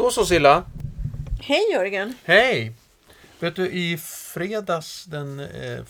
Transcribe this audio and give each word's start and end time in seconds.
Då 0.00 0.10
så 0.10 0.26
Silla. 0.26 0.64
Hej 1.40 1.72
Jörgen! 1.72 2.14
Hej! 2.24 2.72
Vet 3.38 3.56
du, 3.56 3.66
i 3.70 3.98
fredags 4.34 5.04
den 5.04 5.40
eh, 5.40 5.84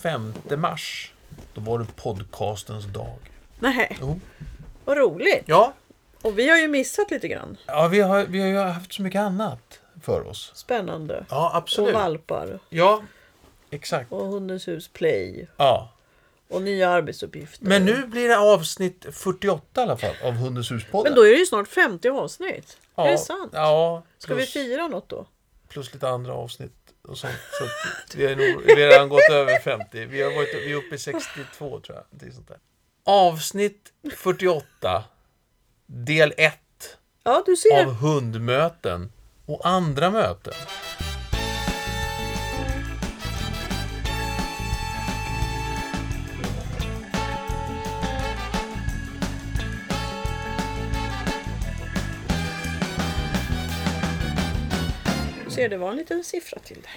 5 0.00 0.32
mars, 0.56 1.12
då 1.54 1.60
var 1.60 1.78
det 1.78 1.86
podcastens 1.96 2.84
dag. 2.84 3.18
Nej, 3.58 3.96
Jo. 4.00 4.20
vad 4.84 4.96
roligt! 4.98 5.42
Ja, 5.46 5.72
Och 6.22 6.38
vi 6.38 6.48
har 6.48 6.58
ju 6.58 6.68
missat 6.68 7.10
lite 7.10 7.28
grann. 7.28 7.56
ja 7.66 7.88
vi, 7.88 8.00
har, 8.00 8.24
vi 8.24 8.40
har 8.40 8.48
ju 8.48 8.56
haft 8.58 8.92
så 8.92 9.02
mycket 9.02 9.20
annat 9.20 9.80
för 10.02 10.26
oss. 10.26 10.52
Spännande. 10.54 11.24
Ja, 11.30 11.48
Och 11.50 11.56
absolut. 11.56 11.94
valpar. 11.94 12.58
Ja, 12.68 13.02
exakt. 13.70 14.12
Och 14.12 14.26
Hundens 14.26 14.68
hus 14.68 14.88
play. 14.88 15.48
Ja. 15.56 15.92
Och 16.48 16.62
nya 16.62 16.88
arbetsuppgifter. 16.90 17.64
Men 17.66 17.84
nu 17.84 18.06
blir 18.06 18.28
det 18.28 18.38
avsnitt 18.38 19.06
48 19.12 19.80
i 19.80 19.82
alla 19.84 19.96
fall 19.96 20.14
av 20.24 20.32
Hundens 20.32 20.70
hus-podden. 20.70 21.02
Men 21.12 21.14
då 21.14 21.26
är 21.26 21.30
det 21.30 21.38
ju 21.38 21.46
snart 21.46 21.68
50 21.68 22.08
avsnitt. 22.08 22.78
Ja, 22.96 23.06
Är 23.06 23.12
det 23.12 23.18
sant? 23.18 23.50
Ja. 23.52 24.02
Ska 24.18 24.34
vi 24.34 24.46
fira 24.46 24.88
något 24.88 25.08
då? 25.08 25.26
plus 25.68 25.94
lite 25.94 26.08
andra 26.08 26.34
avsnitt 26.34 26.94
och 27.08 27.18
sånt. 27.18 27.32
Så 28.08 28.18
vi 28.18 28.26
har 28.26 28.36
nog 28.36 28.78
redan 28.78 29.08
gått 29.08 29.30
över 29.30 29.58
50. 29.58 30.04
Vi, 30.04 30.22
har 30.22 30.30
varit, 30.36 30.54
vi 30.54 30.72
är 30.72 30.76
uppe 30.76 30.94
i 30.94 30.98
62 30.98 31.80
tror 31.80 31.96
jag. 31.96 32.04
Det 32.10 32.26
är 32.26 32.30
sånt 32.30 32.48
där. 32.48 32.58
Avsnitt 33.04 33.92
48. 34.16 35.04
Del 35.86 36.34
1 36.36 36.54
Ja, 37.24 37.44
av 37.72 37.92
hundmöten 37.94 39.12
och 39.46 39.66
andra 39.66 40.10
möten. 40.10 40.54
Ser, 55.56 55.68
det 55.68 55.76
var 55.76 55.90
en 55.90 55.96
liten 55.96 56.24
siffra 56.24 56.58
till 56.58 56.80
där. 56.80 56.90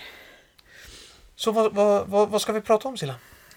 Så 1.36 1.52
vad, 1.52 1.74
vad, 1.74 2.08
vad, 2.08 2.30
vad 2.30 2.42
ska 2.42 2.54
vi 2.54 2.62
prata 2.62 2.88
om 2.88 2.98
Silla? 2.98 3.16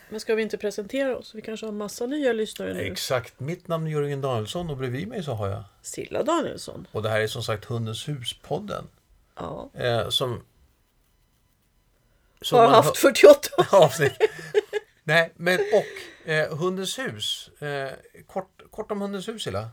Men 0.09 0.21
ska 0.21 0.35
vi 0.35 0.43
inte 0.43 0.59
presentera 0.59 1.17
oss? 1.17 1.35
Vi 1.35 1.43
kanske 1.43 1.67
har 1.67 1.73
massa 1.73 2.07
nya 2.07 2.33
lyssnare 2.33 2.75
nu. 2.75 2.81
Exakt, 2.81 3.41
mitt 3.41 3.69
namn 3.69 3.87
är 3.87 3.91
Jörgen 3.91 4.21
Danielsson 4.21 4.71
och 4.71 4.77
bredvid 4.77 5.09
mig 5.09 5.23
så 5.23 5.33
har 5.33 5.49
jag. 5.49 5.65
Silla 5.83 6.23
Danielsson. 6.23 6.87
Och 6.93 7.03
det 7.03 7.09
här 7.09 7.21
är 7.21 7.27
som 7.27 7.43
sagt 7.43 7.65
Hundens 7.65 8.09
hus-podden. 8.09 8.85
Ja. 9.37 9.71
Eh, 9.75 10.09
som... 10.09 10.43
som 12.41 12.59
Har 12.59 12.69
haft 12.69 12.97
48 12.97 13.49
avsnitt. 13.71 14.13
Nej, 15.05 15.33
men 15.37 15.59
och 15.59 16.31
eh, 16.31 16.57
Hundens 16.57 16.99
hus. 16.99 17.51
Eh, 17.63 17.91
kort, 18.27 18.63
kort 18.71 18.91
om 18.91 19.01
Hundens 19.01 19.29
hus, 19.29 19.43
Silla. 19.43 19.69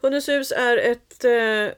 Hundens 0.00 0.28
hus 0.28 0.52
är 0.52 0.76
ett, 0.76 1.24
eh, 1.24 1.74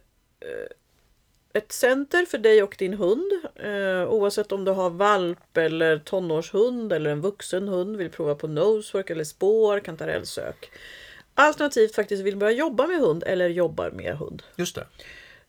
ett 1.56 1.72
center 1.72 2.24
för 2.26 2.38
dig 2.38 2.62
och 2.62 2.76
din 2.78 2.94
hund. 2.94 3.32
Eh, 3.56 4.08
oavsett 4.08 4.52
om 4.52 4.64
du 4.64 4.70
har 4.72 4.90
valp 4.90 5.56
eller 5.56 5.98
tonårshund 5.98 6.92
eller 6.92 7.10
en 7.10 7.20
vuxen 7.20 7.68
hund, 7.68 7.96
vill 7.96 8.10
prova 8.10 8.34
på 8.34 8.46
nosework 8.48 9.10
eller 9.10 9.24
spår, 9.24 9.80
kantarellsök. 9.80 10.70
Alternativt 11.34 11.94
faktiskt 11.94 12.22
vill 12.22 12.36
börja 12.36 12.52
jobba 12.52 12.86
med 12.86 13.00
hund 13.00 13.24
eller 13.26 13.48
jobbar 13.48 13.90
med 13.90 14.16
hund. 14.16 14.42
Just 14.56 14.74
det. 14.74 14.86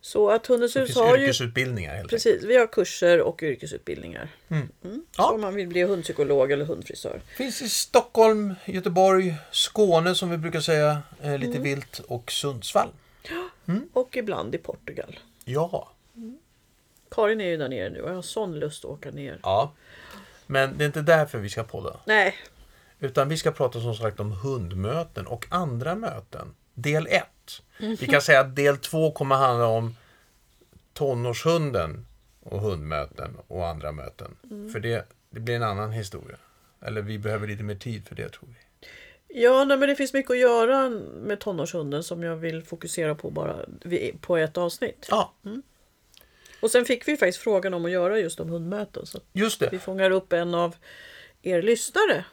Så 0.02 0.30
att 0.30 0.48
Hundens 0.48 0.76
hus 0.76 0.96
har 0.96 1.18
ju... 1.18 1.24
yrkesutbildningar 1.24 1.96
helt. 1.96 2.10
Precis, 2.10 2.44
vi 2.44 2.58
har 2.58 2.68
kurser 2.68 3.22
och 3.22 3.44
yrkesutbildningar. 3.44 4.30
Mm. 4.50 4.68
Så 4.82 5.00
Ja. 5.18 5.32
om 5.32 5.42
man 5.42 5.56
vill 5.56 5.68
bli 5.68 5.84
hundpsykolog 5.84 6.52
eller 6.52 6.66
hundfrisör. 6.66 7.22
Finns 7.38 7.62
i 7.62 7.70
Stockholm, 7.70 8.56
Göteborg, 8.66 9.36
Skåne 9.52 10.16
som 10.16 10.30
vi 10.30 10.38
brukar 10.38 10.60
säga 10.60 10.98
eh, 11.24 11.38
lite 11.38 11.60
vilt 11.60 12.00
och 12.08 12.32
Sundsvall. 12.32 12.90
Och 13.94 14.18
ibland 14.18 14.56
i 14.56 14.58
Portugal. 14.58 15.20
Ja. 15.46 15.92
Karin 17.12 17.42
är 17.42 17.46
ju 17.46 17.58
där 17.58 17.70
nere 17.70 17.90
nu 17.90 18.02
och 18.02 18.10
jag 18.10 18.16
har 18.16 18.22
sån 18.22 18.60
lust 18.60 18.86
att 18.86 18.92
åka 18.92 19.12
ner. 19.12 19.40
ja. 19.44 19.74
Men 20.50 20.78
det 20.78 20.84
är 20.84 20.86
inte 20.86 21.02
därför 21.02 21.38
vi 21.38 21.50
ska 21.50 21.64
podda. 21.64 22.00
Nej, 22.06 22.36
Utan 23.00 23.30
vi 23.30 23.38
ska 23.38 23.52
prata 23.52 23.82
som 23.82 23.96
sagt 23.96 24.20
om 24.20 24.32
hundmöten 24.32 25.28
och 25.28 25.46
andra 25.50 25.96
möten. 25.96 26.56
Del 26.74 27.08
1. 27.08 27.24
Vi 27.78 28.08
kan 28.08 28.22
säga 28.22 28.40
att 28.40 28.56
del 28.56 28.78
2 28.78 29.12
kommer 29.12 29.36
handla 29.36 29.66
om 29.66 29.96
tonårshunden 30.94 32.06
och 32.40 32.62
hundmöten 32.62 33.38
och 33.48 33.68
andra 33.68 33.92
möten. 33.92 34.36
För 34.74 34.80
det, 34.80 35.08
det 35.30 35.40
blir 35.40 35.56
en 35.56 35.64
annan 35.64 35.92
historia. 35.92 36.38
Eller 36.82 37.02
vi 37.02 37.20
behöver 37.20 37.48
lite 37.48 37.64
mer 37.64 37.76
tid 37.76 38.08
för 38.08 38.16
det 38.16 38.30
tror 38.30 38.50
vi. 38.50 38.88
Ja, 39.42 39.66
nej, 39.66 39.78
men 39.78 39.90
det 39.90 39.96
finns 39.96 40.14
mycket 40.14 40.32
att 40.32 40.38
göra 40.40 40.90
med 41.16 41.40
tonårshunden 41.40 42.04
som 42.04 42.24
jag 42.24 42.36
vill 42.36 42.64
fokusera 42.64 43.16
på 43.16 43.30
bara 43.30 43.56
på 44.22 44.38
ett 44.38 44.58
avsnitt. 44.58 45.08
Ja, 45.12 45.34
Och 46.62 46.72
sen 46.72 46.86
fick 46.86 47.08
vi 47.08 47.18
faktiskt 47.18 47.38
frågan 47.44 47.74
om 47.74 47.86
att 47.86 47.92
göra 47.92 48.20
just 48.20 48.40
om 48.40 48.50
hundmöten. 48.50 49.06
Så 49.06 49.20
just 49.34 49.62
vi 49.62 49.66
det. 49.68 49.80
fångar 49.80 50.12
upp 50.12 50.34
en 50.34 50.56
av 50.56 50.76
er 51.42 51.62
lyssnare. 51.62 52.26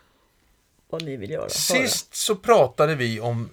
Vad 0.89 1.03
ni 1.03 1.17
vill 1.17 1.31
göra. 1.31 1.41
höra. 1.41 1.49
Sist 1.49 2.15
så 2.15 2.37
pratade 2.37 2.95
vi 2.95 3.21
om 3.21 3.51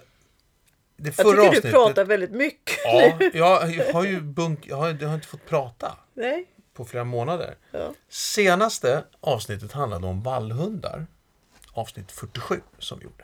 det 0.98 1.08
jag 1.08 1.16
förra 1.16 1.26
tycker 1.26 1.42
du 1.42 1.48
avsnittet. 1.48 1.72
pratar 1.72 2.06
väldigt 2.06 2.32
mycket. 2.32 2.78
Ja, 2.86 3.20
jag 3.34 3.60
har 3.94 4.06
ju 4.06 4.22
bunk, 4.22 4.68
jag 4.68 4.76
har, 4.78 4.98
jag 5.02 5.08
har 5.08 5.16
inte 5.16 5.28
fått 5.28 5.46
prata 5.46 5.98
Nej? 6.14 6.46
på 6.74 6.86
flera 6.86 7.04
månader. 7.04 7.56
Ja. 7.72 7.94
Senaste 8.10 9.04
avsnittet 9.20 9.72
handlade 9.72 10.08
om 10.08 10.22
vallhundar. 10.24 11.08
Avsnitt 11.74 12.12
47 12.12 12.62
som 12.80 13.00
vi 13.00 13.04
gjorde. 13.06 13.24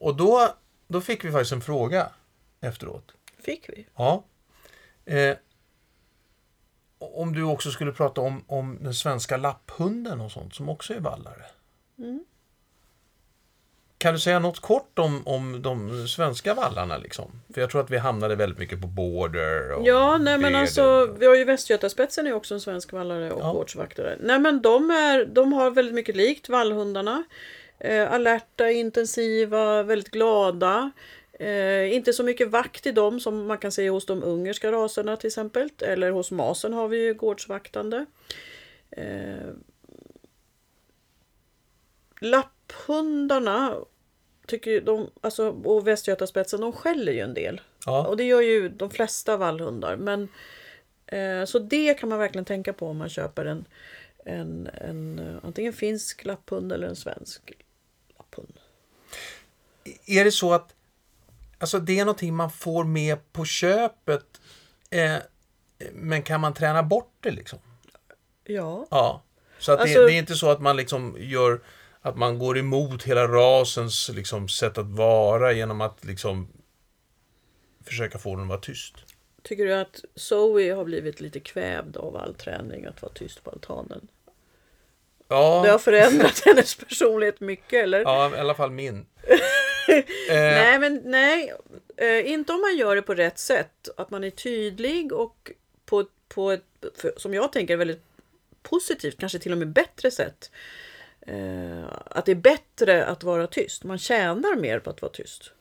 Och 0.00 0.16
då, 0.16 0.54
då 0.88 1.00
fick 1.00 1.24
vi 1.24 1.32
faktiskt 1.32 1.52
en 1.52 1.60
fråga 1.60 2.10
efteråt. 2.60 3.12
Fick 3.42 3.68
vi? 3.68 3.86
Ja. 3.96 4.24
Eh, 5.04 5.36
om 6.98 7.34
du 7.34 7.42
också 7.42 7.70
skulle 7.70 7.92
prata 7.92 8.20
om, 8.20 8.44
om 8.46 8.78
den 8.80 8.94
svenska 8.94 9.36
lapphunden 9.36 10.20
och 10.20 10.32
sånt 10.32 10.54
som 10.54 10.68
också 10.68 10.94
är 10.94 11.00
vallare. 11.00 11.44
Kan 13.98 14.14
du 14.14 14.20
säga 14.20 14.38
något 14.38 14.60
kort 14.60 14.98
om, 14.98 15.22
om 15.26 15.62
de 15.62 16.08
svenska 16.08 16.54
vallarna? 16.54 16.98
Liksom? 16.98 17.40
För 17.54 17.60
jag 17.60 17.70
tror 17.70 17.80
att 17.80 17.90
vi 17.90 17.98
hamnade 17.98 18.36
väldigt 18.36 18.58
mycket 18.58 18.80
på 18.80 18.86
border. 18.86 19.72
Och 19.72 19.86
Ja, 19.86 20.18
nej 20.18 20.38
men 20.38 20.54
alltså 20.54 21.14
vi 21.18 21.26
har 21.26 21.34
ju 21.34 21.44
Västgötaspetsen 21.44 22.26
är 22.26 22.32
också 22.32 22.54
en 22.54 22.60
svensk 22.60 22.92
vallare 22.92 23.30
och 23.32 23.40
Ja. 23.42 23.52
gårdsvaktare. 23.52 24.16
Nej 24.20 24.38
men 24.38 24.62
de, 24.62 24.90
är, 24.90 25.24
de 25.24 25.52
har 25.52 25.70
väldigt 25.70 25.94
mycket 25.94 26.16
likt 26.16 26.48
vallhundarna. 26.48 27.24
Eh, 27.80 28.12
alerta, 28.12 28.70
intensiva, 28.70 29.82
väldigt 29.82 30.10
glada. 30.10 30.90
Eh, 31.38 31.94
inte 31.94 32.12
så 32.12 32.22
mycket 32.22 32.48
vakt 32.48 32.86
i 32.86 32.92
dem 32.92 33.20
som 33.20 33.46
man 33.46 33.58
kan 33.58 33.72
se 33.72 33.90
hos 33.90 34.06
de 34.06 34.22
ungerska 34.22 34.72
raserna 34.72 35.16
till 35.16 35.26
exempel. 35.26 35.70
Eller 35.82 36.10
hos 36.10 36.30
masen 36.30 36.72
har 36.72 36.88
vi 36.88 37.04
ju 37.04 37.14
gårdsvaktande. 37.14 38.06
Eh, 38.90 39.48
lapphundarna 42.20 43.76
tycker 44.46 44.80
de, 44.80 45.10
alltså, 45.20 45.50
och 45.50 45.86
västgötaspetsen, 45.86 46.60
de 46.60 46.72
skäller 46.72 47.12
ju 47.12 47.20
en 47.20 47.34
del. 47.34 47.60
Ja. 47.86 48.06
Och 48.06 48.16
det 48.16 48.24
gör 48.24 48.40
ju 48.40 48.68
de 48.68 48.90
flesta 48.90 49.36
vallhundar. 49.36 49.96
Men, 49.96 50.28
eh, 51.06 51.44
så 51.44 51.58
det 51.58 51.94
kan 51.94 52.08
man 52.08 52.18
verkligen 52.18 52.44
tänka 52.44 52.72
på 52.72 52.86
om 52.86 52.96
man 52.96 53.08
köper 53.08 53.44
en, 53.44 53.64
en, 54.24 54.68
en 54.74 55.18
eh, 55.18 55.36
antingen 55.42 55.72
finsk 55.72 56.24
lapphund 56.24 56.72
eller 56.72 56.88
en 56.88 56.96
svensk 56.96 57.52
lapphund. 58.18 58.52
Är 60.06 60.24
det 60.24 60.32
så 60.32 60.52
att 60.52 60.74
alltså 61.58 61.78
det 61.78 61.98
är 61.98 62.04
någonting 62.04 62.34
man 62.34 62.50
får 62.50 62.84
med 62.84 63.32
på 63.32 63.44
köpet 63.44 64.40
eh, 64.90 65.16
men 65.92 66.22
kan 66.22 66.40
man 66.40 66.54
träna 66.54 66.82
bort 66.82 67.12
det 67.20 67.30
liksom? 67.30 67.58
Ja. 68.44 68.86
Ja. 68.90 69.22
Så 69.58 69.72
att 69.72 69.80
Alltså- 69.80 69.98
det, 69.98 70.06
det 70.06 70.12
är 70.12 70.18
inte 70.18 70.34
så 70.36 70.50
att 70.50 70.60
man 70.60 70.76
liksom 70.76 71.16
gör 71.18 71.60
att 72.00 72.16
man 72.16 72.38
går 72.38 72.58
emot 72.58 73.02
hela 73.02 73.26
rasens 73.28 74.08
liksom, 74.14 74.48
sätt 74.48 74.78
att 74.78 74.86
vara 74.90 75.52
genom 75.52 75.80
att 75.80 76.04
liksom 76.04 76.48
försöka 77.84 78.18
få 78.18 78.34
den 78.34 78.42
att 78.42 78.48
vara 78.48 78.60
tyst. 78.60 78.94
Tycker 79.42 79.64
du 79.66 79.74
att 79.74 80.04
Zoe 80.14 80.74
har 80.74 80.84
blivit 80.84 81.20
lite 81.20 81.40
kvävd 81.40 81.96
av 81.96 82.16
all 82.16 82.34
träning 82.34 82.86
att 82.86 83.02
vara 83.02 83.12
tyst 83.12 83.44
på 83.44 83.50
altanen? 83.50 84.08
Ja, 85.28 85.62
Det 85.64 85.70
har 85.70 85.78
förändrat 85.78 86.42
hennes 86.44 86.74
personlighet 86.74 87.40
mycket 87.40 87.82
eller? 87.84 88.00
ja 88.00 88.36
i 88.36 88.38
alla 88.40 88.54
fall 88.54 88.70
min. 88.70 89.06
eh, 89.88 90.04
Nej, 90.28 90.78
men 90.78 91.02
nej. 91.04 91.52
Eh, 91.96 92.30
inte 92.30 92.52
om 92.52 92.60
man 92.60 92.76
gör 92.76 92.96
det 92.96 93.02
på 93.02 93.14
rätt 93.14 93.38
sätt. 93.38 93.88
Att 93.96 94.10
man 94.10 94.24
är 94.24 94.30
tydlig 94.30 95.12
och 95.12 95.52
på, 95.84 96.04
på 96.28 96.50
ett, 96.50 96.64
för, 96.94 97.12
som 97.16 97.34
jag 97.34 97.52
tänker, 97.52 97.76
väldigt 97.76 98.02
positivt, 98.62 99.18
kanske 99.18 99.38
till 99.38 99.52
och 99.52 99.58
med 99.58 99.68
bättre 99.68 100.10
sätt. 100.10 100.50
Eh, 101.20 101.84
att 102.04 102.26
det 102.26 102.32
är 102.32 102.36
bättre 102.36 103.06
att 103.06 103.24
vara 103.24 103.46
tyst. 103.46 103.84
Man 103.84 103.98
tjänar 103.98 104.56
mer 104.56 104.78
på 104.78 104.90
att 104.90 105.02
vara 105.02 105.12
tyst. 105.12 105.52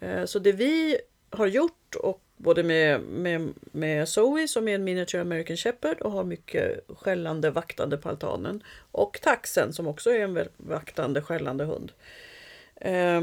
Eh, 0.00 0.24
så 0.24 0.38
det 0.38 0.52
vi 0.52 0.98
har 1.30 1.46
gjort, 1.46 1.94
och 1.94 2.22
både 2.36 2.62
med, 2.62 3.00
med, 3.00 3.48
med 3.72 4.08
Zoe 4.08 4.48
som 4.48 4.68
är 4.68 4.74
en 4.74 4.84
miniature 4.84 5.22
American 5.22 5.56
Shepherd 5.56 6.00
och 6.00 6.12
har 6.12 6.24
mycket 6.24 6.80
skällande, 6.88 7.50
vaktande 7.50 7.96
på 7.96 8.08
altanen. 8.08 8.62
Och 8.92 9.20
Taxen 9.22 9.72
som 9.72 9.86
också 9.86 10.10
är 10.10 10.20
en 10.20 10.48
vaktande, 10.56 11.22
skällande 11.22 11.64
hund. 11.64 11.92
Eh, 12.76 13.20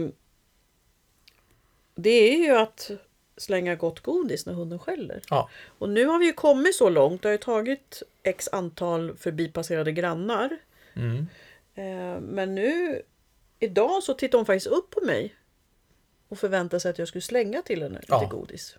det 1.98 2.10
är 2.34 2.38
ju 2.38 2.52
att 2.58 2.92
slänga 3.38 3.76
gott 3.76 4.00
godis 4.00 4.46
när 4.46 4.54
hunden 4.54 4.80
skäller. 4.80 5.22
Ja. 5.30 5.50
Och 5.80 5.90
nu 5.90 6.06
har 6.06 6.20
vi 6.20 6.26
ju 6.26 6.34
kommit 6.34 6.76
så 6.76 6.90
långt. 6.90 7.22
Det 7.22 7.28
har 7.28 7.32
ju 7.32 7.38
tagit 7.38 8.04
x 8.24 8.50
antal 8.52 9.18
förbipasserade 9.18 9.92
grannar. 9.92 10.58
Mm. 10.96 11.28
Eh, 11.76 12.20
Men 12.22 12.56
nu, 12.56 13.02
idag 13.60 14.04
så 14.04 14.14
tittar 14.14 14.38
hon 14.38 14.46
faktiskt 14.46 14.68
upp 14.68 14.90
på 14.90 15.06
mig. 15.06 15.36
Och 16.30 16.40
förväntar 16.40 16.80
sig 16.80 16.92
att 16.92 17.00
jag 17.00 17.08
skulle 17.08 17.22
slänga 17.22 17.62
till 17.62 17.82
henne 17.84 17.96
lite 18.00 18.08
Ja. 18.14 18.28
godis. 18.32 18.76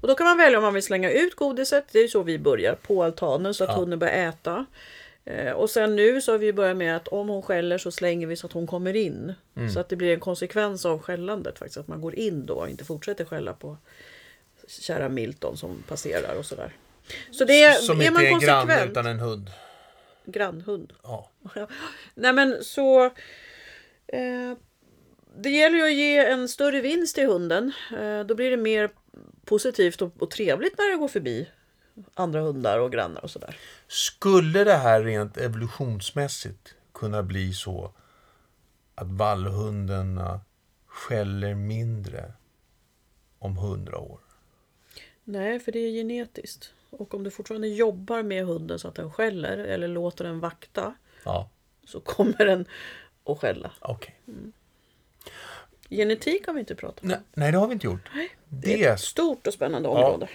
Och 0.00 0.08
då 0.08 0.14
kan 0.14 0.26
man 0.26 0.38
välja 0.38 0.58
om 0.58 0.64
man 0.64 0.74
vill 0.74 0.82
slänga 0.82 1.10
ut 1.10 1.34
godiset. 1.34 1.84
Det 1.92 1.98
är 1.98 2.02
ju 2.02 2.08
så 2.08 2.22
vi 2.22 2.38
börjar. 2.38 2.74
På 2.74 3.02
altanen 3.04 3.54
så 3.54 3.64
att 3.64 3.70
Ja. 3.70 3.76
hunden 3.76 3.98
börjar 3.98 4.28
äta. 4.28 4.66
Eh, 5.24 5.52
Och 5.52 5.70
sen 5.70 5.96
nu 5.96 6.20
så 6.20 6.32
har 6.32 6.38
vi 6.38 6.52
börjat 6.52 6.76
med 6.76 6.96
att 6.96 7.08
om 7.08 7.28
hon 7.28 7.42
skäller 7.42 7.78
så 7.78 7.90
slänger 7.90 8.26
vi 8.26 8.36
så 8.36 8.46
att 8.46 8.52
hon 8.52 8.66
kommer 8.66 8.96
in. 8.96 9.34
Mm. 9.56 9.70
Så 9.70 9.80
att 9.80 9.88
det 9.88 9.96
blir 9.96 10.14
en 10.14 10.20
konsekvens 10.20 10.86
av 10.86 10.98
skällandet 11.02 11.58
faktiskt. 11.58 11.76
Att 11.78 11.88
man 11.88 12.00
går 12.00 12.14
in 12.14 12.46
då 12.46 12.54
och 12.54 12.68
inte 12.68 12.84
fortsätter 12.84 13.24
skälla 13.24 13.52
på 13.52 13.76
kära 14.68 15.08
Milton 15.08 15.56
som 15.56 15.82
passerar 15.88 16.34
och 16.38 16.44
sådär. 16.46 16.72
Så 17.30 17.44
det 17.44 17.82
Som 17.82 18.00
är 18.00 18.04
inte 18.04 18.12
man 18.12 18.22
är 18.22 18.40
granne 18.40 18.60
konsekvent. 18.62 18.90
utan 18.90 19.06
en 19.06 19.18
hund. 19.20 19.50
Grannhund. 20.24 20.92
Ja. 21.02 21.30
Nej 22.14 22.32
men 22.32 22.64
så... 22.64 23.04
Eh, 24.06 24.52
det 25.36 25.50
gäller 25.50 25.76
ju 25.76 25.84
att 25.84 25.94
ge 25.94 26.18
en 26.18 26.48
större 26.48 26.80
vinst 26.80 27.14
till 27.14 27.26
hunden. 27.26 27.72
Eh, 27.98 28.20
då 28.20 28.34
blir 28.34 28.50
det 28.50 28.56
mer 28.56 28.90
positivt 29.44 30.02
och, 30.02 30.22
och 30.22 30.30
trevligt 30.30 30.78
när 30.78 30.90
det 30.90 30.96
går 30.96 31.08
förbi 31.08 31.48
andra 32.14 32.40
hundar 32.40 32.78
och 32.78 32.92
grannar 32.92 33.20
och 33.24 33.30
sådär. 33.30 33.56
Skulle 33.88 34.64
det 34.64 34.76
här 34.76 35.02
rent 35.02 35.36
evolutionsmässigt 35.36 36.74
kunna 36.92 37.22
bli 37.22 37.52
så 37.52 37.92
att 38.94 39.06
vallhundarna 39.10 40.40
skäller 40.86 41.54
mindre 41.54 42.32
om 43.38 43.56
hundra 43.56 43.98
år? 43.98 44.20
Nej, 45.24 45.60
för 45.60 45.72
det 45.72 45.78
är 45.78 45.90
genetiskt. 45.90 46.72
Och 46.90 47.14
om 47.14 47.22
du 47.24 47.30
fortfarande 47.30 47.68
jobbar 47.68 48.22
med 48.22 48.44
hunden 48.44 48.78
så 48.78 48.88
att 48.88 48.94
den 48.94 49.12
skäller 49.12 49.58
eller 49.58 49.88
låter 49.88 50.24
den 50.24 50.40
vakta 50.40 50.94
Ja, 51.24 51.50
så 51.84 52.00
kommer 52.00 52.44
den 52.46 52.66
att 53.24 53.38
skälla. 53.38 53.72
okej. 53.80 54.16
Genetik 55.90 56.46
har 56.46 56.54
vi 56.54 56.60
inte 56.60 56.74
pratat 56.74 57.02
om. 57.02 57.08
Nej, 57.08 57.18
nej, 57.34 57.52
det 57.52 57.58
har 57.58 57.66
vi 57.66 57.72
inte 57.72 57.86
gjort. 57.86 58.10
Det 58.48 58.74
är 58.74 58.78
Det 58.78 58.84
ett 58.84 59.00
stort 59.00 59.46
och 59.46 59.54
spännande 59.54 59.88
område. 59.88 60.28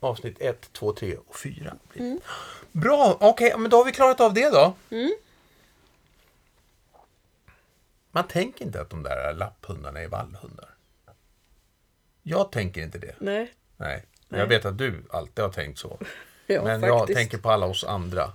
Avsnitt 0.00 0.36
1, 0.40 0.72
2, 0.72 0.92
3 0.92 1.16
och 1.16 1.36
4. 1.36 1.76
Mm. 1.94 2.20
Bra, 2.72 3.16
okej, 3.20 3.54
men 3.58 3.70
då 3.70 3.76
har 3.76 3.84
vi 3.84 3.92
klarat 3.92 4.20
av 4.20 4.34
det 4.34 4.50
då. 4.50 4.74
Mm. 4.90 5.10
Man 8.10 8.26
tänker 8.28 8.64
inte 8.64 8.80
att 8.80 8.90
de 8.90 9.02
där 9.02 9.34
lapphundarna 9.34 10.00
är 10.00 10.08
vallhundar. 10.08 10.68
Jag 12.22 12.52
tänker 12.52 12.82
inte 12.82 12.98
det. 12.98 13.14
Nej, 13.18 13.52
Nej. 13.76 14.04
Jag 14.28 14.46
vet 14.46 14.64
att 14.64 14.78
du 14.78 15.02
alltid 15.10 15.44
har 15.44 15.52
tänkt 15.52 15.78
så. 15.78 15.98
ja, 16.46 16.64
Men 16.64 16.82
jag 16.82 16.98
faktiskt. 16.98 17.16
tänker 17.16 17.38
på 17.38 17.50
alla 17.50 17.66
oss 17.66 17.84
andra. 17.84 18.32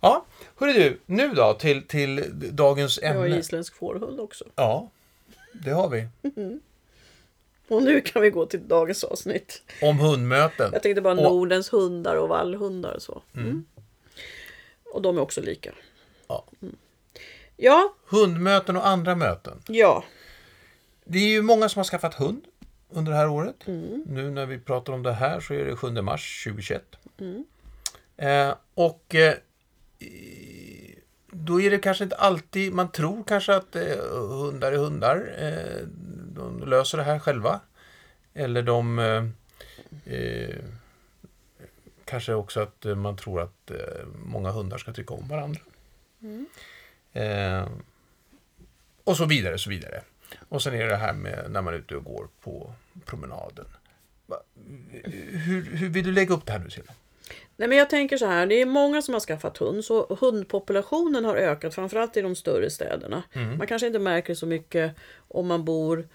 Ja, 0.00 0.24
hörru 0.56 0.72
du, 0.72 1.00
nu 1.06 1.28
då 1.34 1.54
till, 1.54 1.86
till 1.86 2.24
dagens 2.56 2.98
Jag 3.02 3.14
har 3.14 3.24
ämne. 3.24 3.38
isländsk 3.38 3.74
fårhund 3.74 4.20
också. 4.20 4.44
Ja, 4.54 4.90
det 5.52 5.70
har 5.70 5.88
vi. 5.88 6.08
Och 7.68 7.82
nu 7.82 8.00
kan 8.00 8.22
vi 8.22 8.30
gå 8.30 8.46
till 8.46 8.68
dagens 8.68 9.04
avsnitt. 9.04 9.62
Om 9.82 9.98
hundmöten. 9.98 10.70
Jag 10.72 10.82
tänkte 10.82 11.00
bara 11.00 11.14
Och- 11.14 11.22
Nordens 11.22 11.72
hundar 11.72 12.16
och 12.16 12.28
vallhundar 12.28 12.94
och 12.94 13.02
så. 13.02 13.22
Mm. 13.34 13.64
Och 14.94 15.02
de 15.02 15.16
är 15.16 15.20
också 15.20 15.40
lika. 15.40 15.74
Ja. 16.28 16.44
Ja, 17.56 17.94
Hundmöten 18.08 18.76
och 18.76 18.86
andra 18.86 19.14
möten. 19.14 19.62
ja. 19.68 20.04
Det 21.04 21.18
är 21.18 21.28
ju 21.28 21.42
många 21.42 21.68
som 21.68 21.80
har 21.80 21.84
skaffat 21.84 22.14
hund 22.14 22.44
under 22.90 23.12
det 23.12 23.18
här 23.18 23.28
året. 23.28 23.56
Mm. 23.66 24.04
Nu 24.06 24.30
när 24.30 24.46
vi 24.46 24.58
pratar 24.58 24.92
om 24.92 25.02
det 25.02 25.12
här 25.12 25.40
så 25.40 25.54
är 25.54 25.64
det 25.64 25.76
7 25.76 25.90
mars 26.02 26.44
2021. 26.44 26.82
Mm. 27.20 27.44
Eh, 28.16 28.54
och 28.74 29.14
eh, 29.14 29.34
då 31.32 31.60
är 31.60 31.70
det 31.70 31.78
kanske 31.78 32.04
inte 32.04 32.16
alltid, 32.16 32.72
man 32.72 32.92
tror 32.92 33.24
kanske 33.24 33.54
att 33.54 33.76
eh, 33.76 33.82
hundar 34.28 34.72
är 34.72 34.76
hundar. 34.76 35.32
De 36.38 36.68
löser 36.68 36.98
det 36.98 37.04
här 37.04 37.18
själva. 37.18 37.60
Eller 38.34 38.62
de 38.62 38.98
eh, 38.98 39.24
eh, 40.14 40.56
kanske 42.04 42.34
också 42.34 42.60
att 42.60 42.84
eh, 42.84 42.94
man 42.94 43.16
tror 43.16 43.40
att 43.40 43.70
eh, 43.70 44.06
många 44.24 44.50
hundar 44.50 44.78
ska 44.78 44.92
tycka 44.92 45.14
om 45.14 45.28
varandra. 45.28 45.60
Eh, 47.12 47.68
och 49.04 49.16
så 49.16 49.24
vidare, 49.24 49.58
så 49.58 49.70
vidare. 49.70 50.02
Och 50.48 50.62
sen 50.62 50.74
är 50.74 50.78
det 50.78 50.88
det 50.88 50.96
här 50.96 51.12
med 51.12 51.50
när 51.50 51.62
man 51.62 51.74
är 51.74 51.78
ute 51.78 51.96
och 51.96 52.04
går 52.04 52.28
på 52.40 52.72
promenaden. 53.04 53.66
Hur, 55.32 55.76
hur 55.76 55.88
vill 55.88 56.04
du 56.04 56.12
lägga 56.12 56.34
upp 56.34 56.46
det 56.46 56.52
här 56.52 56.58
nu 56.58 56.70
Silla? 56.70 56.92
Nej, 57.56 57.68
men 57.68 57.78
jag 57.78 57.90
tänker 57.90 58.16
så 58.16 58.26
här, 58.26 58.46
det 58.46 58.54
är 58.54 58.66
många 58.66 59.02
som 59.02 59.14
har 59.14 59.20
skaffat 59.20 59.58
hund, 59.58 59.84
så 59.84 60.16
hundpopulationen 60.20 61.24
har 61.24 61.36
ökat, 61.36 61.74
framförallt 61.74 62.16
i 62.16 62.20
de 62.20 62.36
större 62.36 62.70
städerna. 62.70 63.22
Mm. 63.32 63.58
Man 63.58 63.66
kanske 63.66 63.86
inte 63.86 63.98
märker 63.98 64.34
så 64.34 64.46
mycket 64.46 64.94
om 65.28 65.46
man 65.46 65.64
bor 65.64 66.08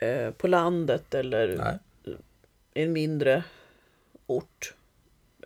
eh, 0.00 0.30
på 0.30 0.46
landet 0.48 1.14
eller 1.14 1.56
Nej. 1.56 1.78
i 2.74 2.82
en 2.82 2.92
mindre 2.92 3.44
ort. 4.26 4.74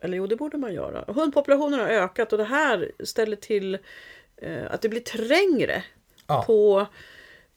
Eller 0.02 0.16
jo, 0.16 0.26
det 0.26 0.36
borde 0.36 0.56
man 0.56 0.74
göra. 0.74 1.04
Hundpopulationen 1.06 1.80
har 1.80 1.86
ökat 1.86 2.32
och 2.32 2.38
det 2.38 2.44
här 2.44 2.92
ställer 3.04 3.36
till 3.36 3.78
eh, 4.36 4.64
att 4.70 4.82
det 4.82 4.88
blir 4.88 5.00
trängre 5.00 5.84
Ja. 6.26 6.44
på, 6.46 6.86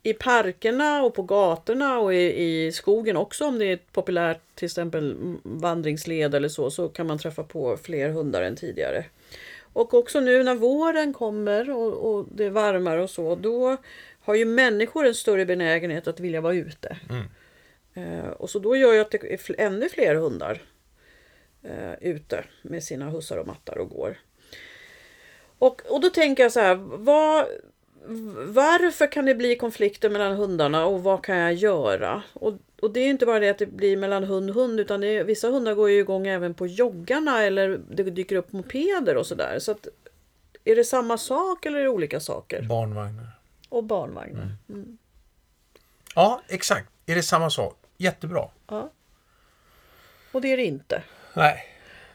i 0.03 0.13
parkerna 0.13 1.03
och 1.03 1.13
på 1.13 1.23
gatorna 1.23 1.99
och 1.99 2.13
i, 2.13 2.43
i 2.43 2.71
skogen 2.71 3.17
också. 3.17 3.45
Om 3.45 3.59
det 3.59 3.65
är 3.65 3.73
ett 3.73 3.91
populärt 3.91 4.41
till 4.55 4.65
exempel 4.65 5.15
vandringsled 5.43 6.35
eller 6.35 6.49
så, 6.49 6.71
så 6.71 6.89
kan 6.89 7.07
man 7.07 7.17
träffa 7.17 7.43
på 7.43 7.77
fler 7.77 8.09
hundar 8.09 8.41
än 8.41 8.55
tidigare. 8.55 9.05
Och 9.73 9.93
också 9.93 10.19
nu 10.19 10.43
när 10.43 10.55
våren 10.55 11.13
kommer 11.13 11.69
och, 11.69 11.93
och 11.93 12.25
det 12.31 12.45
är 12.45 12.49
varmare 12.49 13.03
och 13.03 13.09
så, 13.09 13.35
då 13.35 13.77
har 14.27 14.35
ju 14.35 14.45
människor 14.45 15.05
en 15.05 15.15
större 15.15 15.45
benägenhet 15.45 16.07
att 16.07 16.19
vilja 16.19 16.41
vara 16.41 16.53
ute. 16.53 16.97
Mm. 17.09 17.25
Eh, 17.93 18.29
och 18.29 18.49
så 18.49 18.59
då 18.59 18.75
gör 18.75 18.93
ju 18.93 18.99
att 18.99 19.11
det 19.11 19.33
är 19.33 19.55
ännu 19.57 19.89
fler 19.89 20.15
hundar 20.15 20.61
eh, 21.63 21.93
ute 22.01 22.43
med 22.61 22.83
sina 22.83 23.09
hussar 23.09 23.37
och 23.37 23.47
mattar 23.47 23.77
och 23.77 23.89
går. 23.89 24.17
Och, 25.57 25.81
och 25.89 26.01
då 26.01 26.09
tänker 26.09 26.43
jag 26.43 26.51
så 26.51 26.59
här, 26.59 26.75
vad, 26.75 27.45
varför 28.47 29.11
kan 29.11 29.25
det 29.25 29.35
bli 29.35 29.55
konflikter 29.55 30.09
mellan 30.09 30.35
hundarna 30.35 30.85
och 30.85 31.03
vad 31.03 31.23
kan 31.23 31.37
jag 31.37 31.53
göra? 31.53 32.23
Och, 32.33 32.53
och 32.81 32.91
det 32.91 32.99
är 32.99 33.09
inte 33.09 33.25
bara 33.25 33.39
det 33.39 33.49
att 33.49 33.57
det 33.57 33.65
blir 33.65 33.97
mellan 33.97 34.23
hund 34.23 34.49
och 34.49 34.55
hund 34.55 34.79
utan 34.79 35.03
är, 35.03 35.23
vissa 35.23 35.49
hundar 35.49 35.73
går 35.73 35.89
ju 35.89 35.99
igång 35.99 36.27
även 36.27 36.53
på 36.53 36.67
joggarna 36.67 37.43
eller 37.43 37.79
det 37.91 38.03
dyker 38.03 38.35
upp 38.35 38.51
mopeder 38.51 39.17
och 39.17 39.25
sådär. 39.25 39.59
Så 39.59 39.71
att, 39.71 39.87
är 40.63 40.75
det 40.75 40.83
samma 40.83 41.17
sak 41.17 41.65
eller 41.65 41.79
är 41.79 41.83
det 41.83 41.89
olika 41.89 42.19
saker? 42.19 42.61
Barnvagnar. 42.61 43.36
Och 43.69 43.83
barnvagnar. 43.83 44.55
Ja, 46.15 46.41
exakt. 46.47 46.89
Är 47.05 47.15
det 47.15 47.23
samma 47.23 47.49
sak? 47.49 47.77
Jättebra. 47.97 48.49
Ja. 48.67 48.91
Och 50.31 50.41
det 50.41 50.53
är 50.53 50.57
det 50.57 50.65
inte. 50.65 51.03
Nej. 51.33 51.65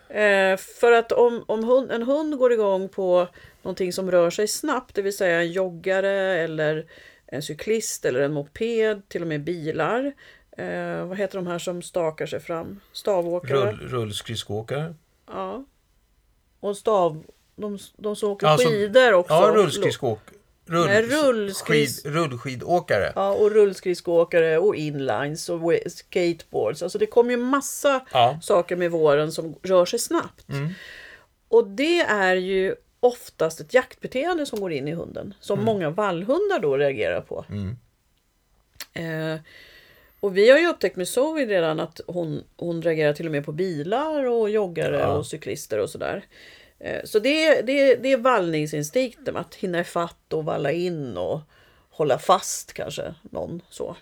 Eh, 0.09 0.56
för 0.56 0.92
att 0.92 1.12
om, 1.12 1.44
om 1.49 1.64
hund, 1.64 1.90
en 1.90 2.02
hund 2.02 2.38
går 2.38 2.52
igång 2.52 2.88
på 2.88 3.28
någonting 3.62 3.92
som 3.92 4.11
rör 4.11 4.30
sig 4.30 4.49
snabbt, 4.49 4.94
det 4.94 5.02
vill 5.02 5.16
säga 5.16 5.40
en 5.40 5.52
joggare 5.52 6.38
eller 6.38 6.87
en 7.26 7.42
cyklist 7.42 8.04
eller 8.04 8.21
en 8.21 8.32
moped, 8.32 9.09
till 9.09 9.23
och 9.23 9.28
med 9.28 9.44
bilar. 9.44 10.12
Eh, 10.56 11.06
vad 11.06 11.18
heter 11.18 11.38
de 11.38 11.47
här 11.47 11.59
som 11.59 11.82
stakar 11.82 12.26
sig 12.26 12.40
fram? 12.40 12.80
Stavåkare? 12.92 13.59
Rull, 13.59 13.88
rullskridskoåkare. 13.88 14.94
Ja. 15.26 15.64
Och 16.61 16.76
stav... 16.76 17.25
De, 17.56 17.78
de 17.97 18.16
som 18.16 18.30
åker 18.30 18.47
Ja, 18.47 18.56
skidor 18.56 19.12
också. 19.12 19.35
Ja, 19.35 19.52
rullskridskoåk... 19.54 20.21
Rull, 20.66 20.87
Nej, 20.87 21.02
rullskrids- 21.02 22.02
skid, 22.02 22.14
rullskidåkare. 22.14 23.12
Ja, 23.16 23.33
och 23.33 23.50
rullskridskoåkare 23.50 24.59
och 24.59 24.76
inlines 24.76 25.49
och 25.49 25.61
skateboards. 25.87 26.83
Alltså 26.83 26.99
det 26.99 27.07
kommer 27.07 27.31
ju 27.31 27.37
massa 27.37 28.07
Ja. 28.12 28.38
saker 28.42 28.76
med 28.76 28.90
våren 28.90 29.33
som 29.33 29.54
rör 29.62 29.85
sig 29.87 29.99
snabbt. 29.99 30.49
Mm. 30.49 30.69
Och 31.49 31.66
det 31.66 32.00
är 32.00 32.37
ju 32.37 32.75
oftast 33.00 33.61
ett 33.61 33.75
jaktbeteende 33.75 34.47
som 34.47 34.61
går 34.61 34.73
in 34.73 34.88
i 34.88 34.92
hunden. 34.92 35.35
Som 35.40 35.64
många 35.64 35.90
vallhundar 35.90 36.59
då 36.59 36.76
reagerar 36.76 37.21
på. 37.21 37.45
Mm. 37.49 37.76
Eh, 38.95 39.40
och 40.21 40.37
vi 40.37 40.50
har 40.50 40.59
ju 40.59 40.69
upptäckt 40.69 40.97
med 40.97 41.09
Zoe 41.09 41.47
redan 41.47 41.81
att 41.81 42.00
hon, 42.07 42.45
hon 42.57 42.83
reagerar 42.83 43.12
till 43.12 43.26
och 43.26 43.33
med 43.33 43.45
på 43.45 43.52
bilar 43.52 44.25
och 44.25 44.50
joggare 44.50 44.99
Ja. 44.99 45.07
och 45.07 45.26
cyklister 45.26 45.78
och 45.78 45.90
sådär. 45.90 46.16
Eh, 46.16 46.23
så 47.05 47.19
det, 47.19 47.47
är- 47.47 47.62
det, 47.62 47.73
är- 47.93 47.97
det 47.97 48.12
är 48.12 48.17
vallningsinstinkten, 48.17 49.37
att 49.37 49.55
hinna 49.55 49.81
ifatt 49.81 50.33
och 50.33 50.45
valla 50.45 50.73
in 50.73 51.17
och 51.17 51.41
hålla 51.91 52.19
fast 52.19 52.73
kanske 52.73 53.15
någon 53.23 53.62
så. 53.71 53.97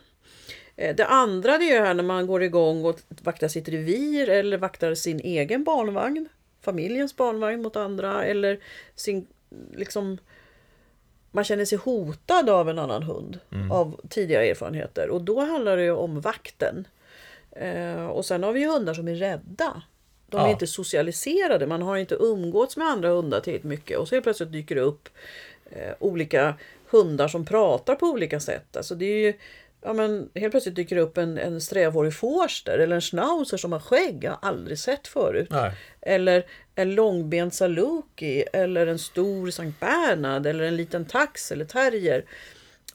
Eh, 0.76 0.94
Det 0.96 1.06
andra 1.06 1.58
det 1.58 1.70
är 1.72 1.82
här 1.84 1.94
när 1.94 2.02
man 2.04 2.26
går 2.26 2.42
igång 2.42 2.84
och 2.84 3.00
vaktar 3.22 3.48
sitt 3.48 3.68
revir 3.68 4.28
eller 4.28 4.58
vaktar 4.58 4.94
sin 4.94 5.20
egen 5.20 5.64
barnvagn, 5.64 6.28
familjens 6.60 7.16
barnvagn 7.16 7.62
mot 7.62 7.76
andra 7.76 8.24
eller 8.24 8.60
sin 8.94 9.26
liksom 9.74 10.18
man 11.32 11.44
känner 11.44 11.64
sig 11.64 11.78
hotad 11.78 12.50
av 12.50 12.68
en 12.70 12.78
annan 12.78 13.02
hund 13.02 13.38
av 13.72 14.00
tidigare 14.08 14.46
erfarenheter. 14.46 15.08
Och 15.10 15.22
då 15.22 15.40
handlar 15.40 15.76
det 15.76 15.90
om 15.90 16.20
vakten. 16.20 16.86
Eh, 17.50 18.06
och 18.06 18.24
sen 18.24 18.42
har 18.42 18.52
vi 18.52 18.64
hundar 18.64 18.94
som 18.94 19.08
är 19.08 19.14
rädda. 19.14 19.82
De 20.30 20.40
är 20.40 20.44
Ja. 20.44 20.50
inte 20.50 20.66
socialiserade, 20.66 21.66
man 21.66 21.82
har 21.82 21.96
inte 21.96 22.14
umgåtts 22.14 22.76
med 22.76 22.86
andra 22.86 23.08
hundar 23.08 23.40
tillräckligt 23.40 23.68
mycket. 23.68 23.98
Och 23.98 24.08
så 24.08 24.14
helt 24.14 24.24
plötsligt 24.24 24.52
dyker 24.52 24.74
det 24.74 24.80
upp 24.80 25.08
eh, 25.70 25.92
olika 25.98 26.54
hundar 26.90 27.28
som 27.28 27.44
pratar 27.44 27.94
på 27.94 28.06
olika 28.06 28.40
sätt. 28.40 28.76
Alltså 28.76 28.94
det 28.94 29.04
är 29.04 29.18
ju, 29.26 29.34
ja 29.82 29.92
men, 29.92 30.30
helt 30.34 30.50
plötsligt 30.50 30.74
dyker 30.74 30.96
det 30.96 31.02
upp 31.02 31.18
en, 31.18 31.38
en 31.38 31.60
strävhårig 31.60 32.14
forster 32.14 32.78
eller 32.78 32.94
en 32.94 33.00
schnauzer 33.00 33.56
som 33.56 33.72
har 33.72 33.80
skägg. 33.80 34.24
Jag 34.24 34.30
har 34.30 34.48
aldrig 34.48 34.78
sett 34.78 35.06
förut. 35.08 35.48
Nej. 35.50 35.72
Eller 36.00 36.46
en 36.74 36.94
långbent 36.94 37.54
saluki 37.54 38.44
eller 38.52 38.86
en 38.86 38.98
stor 38.98 39.50
Sankt 39.50 39.80
Bernhard 39.80 40.46
eller 40.46 40.64
en 40.64 40.76
liten 40.76 41.04
tax 41.04 41.52
eller 41.52 41.64
terrier. 41.64 42.24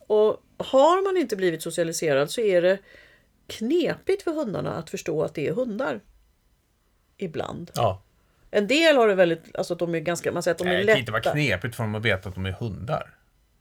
Och 0.08 0.42
har 0.58 1.04
man 1.04 1.18
inte 1.18 1.36
blivit 1.36 1.62
socialiserad 1.62 2.32
så 2.32 2.42
är 2.42 2.62
det 2.62 2.78
knepigt 3.48 4.24
för 4.24 4.32
hundarna 4.32 4.74
att 4.76 4.90
förstå 4.90 5.24
att 5.24 5.34
det 5.34 5.48
är 5.48 5.54
hundar. 5.54 6.00
Ibland. 7.18 7.72
Ja. 7.76 8.02
En 8.52 8.68
del 8.68 8.96
har 8.96 9.08
det 9.08 9.16
väldigt, 9.16 9.56
alltså 9.56 9.74
att 9.74 9.80
de 9.80 9.96
är 9.96 10.00
ganska, 10.00 10.32
man 10.32 10.44
säger 10.44 10.54
att 10.54 10.58
de 10.60 10.68
är 10.68 10.72
Nej, 10.74 10.86
det 10.86 10.92
kan 10.92 11.00
inte 11.00 11.12
vara 11.12 11.20
lätta. 11.20 11.32
knepigt 11.32 11.76
för 11.76 11.84
dem 11.84 11.96
att 11.96 12.06
veta 12.06 12.30
att 12.30 12.36
de 12.36 12.46
är 12.46 12.52
hundar. 12.52 13.14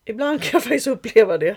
Ibland 0.04 0.42
kan 0.42 0.50
jag 0.52 0.62
faktiskt 0.62 0.86
uppleva 0.86 1.38
det. 1.38 1.56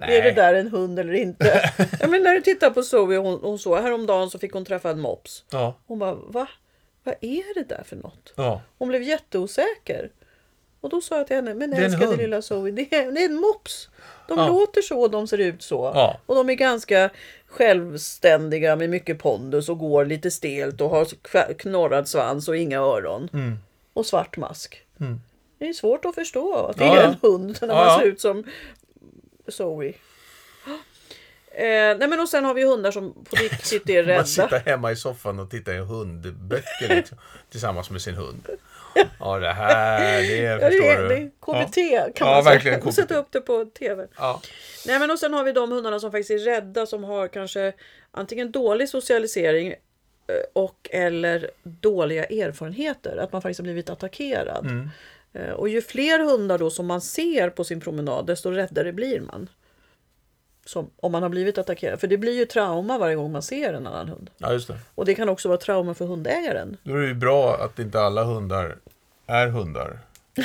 Är 0.00 0.22
det 0.22 0.30
där 0.32 0.54
en 0.54 0.68
hund 0.68 0.98
eller 0.98 1.12
inte? 1.12 1.70
ja, 2.00 2.06
men 2.08 2.22
när 2.22 2.34
du 2.34 2.40
tittar 2.40 2.70
på 2.70 2.82
Zoe, 2.82 3.16
hon, 3.16 3.40
hon 3.42 3.58
så 3.58 3.76
häromdagen 3.80 4.30
så 4.30 4.38
fick 4.38 4.52
hon 4.52 4.64
träffa 4.64 4.90
en 4.90 5.00
mops. 5.00 5.44
Ja. 5.50 5.78
Hon 5.86 5.98
bara, 5.98 6.14
va? 6.14 6.48
Vad 7.04 7.14
är 7.20 7.54
det 7.54 7.68
där 7.68 7.82
för 7.86 7.96
något? 7.96 8.32
Ja. 8.36 8.62
Hon 8.78 8.88
blev 8.88 9.02
jätteosäker. 9.02 10.10
Och 10.80 10.90
då 10.90 11.00
sa 11.00 11.16
jag 11.18 11.26
till 11.26 11.36
henne, 11.36 11.54
men 11.54 11.72
älskade 11.72 12.06
hund." 12.06 12.18
lilla 12.18 12.42
Zoe, 12.42 12.70
det 12.70 12.94
är, 12.94 13.12
det 13.12 13.20
är 13.20 13.24
en 13.28 13.34
mops. 13.36 13.88
De 14.28 14.38
Ja. 14.38 14.46
låter 14.48 14.82
så 14.82 15.00
och 15.00 15.10
de 15.10 15.28
ser 15.28 15.38
ut 15.38 15.62
så. 15.62 15.92
Ja. 15.94 16.20
Och 16.26 16.34
de 16.34 16.50
är 16.50 16.54
ganska 16.54 17.10
självständiga 17.48 18.76
med 18.76 18.90
mycket 18.90 19.18
pondus 19.18 19.68
och 19.68 19.78
går 19.78 20.04
lite 20.04 20.30
stelt 20.30 20.80
och 20.80 20.90
har 20.90 21.04
knorrad 21.58 22.08
svans 22.08 22.48
och 22.48 22.56
inga 22.56 22.78
öron. 22.78 23.28
Mm. 23.32 23.58
Och 23.92 24.06
svart 24.06 24.36
mask. 24.36 24.82
Mm. 25.00 25.20
Det 25.58 25.68
är 25.68 25.72
svårt 25.72 26.04
att 26.04 26.14
förstå 26.14 26.66
att 26.66 26.76
det 26.76 26.84
Ja, 26.84 26.96
är 26.96 27.04
en 27.04 27.16
hund 27.22 27.58
när 27.60 27.68
man 27.68 27.76
ja. 27.76 27.98
ser 28.00 28.06
ut 28.06 28.20
som 28.20 28.44
Zoe. 29.48 29.92
Eh, 31.58 31.98
nej 31.98 32.08
men 32.08 32.20
och 32.20 32.28
sen 32.28 32.44
har 32.44 32.54
vi 32.54 32.64
hundar 32.64 32.90
som 32.90 33.12
på 33.24 33.36
riktigt 33.42 33.88
är 33.90 34.02
Man 34.02 34.06
rädda. 34.06 34.24
sitter 34.24 34.58
hemma 34.58 34.92
i 34.92 34.96
soffan 34.96 35.38
och 35.38 35.50
tittar 35.50 35.72
i 35.72 35.78
hundböcker 35.78 36.88
liksom, 36.96 37.18
tillsammans 37.50 37.90
med 37.90 38.02
sin 38.02 38.14
hund. 38.14 38.48
Ja, 39.20 39.38
det 39.38 39.52
här, 39.52 40.22
det 40.22 40.36
Ja, 40.36 40.58
förstår 40.58 41.08
det, 41.08 41.16
du. 41.16 41.30
KBT 41.40 41.76
Ja. 41.76 42.08
kan 42.14 42.28
Ja, 42.28 42.34
man 42.34 42.44
verkligen 42.44 42.74
säga. 42.80 42.90
KBT. 42.90 42.94
Sätta 42.94 43.16
upp 43.16 43.26
det 43.30 43.40
på 43.40 43.64
TV. 43.64 44.06
Ja. 44.18 44.40
Nej 44.86 44.98
men 44.98 45.10
och 45.10 45.18
sen 45.18 45.32
har 45.34 45.44
vi 45.44 45.52
de 45.52 45.72
hundarna 45.72 46.00
som 46.00 46.10
faktiskt 46.12 46.30
är 46.30 46.38
rädda 46.38 46.86
som 46.86 47.04
har 47.04 47.28
kanske 47.28 47.72
antingen 48.10 48.50
dålig 48.52 48.88
socialisering 48.88 49.68
eh, 49.68 49.74
och 50.52 50.88
eller 50.92 51.50
dåliga 51.62 52.24
erfarenheter. 52.24 53.16
Att 53.16 53.32
man 53.32 53.42
faktiskt 53.42 53.58
har 53.60 53.62
blivit 53.64 53.90
attackerad. 53.90 54.66
Mm. 54.66 54.88
Eh, 55.32 55.50
Och 55.50 55.68
ju 55.68 55.82
fler 55.82 56.18
hundar 56.24 56.58
då 56.58 56.70
som 56.70 56.86
man 56.86 57.00
ser 57.00 57.50
på 57.50 57.64
sin 57.64 57.80
promenad 57.80 58.26
desto 58.26 58.50
räddare 58.50 58.92
blir 58.92 59.20
man. 59.20 59.48
Som, 60.66 60.90
om 60.96 61.12
man 61.12 61.22
har 61.22 61.28
blivit 61.30 61.58
attackerad. 61.58 62.00
För 62.00 62.06
det 62.06 62.18
blir 62.18 62.32
ju 62.32 62.44
trauma 62.44 62.98
varje 62.98 63.14
gång 63.16 63.32
man 63.32 63.42
ser 63.42 63.72
en 63.74 63.86
annan 63.86 64.08
hund. 64.08 64.30
ja, 64.38 64.52
just 64.52 64.68
det. 64.68 64.78
Och 64.94 65.04
det 65.04 65.14
kan 65.14 65.28
också 65.28 65.48
vara 65.48 65.58
trauma 65.58 65.94
för 65.94 66.04
hundägaren. 66.06 66.76
Då 66.82 66.94
är 66.94 66.98
det 67.00 67.06
ju 67.06 67.14
bra 67.14 67.56
att 67.56 67.78
inte 67.78 68.00
alla 68.00 68.24
hundar 68.24 68.76
är 69.26 69.46
hundar. 69.48 69.98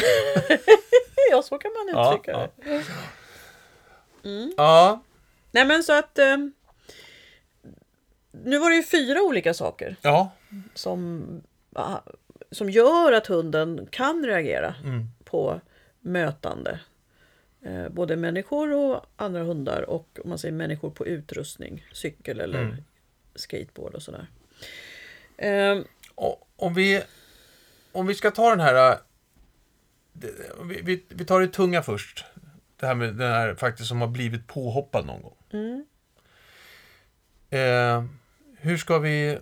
Ja, 1.31 1.41
så 1.41 1.57
kan 1.57 1.71
man 1.73 1.95
Ja, 1.95 2.13
uttrycka 2.13 2.31
ja. 2.31 2.47
det. 2.63 2.83
Ja, 4.57 5.01
Nej 5.51 5.65
men 5.65 5.83
så 5.83 5.93
att... 5.99 6.19
Eh, 6.19 6.37
nu 8.31 8.57
var 8.59 8.69
det 8.69 8.75
ju 8.75 8.83
fyra 8.83 9.21
olika 9.21 9.53
saker. 9.53 9.95
ja. 10.01 10.31
som, 10.73 11.25
ah, 11.75 11.97
som 12.51 12.69
gör 12.69 13.11
att 13.13 13.27
hunden 13.27 13.87
kan 13.91 14.25
reagera 14.25 14.75
Mm. 14.83 15.07
på 15.23 15.61
mötande. 15.99 16.79
Eh, 17.63 17.89
både 17.89 18.15
människor 18.15 18.73
och 18.73 19.05
andra 19.15 19.43
hundar 19.43 19.81
och 19.89 20.19
om 20.23 20.29
man 20.29 20.37
säger 20.37 20.53
människor 20.55 20.89
på 20.89 21.05
utrustning, 21.07 21.85
cykel 21.93 22.39
eller 22.39 22.61
Mm. 22.63 22.75
skateboard 23.35 23.95
och 23.95 24.01
sådär. 24.01 24.27
Eh, 25.37 25.79
Och, 26.15 26.49
om, 26.55 26.73
vi, 26.73 27.03
om 27.91 28.07
vi 28.07 28.15
ska 28.15 28.31
ta 28.31 28.49
den 28.49 28.59
här... 28.59 28.97
det- 30.13 30.33
Vi, 30.63 30.81
vi, 30.81 31.03
vi 31.09 31.25
tar 31.25 31.39
det 31.41 31.47
tunga 31.47 31.81
först. 31.83 32.25
Det 32.77 32.87
här 32.87 32.95
med 32.95 33.13
den 33.15 33.31
här 33.31 33.55
faktiskt 33.55 33.89
som 33.89 34.01
har 34.01 34.07
blivit 34.07 34.47
påhoppad 34.47 35.05
någon 35.05 35.21
gång. 35.21 35.37
mm, 35.51 35.85
Eh, 37.49 38.03
hur 38.57 38.77
ska 38.77 38.99
vi... 38.99 39.39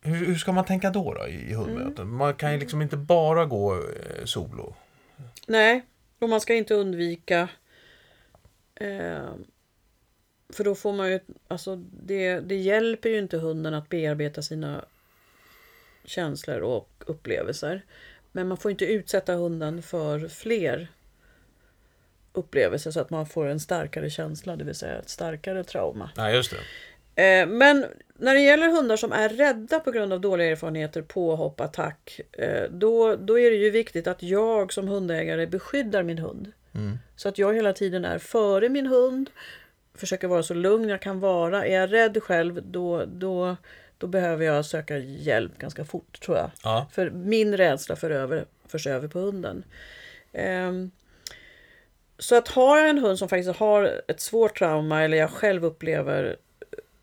Hur, 0.00 0.26
hur 0.26 0.34
ska 0.34 0.52
man 0.52 0.64
tänka 0.64 0.90
då, 0.90 1.14
då 1.14 1.26
i, 1.26 1.50
i 1.50 1.54
hundmöten? 1.54 2.08
Man 2.08 2.34
kan 2.34 2.52
ju 2.52 2.58
liksom 2.58 2.82
inte 2.82 2.96
bara 2.96 3.44
gå 3.44 3.74
eh, 3.74 4.24
solo. 4.24 4.74
nej, 5.46 5.84
och 6.18 6.28
man 6.28 6.40
ska 6.40 6.54
inte 6.54 6.74
undvika 6.74 7.48
eh, 8.74 9.34
för 10.48 10.64
då 10.64 10.74
får 10.74 10.92
man 10.92 11.10
ju, 11.10 11.20
alltså 11.48 11.76
det, 11.76 12.40
det 12.40 12.56
hjälper 12.56 13.08
ju 13.08 13.18
inte 13.18 13.38
hunden 13.38 13.74
att 13.74 13.88
bearbeta 13.88 14.42
sina 14.42 14.84
känslor 16.04 16.60
och 16.60 16.90
upplevelser. 17.06 17.84
Men 18.32 18.48
man 18.48 18.56
får 18.56 18.70
inte 18.70 18.84
utsätta 18.84 19.34
hunden 19.34 19.82
för 19.82 20.28
fler 20.28 20.88
upplevelser 22.32 22.90
så 22.90 23.00
att 23.00 23.10
man 23.10 23.26
får 23.26 23.46
en 23.46 23.60
starkare 23.60 24.10
känsla, 24.10 24.56
det 24.56 24.64
vill 24.64 24.74
säga 24.74 24.98
ett 24.98 25.08
starkare 25.08 25.64
trauma. 25.64 26.10
Ja, 26.16 26.30
just 26.30 26.50
det. 26.50 26.56
Eh, 27.16 27.46
men 27.46 27.86
när 28.18 28.34
det 28.34 28.40
gäller 28.40 28.68
hundar 28.68 28.96
som 28.96 29.12
är 29.12 29.28
rädda 29.28 29.80
på 29.80 29.90
grund 29.90 30.12
av 30.12 30.20
dåliga 30.20 30.48
erfarenheter, 30.48 31.02
påhopp, 31.02 31.60
attack, 31.60 32.20
eh, 32.32 32.70
då, 32.70 33.16
då 33.16 33.38
är 33.38 33.50
det 33.50 33.56
ju 33.56 33.70
viktigt 33.70 34.06
att 34.06 34.22
jag 34.22 34.72
som 34.72 34.88
hundägare 34.88 35.46
beskyddar 35.46 36.02
min 36.02 36.18
hund. 36.18 36.52
Mm. 36.74 36.98
Så 37.16 37.28
att 37.28 37.38
jag 37.38 37.54
hela 37.54 37.72
tiden 37.72 38.04
är 38.04 38.18
före 38.18 38.68
min 38.68 38.86
hund, 38.86 39.30
försöker 39.94 40.28
vara 40.28 40.42
så 40.42 40.54
lugn 40.54 40.88
jag 40.88 41.02
kan 41.02 41.20
vara. 41.20 41.66
Är 41.66 41.80
jag 41.80 41.92
rädd 41.92 42.22
själv, 42.22 42.62
då, 42.62 43.04
då, 43.04 43.56
då 43.98 44.06
behöver 44.06 44.44
jag 44.44 44.64
söka 44.64 44.98
hjälp 44.98 45.58
ganska 45.58 45.84
fort 45.84 46.20
tror 46.20 46.36
jag. 46.36 46.50
Ja. 46.62 46.86
För 46.92 47.10
min 47.10 47.56
rädsla 47.56 47.96
för 47.96 48.10
över, 48.10 48.44
förs 48.68 48.86
över 48.86 49.08
på 49.08 49.18
hunden. 49.18 49.64
Ehm, 50.32 50.90
så 52.18 52.36
att 52.36 52.48
har 52.48 52.78
jag 52.78 52.88
en 52.88 52.98
hund 52.98 53.18
som 53.18 53.28
faktiskt 53.28 53.58
har 53.58 54.00
ett 54.08 54.20
svårt 54.20 54.58
trauma 54.58 55.02
eller 55.02 55.16
jag 55.16 55.30
själv 55.30 55.64
upplever 55.64 56.36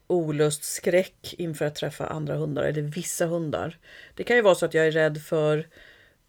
olust, 0.07 0.63
skräck 0.63 1.35
inför 1.37 1.65
att 1.65 1.75
träffa 1.75 2.07
andra 2.07 2.35
hundar 2.35 2.63
eller 2.63 2.81
vissa 2.81 3.25
hundar. 3.25 3.77
Det 4.15 4.23
kan 4.23 4.35
ju 4.35 4.41
vara 4.41 4.55
så 4.55 4.65
att 4.65 4.73
jag 4.73 4.87
är 4.87 4.91
rädd 4.91 5.21
för 5.21 5.67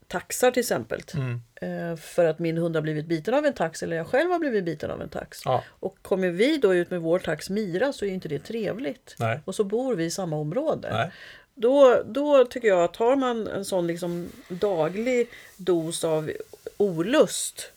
taxar 0.08 0.50
till 0.50 0.60
exempel. 0.60 1.02
Mm. 1.14 1.40
Eh, 1.54 1.96
För 1.96 2.24
att 2.24 2.38
min 2.38 2.58
hund 2.58 2.76
har 2.76 2.82
blivit 2.82 3.06
biten 3.06 3.34
av 3.34 3.46
en 3.46 3.52
tax 3.52 3.82
eller 3.82 3.96
jag 3.96 4.06
själv 4.06 4.30
har 4.30 4.38
blivit 4.38 4.64
biten 4.64 4.90
av 4.90 5.02
en 5.02 5.08
tax. 5.08 5.40
Ja. 5.44 5.64
Och 5.68 5.96
kommer 6.02 6.30
vi 6.30 6.58
då 6.58 6.74
ut 6.74 6.90
med 6.90 7.00
vår 7.00 7.18
tax 7.18 7.50
Mira 7.50 7.92
så 7.92 8.04
är 8.04 8.10
inte 8.10 8.28
det 8.28 8.38
trevligt. 8.38 9.14
Nej. 9.18 9.40
Och 9.44 9.54
så 9.54 9.64
bor 9.64 9.94
vi 9.94 10.04
i 10.04 10.10
samma 10.10 10.36
område. 10.36 10.88
Nej. 10.92 11.10
Då, 11.54 12.02
då 12.06 12.44
tycker 12.44 12.68
jag 12.68 12.84
att 12.84 12.96
har 12.96 13.16
man 13.16 13.46
en 13.46 13.64
sån 13.64 13.86
liksom 13.86 14.28
daglig 14.48 15.28
dos 15.56 16.04
av 16.04 16.30
olust 16.76 17.72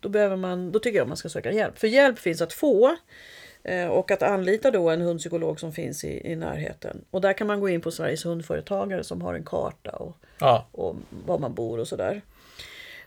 då, 0.00 0.08
behöver 0.08 0.36
man, 0.36 0.72
då 0.72 0.78
tycker 0.78 0.98
jag 0.98 1.08
man 1.08 1.16
ska 1.16 1.28
söka 1.28 1.52
hjälp. 1.52 1.78
För 1.78 1.86
hjälp 1.86 2.18
finns 2.18 2.40
att 2.40 2.52
få. 2.52 2.96
Eh, 3.64 3.88
Och 3.88 4.10
att 4.10 4.22
anlita 4.22 4.70
då 4.70 4.90
en 4.90 5.00
hundpsykolog 5.00 5.60
som 5.60 5.72
finns 5.72 6.04
i, 6.04 6.32
i 6.32 6.36
närheten. 6.36 7.04
Och 7.10 7.20
där 7.20 7.32
kan 7.32 7.46
man 7.46 7.60
gå 7.60 7.68
in 7.68 7.80
på 7.80 7.90
Sveriges 7.90 8.26
hundföretagare 8.26 9.04
som 9.04 9.22
har 9.22 9.34
en 9.34 9.44
karta 9.44 9.90
och, 9.90 10.16
Ja. 10.38 10.66
och 10.72 10.96
var 11.26 11.38
man 11.38 11.54
bor 11.54 11.78
och 11.80 11.88
sådär. 11.88 12.22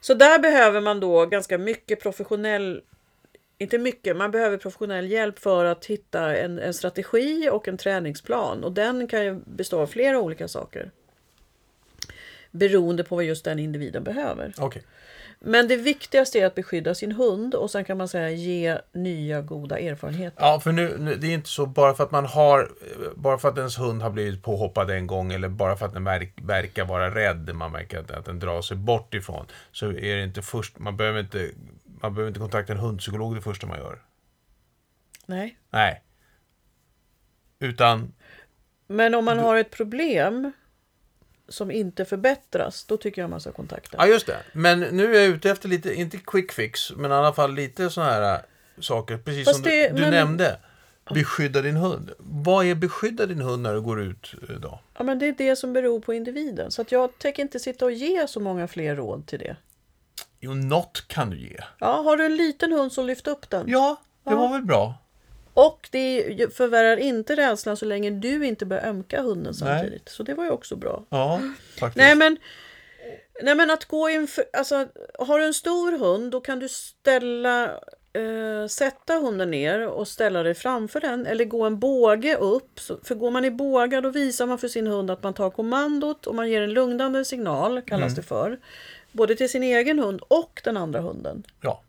Så 0.01 0.13
där 0.13 0.39
behöver 0.39 0.81
man 0.81 0.99
då 0.99 1.25
ganska 1.25 1.57
mycket 1.57 2.01
professionell 2.01 2.81
inte 3.59 3.77
mycket, 3.77 4.17
man 4.17 4.31
behöver 4.31 4.57
professionell 4.57 5.11
hjälp 5.11 5.39
för 5.39 5.65
att 5.65 5.85
hitta 5.85 6.35
en, 6.37 6.59
en 6.59 6.73
strategi 6.73 7.49
och 7.51 7.67
en 7.67 7.77
träningsplan. 7.77 8.63
Och 8.63 8.71
den 8.71 9.07
kan 9.07 9.25
ju 9.25 9.39
bestå 9.45 9.79
av 9.81 9.87
flera 9.87 10.19
olika 10.19 10.47
saker. 10.47 10.91
Beroende 12.51 13.03
på 13.03 13.15
vad 13.15 13.25
just 13.25 13.45
den 13.45 13.59
individen 13.59 14.03
behöver. 14.03 14.53
Okej. 14.57 14.83
Men 15.39 15.67
det 15.67 15.75
viktigaste 15.75 16.39
är 16.39 16.45
att 16.45 16.55
beskydda 16.55 16.95
sin 16.95 17.11
hund 17.11 17.55
och 17.55 17.71
sen 17.71 17.85
kan 17.85 17.97
man 17.97 18.07
säga 18.07 18.29
ge 18.29 18.77
nya 18.91 19.41
goda 19.41 19.79
erfarenheter. 19.79 20.37
Ja, 20.41 20.59
för 20.59 20.71
nu, 20.71 20.97
nu, 20.99 21.15
det 21.15 21.27
är 21.27 21.33
inte 21.33 21.49
så 21.49 21.65
bara 21.65 21.93
för 21.93 22.03
att 22.03 22.11
man 22.11 22.25
har, 22.25 22.71
bara 23.15 23.37
för 23.37 23.49
att 23.49 23.57
ens 23.57 23.79
hund 23.79 24.01
har 24.01 24.09
blivit 24.09 24.43
påhoppad 24.43 24.89
en 24.89 25.07
gång 25.07 25.33
eller 25.33 25.49
bara 25.49 25.77
för 25.77 25.85
att 25.85 25.93
den 25.93 26.03
verk, 26.03 26.33
verkar 26.41 26.85
vara 26.85 27.15
rädd, 27.15 27.55
man 27.55 27.71
märker 27.71 27.99
att, 27.99 28.11
att 28.11 28.25
den 28.25 28.39
drar 28.39 28.61
sig 28.61 28.77
bort 28.77 29.13
ifrån, 29.13 29.45
så 29.71 29.85
är 29.85 30.15
det 30.15 30.23
inte 30.23 30.41
först, 30.41 30.79
man 30.79 30.97
behöver 30.97 31.19
inte, 31.19 31.51
man 32.01 32.13
behöver 32.13 32.27
inte 32.27 32.39
kontakta 32.39 32.73
en 32.73 32.79
hundpsykolog 32.79 33.35
det 33.35 33.41
första 33.41 33.67
man 33.67 33.77
gör. 33.77 34.01
Nej. 35.25 35.57
Nej. 35.69 36.03
Utan, 37.59 38.13
Men 38.87 39.15
om 39.15 39.25
man 39.25 39.39
har 39.39 39.55
ett 39.55 39.71
problem 39.71 40.51
som 41.49 41.71
inte 41.71 42.05
förbättras, 42.05 42.85
då 42.85 42.97
tycker 42.97 43.21
jag 43.21 43.29
man 43.29 43.41
ska 43.41 43.51
kontakta. 43.51 43.97
Ja, 43.99 44.07
just 44.07 44.27
det. 44.27 44.37
Men 44.53 44.79
nu 44.79 45.15
är 45.15 45.19
jag 45.21 45.27
ute 45.29 45.49
efter 45.49 45.69
lite, 45.69 45.93
inte 45.93 46.17
quick 46.17 46.51
fix, 46.51 46.91
men 46.95 47.11
i 47.11 47.13
alla 47.13 47.33
fall 47.33 47.53
lite 47.53 47.89
sådana 47.89 48.11
här 48.11 48.33
äh, 48.33 48.39
saker. 48.79 49.17
Precis 49.17 49.45
Fast 49.45 49.55
som 49.55 49.63
det- 49.69 49.87
du, 49.89 49.95
du 49.95 50.01
men- 50.01 50.11
nämnde. 50.11 50.59
Beskydda 51.13 51.61
din 51.61 51.75
hund. 51.75 52.11
Vad 52.17 52.65
är 52.65 52.75
beskydda 52.75 53.25
din 53.25 53.41
hund 53.41 53.63
när 53.63 53.73
du 53.73 53.81
går 53.81 54.01
ut 54.01 54.33
idag? 54.49 54.79
Ja, 54.97 55.03
men 55.03 55.19
det 55.19 55.27
är 55.27 55.31
det 55.37 55.55
som 55.55 55.73
beror 55.73 55.99
på 55.99 56.13
individen. 56.13 56.71
Så 56.71 56.81
att 56.81 56.91
jag 56.91 57.17
tänker 57.19 57.41
inte 57.43 57.59
sitta 57.59 57.85
och 57.85 57.91
ge 57.91 58.27
så 58.27 58.39
många 58.39 58.67
fler 58.67 58.95
råd 58.95 59.25
till 59.27 59.39
det. 59.39 59.55
Jo, 60.39 60.53
något 60.53 61.07
kan 61.07 61.29
du 61.29 61.37
ge. 61.39 61.57
Ja, 61.79 62.01
har 62.01 62.17
du 62.17 62.25
en 62.25 62.35
liten 62.35 62.71
hund 62.71 62.91
så 62.91 63.03
lyft 63.03 63.27
upp 63.27 63.49
den. 63.49 63.65
Ja, 63.69 63.95
det 64.23 64.35
var 64.35 64.49
väl 64.53 64.61
bra. 64.61 64.93
Och 65.57 65.87
det 65.91 66.55
förvärrar 66.55 66.97
inte 66.97 67.35
rädslan 67.35 67.77
så 67.77 67.85
länge 67.85 68.09
du 68.09 68.45
inte 68.45 68.65
börjar 68.65 68.85
ömka 68.85 69.21
hunden 69.21 69.53
samtidigt. 69.53 70.09
Så 70.09 70.23
det 70.23 70.33
var 70.33 70.43
ju 70.43 70.49
också 70.49 70.75
bra. 70.75 71.03
Ja, 71.09 71.41
faktiskt. 71.79 71.97
Nej 71.97 72.15
men, 72.15 72.37
nej 73.41 73.55
men 73.55 73.69
att 73.69 73.85
gå 73.85 74.09
inför, 74.09 74.43
alltså 74.53 74.87
har 75.19 75.39
du 75.39 75.45
en 75.45 75.53
stor 75.53 75.97
hund 75.97 76.31
då 76.31 76.41
kan 76.41 76.59
du 76.59 76.69
ställa, 76.69 77.63
eh, 78.13 78.67
sätta 78.69 79.13
hunden 79.13 79.51
ner 79.51 79.87
och 79.87 80.07
ställa 80.07 80.43
dig 80.43 80.53
framför 80.53 80.99
den 80.99 81.25
eller 81.25 81.45
gå 81.45 81.63
en 81.63 81.79
båge 81.79 82.35
upp. 82.35 82.79
För 82.79 83.15
går 83.15 83.31
man 83.31 83.45
i 83.45 83.51
bågar 83.51 84.01
då 84.01 84.09
visar 84.09 84.45
man 84.45 84.57
för 84.57 84.67
sin 84.67 84.87
hund 84.87 85.11
att 85.11 85.23
man 85.23 85.33
tar 85.33 85.49
kommandot 85.49 86.27
och 86.27 86.35
man 86.35 86.49
ger 86.49 86.61
en 86.61 86.73
lugnande 86.73 87.25
signal 87.25 87.81
kallas 87.81 88.15
det 88.15 88.23
för. 88.23 88.59
Både 89.11 89.35
till 89.35 89.49
sin 89.49 89.63
egen 89.63 89.99
hund 89.99 90.21
och 90.27 90.61
den 90.63 90.77
andra 90.77 90.99
hunden. 90.99 91.43
Ja. 91.61 91.81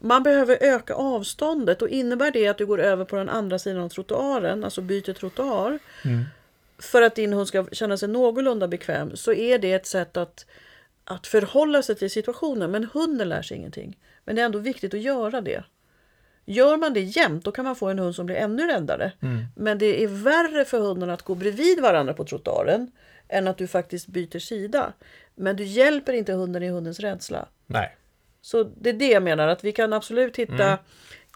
Man 0.00 0.22
behöver 0.22 0.58
öka 0.60 0.94
avståndet 0.94 1.82
och 1.82 1.88
innebär 1.88 2.30
det 2.30 2.48
att 2.48 2.58
du 2.58 2.66
går 2.66 2.80
över 2.80 3.04
på 3.04 3.16
den 3.16 3.28
andra 3.28 3.58
sidan 3.58 3.82
av 3.82 3.88
trottoaren, 3.88 4.64
alltså 4.64 4.80
byter 4.80 5.12
trottoar, 5.12 5.78
för 6.78 7.02
att 7.02 7.14
din 7.14 7.32
hund 7.32 7.48
ska 7.48 7.66
känna 7.72 7.96
sig 7.96 8.08
någorlunda 8.08 8.68
bekväm, 8.68 9.16
så 9.16 9.32
är 9.32 9.58
det 9.58 9.72
ett 9.72 9.86
sätt 9.86 10.16
att, 10.16 10.46
att 11.04 11.26
förhålla 11.26 11.82
sig 11.82 11.94
till 11.94 12.10
situationen. 12.10 12.70
Men 12.70 12.84
hunden 12.92 13.28
lär 13.28 13.42
sig 13.42 13.56
ingenting. 13.56 13.98
Men 14.24 14.36
det 14.36 14.42
är 14.42 14.46
ändå 14.46 14.58
viktigt 14.58 14.94
att 14.94 15.00
göra 15.00 15.40
det. 15.40 15.64
Gör 16.44 16.76
man 16.76 16.94
det 16.94 17.00
jämt, 17.00 17.44
då 17.44 17.52
kan 17.52 17.64
man 17.64 17.76
få 17.76 17.88
en 17.88 17.98
hund 17.98 18.14
som 18.14 18.26
blir 18.26 18.36
ännu 18.36 18.66
räddare. 18.66 19.12
Men 19.56 19.78
det 19.78 20.04
är 20.04 20.08
värre 20.08 20.64
för 20.64 20.78
hunden 20.78 21.10
att 21.10 21.22
gå 21.22 21.34
bredvid 21.34 21.80
varandra 21.80 22.14
på 22.14 22.24
trottoaren 22.24 22.90
än 23.28 23.48
att 23.48 23.58
du 23.58 23.66
faktiskt 23.66 24.06
byter 24.06 24.38
sida. 24.38 24.92
Men 25.34 25.56
du 25.56 25.64
hjälper 25.64 26.12
inte 26.12 26.32
hunden 26.32 26.62
i 26.62 26.68
hundens 26.68 27.00
rädsla. 27.00 27.48
Nej. 27.66 27.96
Så 28.42 28.62
det 28.62 28.88
är 28.88 28.94
det 28.94 29.08
jag 29.10 29.22
menar, 29.22 29.48
att 29.48 29.64
vi 29.64 29.72
kan 29.72 29.92
absolut 29.92 30.36
hitta 30.36 30.78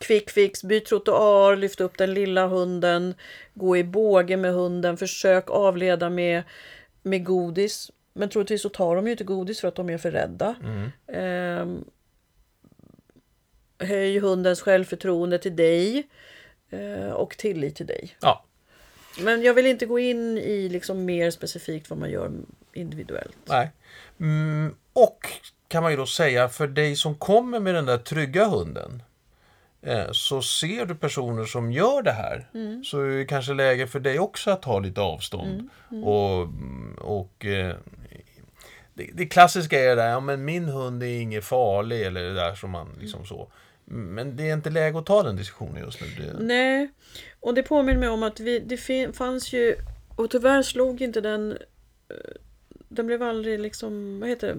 quick 0.01 0.31
fix, 0.31 0.65
byt 0.65 0.87
trottoar, 0.87 1.57
lyft 1.57 1.81
upp 1.81 1.99
den 1.99 2.15
lilla 2.15 2.47
hunden, 2.47 3.15
gå 3.55 3.77
i 3.77 3.85
båge 3.85 4.37
med 4.37 4.53
hunden, 4.53 4.97
försök 4.97 5.51
avleda 5.51 6.11
med, 6.11 6.43
med 7.03 7.25
godis. 7.25 7.91
Men 8.13 8.29
troligtvis 8.29 8.63
så 8.63 8.69
tar 8.69 8.97
de 8.97 9.07
ju 9.07 9.11
inte 9.11 9.25
godis 9.25 9.61
för 9.61 9.69
att 9.69 9.75
de 9.75 9.91
är 9.91 9.99
för 9.99 10.11
rädda. 10.11 10.55
Ehm, 11.07 11.85
höj 13.79 14.19
hundens 14.19 14.61
självförtroende 14.61 15.39
till 15.39 15.57
dig 15.57 16.09
eh, 16.71 17.11
och 17.11 17.37
tillit 17.37 17.77
till 17.77 17.87
dig. 17.87 18.17
Ja. 18.21 18.45
Men 19.21 19.43
jag 19.43 19.55
vill 19.55 19.67
inte 19.67 19.87
gå 19.87 19.99
in 19.99 20.39
i 20.39 20.69
liksom 20.69 21.05
mer 21.05 21.31
specifikt 21.31 21.91
vad 21.91 21.99
man 21.99 22.11
gör 22.11 22.33
individuellt. 22.73 23.37
Nej. 23.45 23.71
Mm, 24.21 24.75
och 24.93 25.27
kan 25.75 25.83
man 25.83 25.93
ju 25.93 25.97
då 25.97 26.07
säga 26.07 26.49
för 26.49 26.67
dig 26.67 26.97
som 26.97 27.15
kommer 27.15 27.61
med 27.61 27.75
den 27.75 27.87
där 27.87 27.99
trygga 27.99 28.45
hunden. 28.45 29.03
Eh, 29.83 30.11
så 30.13 30.43
ser 30.43 30.87
du 30.87 30.95
personer 30.95 31.45
som 31.45 31.73
gör 31.73 32.03
det 32.03 32.13
här. 32.13 32.49
Så 32.85 33.01
är 33.01 33.09
det 33.09 33.25
kanske 33.25 33.55
läge 33.55 33.87
för 33.87 34.01
dig 34.01 34.19
också 34.19 34.51
att 34.51 34.63
ta 34.63 34.79
lite 34.79 35.01
avstånd. 35.01 35.69
Och, 36.05 36.49
och 36.99 37.45
eh, 37.45 37.77
det, 38.95 39.11
det 39.15 39.27
klassiska 39.27 39.81
är 39.81 39.89
det 39.89 39.95
där, 39.95 40.09
ja 40.09 40.21
men 40.21 40.45
min 40.45 40.65
hund 40.65 41.03
är 41.03 41.21
inget 41.21 41.45
farlig 41.45 42.03
eller 42.03 42.21
det 42.23 42.35
där 42.35 42.55
som 42.55 42.71
man 42.71 42.89
liksom 43.01 43.27
så. 43.27 43.53
Men 43.85 44.37
det 44.37 44.51
är 44.51 44.55
inte 44.55 44.71
läge 44.71 44.99
att 44.99 45.07
ta 45.07 45.23
den 45.23 45.37
diskussionen 45.37 45.83
just 45.85 46.01
nu. 46.01 46.07
Det, 46.19 46.45
Nej, 46.45 46.91
och 47.41 47.55
det 47.55 47.63
påminner 47.63 48.01
mig 48.01 48.09
om 48.09 48.23
att 48.23 48.41
vi, 48.41 48.59
det 48.59 48.77
fanns 49.17 49.53
ju, 49.53 49.77
och 50.17 50.31
tyvärr 50.31 50.63
slog 50.63 51.03
inte 51.03 51.21
den, 51.21 51.53
eh, 52.09 52.35
den 52.89 53.07
blev 53.07 53.23
aldrig 53.23 53.61
liksom, 53.61 54.21
vad 54.21 54.29
heter 54.29 54.49
det, 54.49 54.57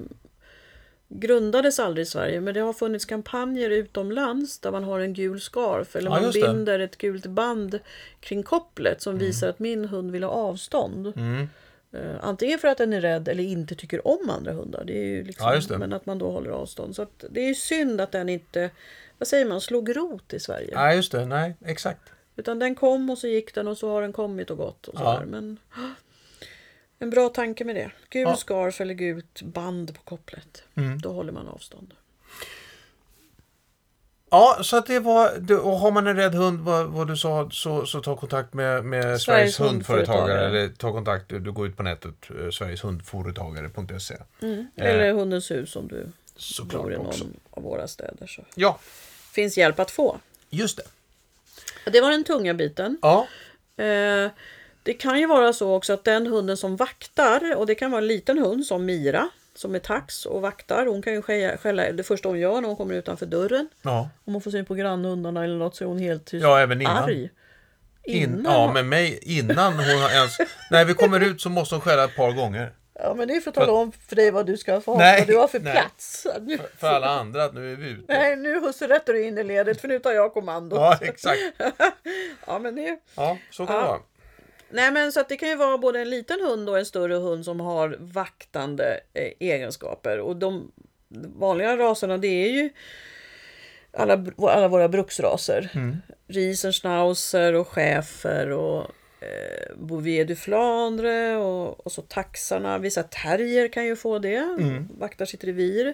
grundades 1.10 1.80
aldrig 1.80 2.02
i 2.04 2.06
Sverige, 2.06 2.42
men 2.42 2.54
det 2.54 2.60
har 2.60 2.74
funnits 2.74 3.06
kampanjer 3.06 3.70
utomlands 3.70 4.60
där 4.60 4.72
man 4.72 4.84
har 4.84 5.00
en 5.00 5.14
gul 5.14 5.42
scarf 5.42 5.96
eller 5.96 6.10
Ja, 6.12 6.22
man 6.22 6.32
det. 6.32 6.42
binder 6.42 6.80
ett 6.80 6.98
gult 6.98 7.26
band 7.26 7.80
kring 8.20 8.44
kopplet 8.44 9.02
som 9.02 9.18
visar 9.18 9.48
att 9.50 9.60
min 9.60 9.86
hund 9.86 10.12
vill 10.12 10.24
ha 10.24 10.30
avstånd. 10.32 11.08
mm, 11.16 11.48
Eh, 11.92 12.16
Antingen 12.22 12.60
för 12.60 12.68
att 12.68 12.78
den 12.78 12.94
är 12.94 13.02
rädd 13.02 13.28
eller 13.28 13.44
inte 13.44 13.76
tycker 13.76 14.08
om 14.08 14.30
andra 14.30 14.52
hundar. 14.54 14.84
Det 14.86 14.94
är 14.98 15.04
ju 15.06 15.24
liksom, 15.24 15.62
Ja. 15.70 15.78
Men 15.78 15.94
att 15.94 16.06
man 16.06 16.18
då 16.18 16.32
håller 16.32 16.50
avstånd. 16.50 16.96
Så 16.96 17.08
det 17.30 17.40
är 17.42 17.48
ju 17.48 17.56
synd 17.56 18.02
att 18.02 18.12
den 18.12 18.30
inte, 18.30 18.70
vad 19.18 19.28
säger 19.28 19.46
man, 19.46 19.62
slog 19.62 19.98
rot 19.98 20.34
i 20.34 20.40
Sverige. 20.40 20.72
nej, 20.76 20.96
just 20.96 21.12
det. 21.12 21.26
Nej, 21.26 21.56
exakt. 21.66 22.02
Utan 22.36 22.60
den 22.60 22.76
kom 22.76 23.10
och 23.10 23.18
så 23.18 23.28
gick 23.28 23.56
den 23.56 23.68
och 23.68 23.78
så 23.78 23.90
har 23.90 24.02
den 24.02 24.14
kommit 24.14 24.50
och 24.52 24.58
gått. 24.58 24.88
Och 24.88 24.98
så 24.98 25.04
Ja. 25.04 25.18
där. 25.20 25.26
Men 25.26 25.58
en 27.06 27.10
bra 27.10 27.30
tanke 27.30 27.64
med 27.66 27.76
det. 27.76 27.92
Gul 28.10 28.22
Ja. 28.22 28.36
scarf 28.36 28.82
eller 28.82 28.94
gult 28.94 29.42
band 29.42 29.96
på 29.96 30.02
kopplet. 30.02 30.64
Mm. 30.76 31.00
Då 31.00 31.12
håller 31.14 31.32
man 31.32 31.48
avstånd. 31.48 31.94
Ja, 34.30 34.60
så 34.62 34.78
att 34.78 34.86
det 34.86 35.00
var... 35.00 35.52
Och 35.66 35.72
har 35.80 35.92
man 35.92 36.08
en 36.08 36.16
rädd 36.16 36.36
hund, 36.36 36.60
vad, 36.60 36.86
vad 36.88 37.08
du 37.08 37.18
sa, 37.18 37.50
så, 37.52 37.86
så 37.86 38.02
ta 38.02 38.16
kontakt 38.16 38.54
med, 38.54 38.86
med 38.86 39.04
Sveriges, 39.04 39.24
Sveriges 39.24 39.60
hundföretagare. 39.60 40.22
hundföretagare. 40.22 40.48
Eller 40.64 40.70
ta 40.76 40.92
kontakt, 40.92 41.30
du 41.30 41.52
går 41.52 41.68
ut 41.68 41.78
på 41.78 41.84
nätet, 41.84 42.16
eh, 42.30 42.50
sverigeshundföretagare.se. 42.50 44.16
Mm. 44.42 44.68
Eh. 44.76 44.86
Eller 44.86 45.14
Hundens 45.14 45.52
hus 45.52 45.76
om 45.76 45.88
du 45.88 46.08
Såklart 46.36 46.82
bor 46.84 46.94
i 46.94 46.98
någon 46.98 47.06
också. 47.08 47.26
av 47.52 47.64
våra 47.64 47.88
städer. 47.88 48.28
Så 48.28 48.46
Ja, 48.56 48.80
finns 49.32 49.58
hjälp 49.58 49.80
att 49.80 49.92
få. 49.92 50.20
just 50.50 50.78
det. 50.78 51.92
Det 51.92 52.02
var 52.02 52.12
den 52.12 52.24
tunga 52.24 52.54
biten. 52.54 52.98
Ja, 53.02 53.28
Eh, 53.78 54.30
det 54.86 54.94
kan 54.94 55.20
ju 55.20 55.28
vara 55.28 55.54
så 55.54 55.76
också 55.76 55.94
att 55.94 56.04
den 56.04 56.28
hunden 56.28 56.58
som 56.58 56.76
vaktar, 56.76 57.56
och 57.56 57.66
det 57.66 57.76
kan 57.76 57.92
vara 57.92 58.02
en 58.02 58.08
liten 58.08 58.38
hund 58.38 58.66
som 58.66 58.86
Mira, 58.86 59.30
som 59.56 59.76
är 59.76 59.80
tax 59.80 60.26
och 60.26 60.42
vaktar. 60.42 60.86
Hon 60.86 61.02
kan 61.02 61.14
ju 61.14 61.22
skälla, 61.58 61.92
det 61.92 62.04
första 62.04 62.30
hon 62.30 62.40
gör 62.40 62.62
när 62.62 62.68
hon 62.68 62.78
kommer 62.78 62.94
utanför 62.96 63.26
dörren. 63.26 63.70
ja. 63.82 64.10
Om 64.26 64.34
hon 64.34 64.42
får 64.42 64.52
syn 64.52 64.66
på 64.66 64.74
grannhundarna 64.76 65.44
eller 65.44 65.56
något 65.58 65.76
så 65.76 65.84
är 65.84 65.88
hon 65.88 66.00
helt. 66.00 66.34
Ja, 66.34 66.60
även 66.60 66.82
innan. 66.82 67.04
arg. 67.04 67.30
In, 68.04 68.42
ja, 68.46 68.72
med 68.74 68.86
mig 68.86 69.20
innan 69.22 69.74
hon 69.74 70.00
har 70.02 70.10
ens... 70.10 70.38
När 70.72 70.86
vi 70.86 70.94
kommer 70.94 71.20
ut 71.20 71.42
så 71.42 71.50
måste 71.50 71.76
hon 71.76 71.82
skälla 71.82 72.04
ett 72.04 72.16
par 72.16 72.32
gånger. 72.32 72.72
Ja, 73.00 73.14
men 73.14 73.28
det 73.28 73.34
är 73.36 73.42
för 73.42 73.50
att 73.50 73.56
tala 73.56 73.72
om 73.72 73.92
för 74.08 74.16
dig 74.16 74.32
vad 74.32 74.46
du 74.46 74.58
ska 74.58 74.82
få, 74.82 74.98
Nej, 74.98 75.20
vad 75.20 75.28
du 75.28 75.38
har 75.38 75.48
för 75.48 75.60
nej. 75.60 75.74
plats. 75.74 76.28
Nu, 76.42 76.60
För 76.78 76.88
alla 76.88 77.08
andra 77.10 77.44
att 77.44 77.54
nu 77.54 77.72
är 77.72 77.76
vi 77.76 77.90
ute. 77.90 78.14
nej, 78.14 78.36
nu 78.36 78.60
husse 78.60 78.88
rättar 78.88 79.14
du 79.14 79.26
in 79.28 79.38
i 79.38 79.44
ledet 79.44 79.82
för 79.82 79.88
nu 79.88 80.00
tar 80.00 80.12
jag 80.12 80.34
kommandot. 80.34 80.80
Ja, 80.80 80.98
exakt. 81.02 81.40
Ja, 82.48 82.60
men 82.60 82.76
det, 82.76 83.00
Ja, 83.16 83.38
så 83.52 83.66
kan 83.66 83.76
det 83.76 83.82
Ja. 83.82 83.88
vara. 83.88 84.00
Nej, 84.76 84.92
men 84.92 85.12
så 85.12 85.20
att 85.20 85.30
det 85.30 85.38
kan 85.38 85.50
ju 85.50 85.56
vara 85.56 85.78
både 85.78 86.00
en 86.00 86.10
liten 86.10 86.42
hund 86.42 86.70
och 86.70 86.80
en 86.80 86.86
större 86.86 87.14
hund 87.14 87.46
som 87.46 87.60
har 87.60 87.98
vaktande 88.00 89.00
eh, 89.14 89.32
egenskaper. 89.40 90.20
Och 90.20 90.36
de 90.36 90.72
vanliga 91.36 91.78
raserna 91.78 92.18
det 92.18 92.28
är 92.28 92.50
ju 92.50 92.70
alla, 93.92 94.26
alla 94.40 94.68
våra 94.68 94.88
bruksraser. 94.90 95.70
Mm. 95.74 95.98
Riesenschnauzer 96.28 97.54
och 97.54 97.68
schäfer 97.68 98.50
och 98.50 98.82
eh, 99.20 99.76
Bouvier 99.78 100.26
du 100.26 100.36
Flandre 100.36 101.38
och, 101.38 101.86
och 101.86 101.92
så 101.92 102.02
taxarna. 102.02 102.78
Vissa 102.78 103.04
terrier 103.04 103.68
kan 103.68 103.86
ju 103.86 103.96
få 103.96 104.20
det, 104.20 104.36
Mm. 104.36 104.88
vaktar 105.00 105.26
sitt 105.26 105.44
revir. 105.44 105.94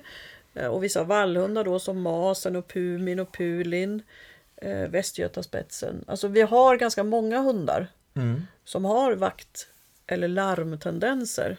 Eh, 0.54 0.67
och 0.67 0.84
vissa 0.84 1.04
vallhundar 1.04 1.63
då 1.63 1.80
som 1.80 2.02
Masen 2.02 2.56
och 2.56 2.67
Pumin 2.67 3.20
och 3.20 3.32
Pulin. 3.38 4.02
Eh, 4.56 4.88
Västgötaspetsen. 4.89 6.04
Alltså 6.08 6.28
vi 6.28 6.41
har 6.41 6.78
ganska 6.78 7.04
många 7.04 7.39
hundar 7.39 7.88
Mm. 8.15 8.47
som 8.63 8.86
har 8.86 9.13
vakt 9.13 9.67
eller 10.08 10.28
larmtendenser. 10.28 11.58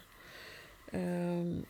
Ehm, 0.93 1.65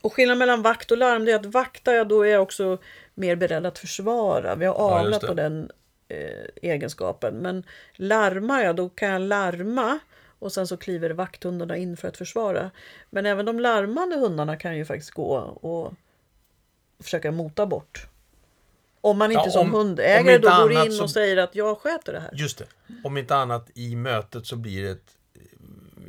och 0.00 0.12
skillnaden 0.12 0.38
mellan 0.38 0.62
vakt 0.62 0.90
och 0.90 0.98
larm 0.98 1.24
det 1.24 1.32
är 1.32 1.36
att 1.36 1.46
vaktar 1.46 1.92
jag 1.94 2.08
då 2.08 2.22
är 2.22 2.30
jag 2.30 2.42
också 2.42 2.78
mer 3.14 3.36
beredd 3.36 3.66
att 3.66 3.78
försvara. 3.78 4.54
Vi 4.54 4.64
har 4.66 4.74
Ja, 4.74 5.00
avlat 5.00 5.20
det. 5.20 5.26
på 5.26 5.34
den 5.34 5.70
eh, 6.08 6.46
egenskapen. 6.62 7.34
Men 7.34 7.64
larmar 7.94 8.60
jag 8.60 8.76
då 8.76 8.88
kan 8.88 9.08
jag 9.08 9.20
larma 9.20 9.98
och 10.38 10.52
sen 10.52 10.66
så 10.66 10.76
kliver 10.76 11.10
vakthundarna 11.10 11.76
in 11.76 11.96
för 11.96 12.08
att 12.08 12.16
försvara. 12.16 12.70
Men 13.10 13.26
även 13.26 13.46
de 13.46 13.60
larmande 13.60 14.16
hundarna 14.16 14.56
kan 14.56 14.76
ju 14.76 14.84
faktiskt 14.84 15.10
gå 15.10 15.34
och 15.38 15.94
försöka 17.00 17.30
mota 17.32 17.66
bort. 17.66 18.06
Om 19.04 19.18
man 19.18 19.32
inte 19.32 19.42
Ja, 19.46 19.50
som 19.50 19.60
om- 19.60 19.74
om 19.74 19.86
hundägare 19.86 20.34
inte 20.34 20.48
då 20.48 20.56
går 20.62 20.72
in 20.86 20.92
så- 20.92 21.02
och 21.02 21.10
säger 21.10 21.36
att 21.36 21.54
jag 21.54 21.78
sköter 21.78 22.12
det 22.12 22.20
här. 22.20 22.30
Just 22.32 22.58
det. 22.58 22.64
Om 23.04 23.16
inte 23.18 23.36
annat 23.36 23.70
i 23.74 23.96
mötet 23.96 24.46
så 24.46 24.56
blir 24.56 24.82
det 24.82 24.90
ett, 24.90 25.16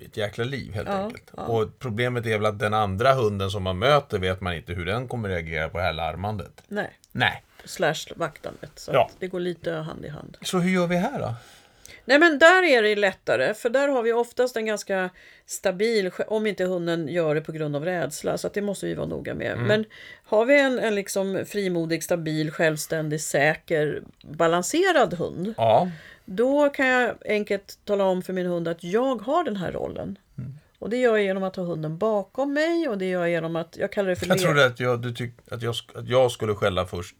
ett 0.05 0.17
jäkla 0.17 0.43
liv 0.43 0.73
helt 0.73 0.87
Ja, 0.89 0.93
enkelt. 0.95 1.31
ja. 1.37 1.43
Och 1.43 1.79
problemet 1.79 2.25
är 2.25 2.37
väl 2.37 2.45
att 2.45 2.59
den 2.59 2.73
andra 2.73 3.13
hunden 3.13 3.51
som 3.51 3.63
man 3.63 3.79
möter 3.79 4.19
vet 4.19 4.41
man 4.41 4.53
inte 4.53 4.73
hur 4.73 4.85
den 4.85 5.07
kommer 5.07 5.29
reagera 5.29 5.69
på 5.69 5.77
det 5.77 5.83
här 5.83 5.93
larmandet. 5.93 6.63
Nej. 6.67 6.99
Nej. 7.11 7.43
slash 7.65 7.95
vaktandet. 8.15 8.71
Så 8.75 9.09
det 9.19 9.27
går 9.27 9.39
lite 9.39 9.71
hand 9.71 10.05
i 10.05 10.09
hand. 10.09 10.37
Så 10.41 10.59
hur 10.59 10.71
gör 10.71 10.87
vi 10.87 10.95
här 10.95 11.19
då? 11.19 11.33
Nej 12.05 12.19
men 12.19 12.39
där 12.39 12.63
är 12.63 12.81
det 12.81 12.95
lättare 12.95 13.53
för 13.53 13.69
där 13.69 13.87
har 13.87 14.03
vi 14.03 14.13
oftast 14.13 14.57
en 14.57 14.65
ganska 14.65 15.09
stabil, 15.45 16.11
om 16.27 16.47
inte 16.47 16.65
hunden 16.65 17.07
gör 17.07 17.35
det 17.35 17.41
på 17.41 17.51
grund 17.51 17.75
av 17.75 17.85
rädsla, 17.85 18.37
så 18.37 18.49
det 18.53 18.61
måste 18.61 18.85
vi 18.85 18.93
vara 18.93 19.07
noga 19.07 19.33
med. 19.33 19.51
Mm. 19.51 19.67
Men 19.67 19.85
har 20.25 20.45
vi 20.45 20.59
en, 20.59 20.79
en 20.79 20.95
liksom 20.95 21.45
frimodig, 21.47 22.03
stabil, 22.03 22.51
självständig, 22.51 23.21
säker, 23.21 24.01
balanserad 24.23 25.13
hund, 25.13 25.53
Ja, 25.57 25.89
då 26.25 26.69
kan 26.69 26.87
jag 26.87 27.15
enkelt 27.25 27.79
tala 27.85 28.03
om 28.03 28.21
för 28.21 28.33
min 28.33 28.45
hund 28.45 28.67
att 28.67 28.83
jag 28.83 29.21
har 29.21 29.43
den 29.43 29.55
här 29.55 29.71
rollen. 29.71 30.17
Mm. 30.37 30.53
Och 30.79 30.89
det 30.89 30.97
gör 30.97 31.15
jag 31.15 31.25
genom 31.25 31.43
att 31.43 31.55
ha 31.55 31.63
hunden 31.63 31.97
bakom 31.97 32.53
mig 32.53 32.87
och 32.87 32.97
det 32.97 33.05
gör 33.05 33.21
jag 33.21 33.29
genom 33.29 33.55
att, 33.55 33.77
jag 33.77 33.91
kallar 33.91 34.09
det 34.09 34.15
för 34.15 34.27
jag 34.27 34.39
trodde 34.39 34.65
att 34.65 34.79
jag, 34.79 35.01
du 35.01 35.11
tyck, 35.11 35.33
att, 35.51 35.61
jag, 35.61 35.75
att 35.95 36.07
jag 36.07 36.31
skulle 36.31 36.55
skälla 36.55 36.85
först. 36.85 37.15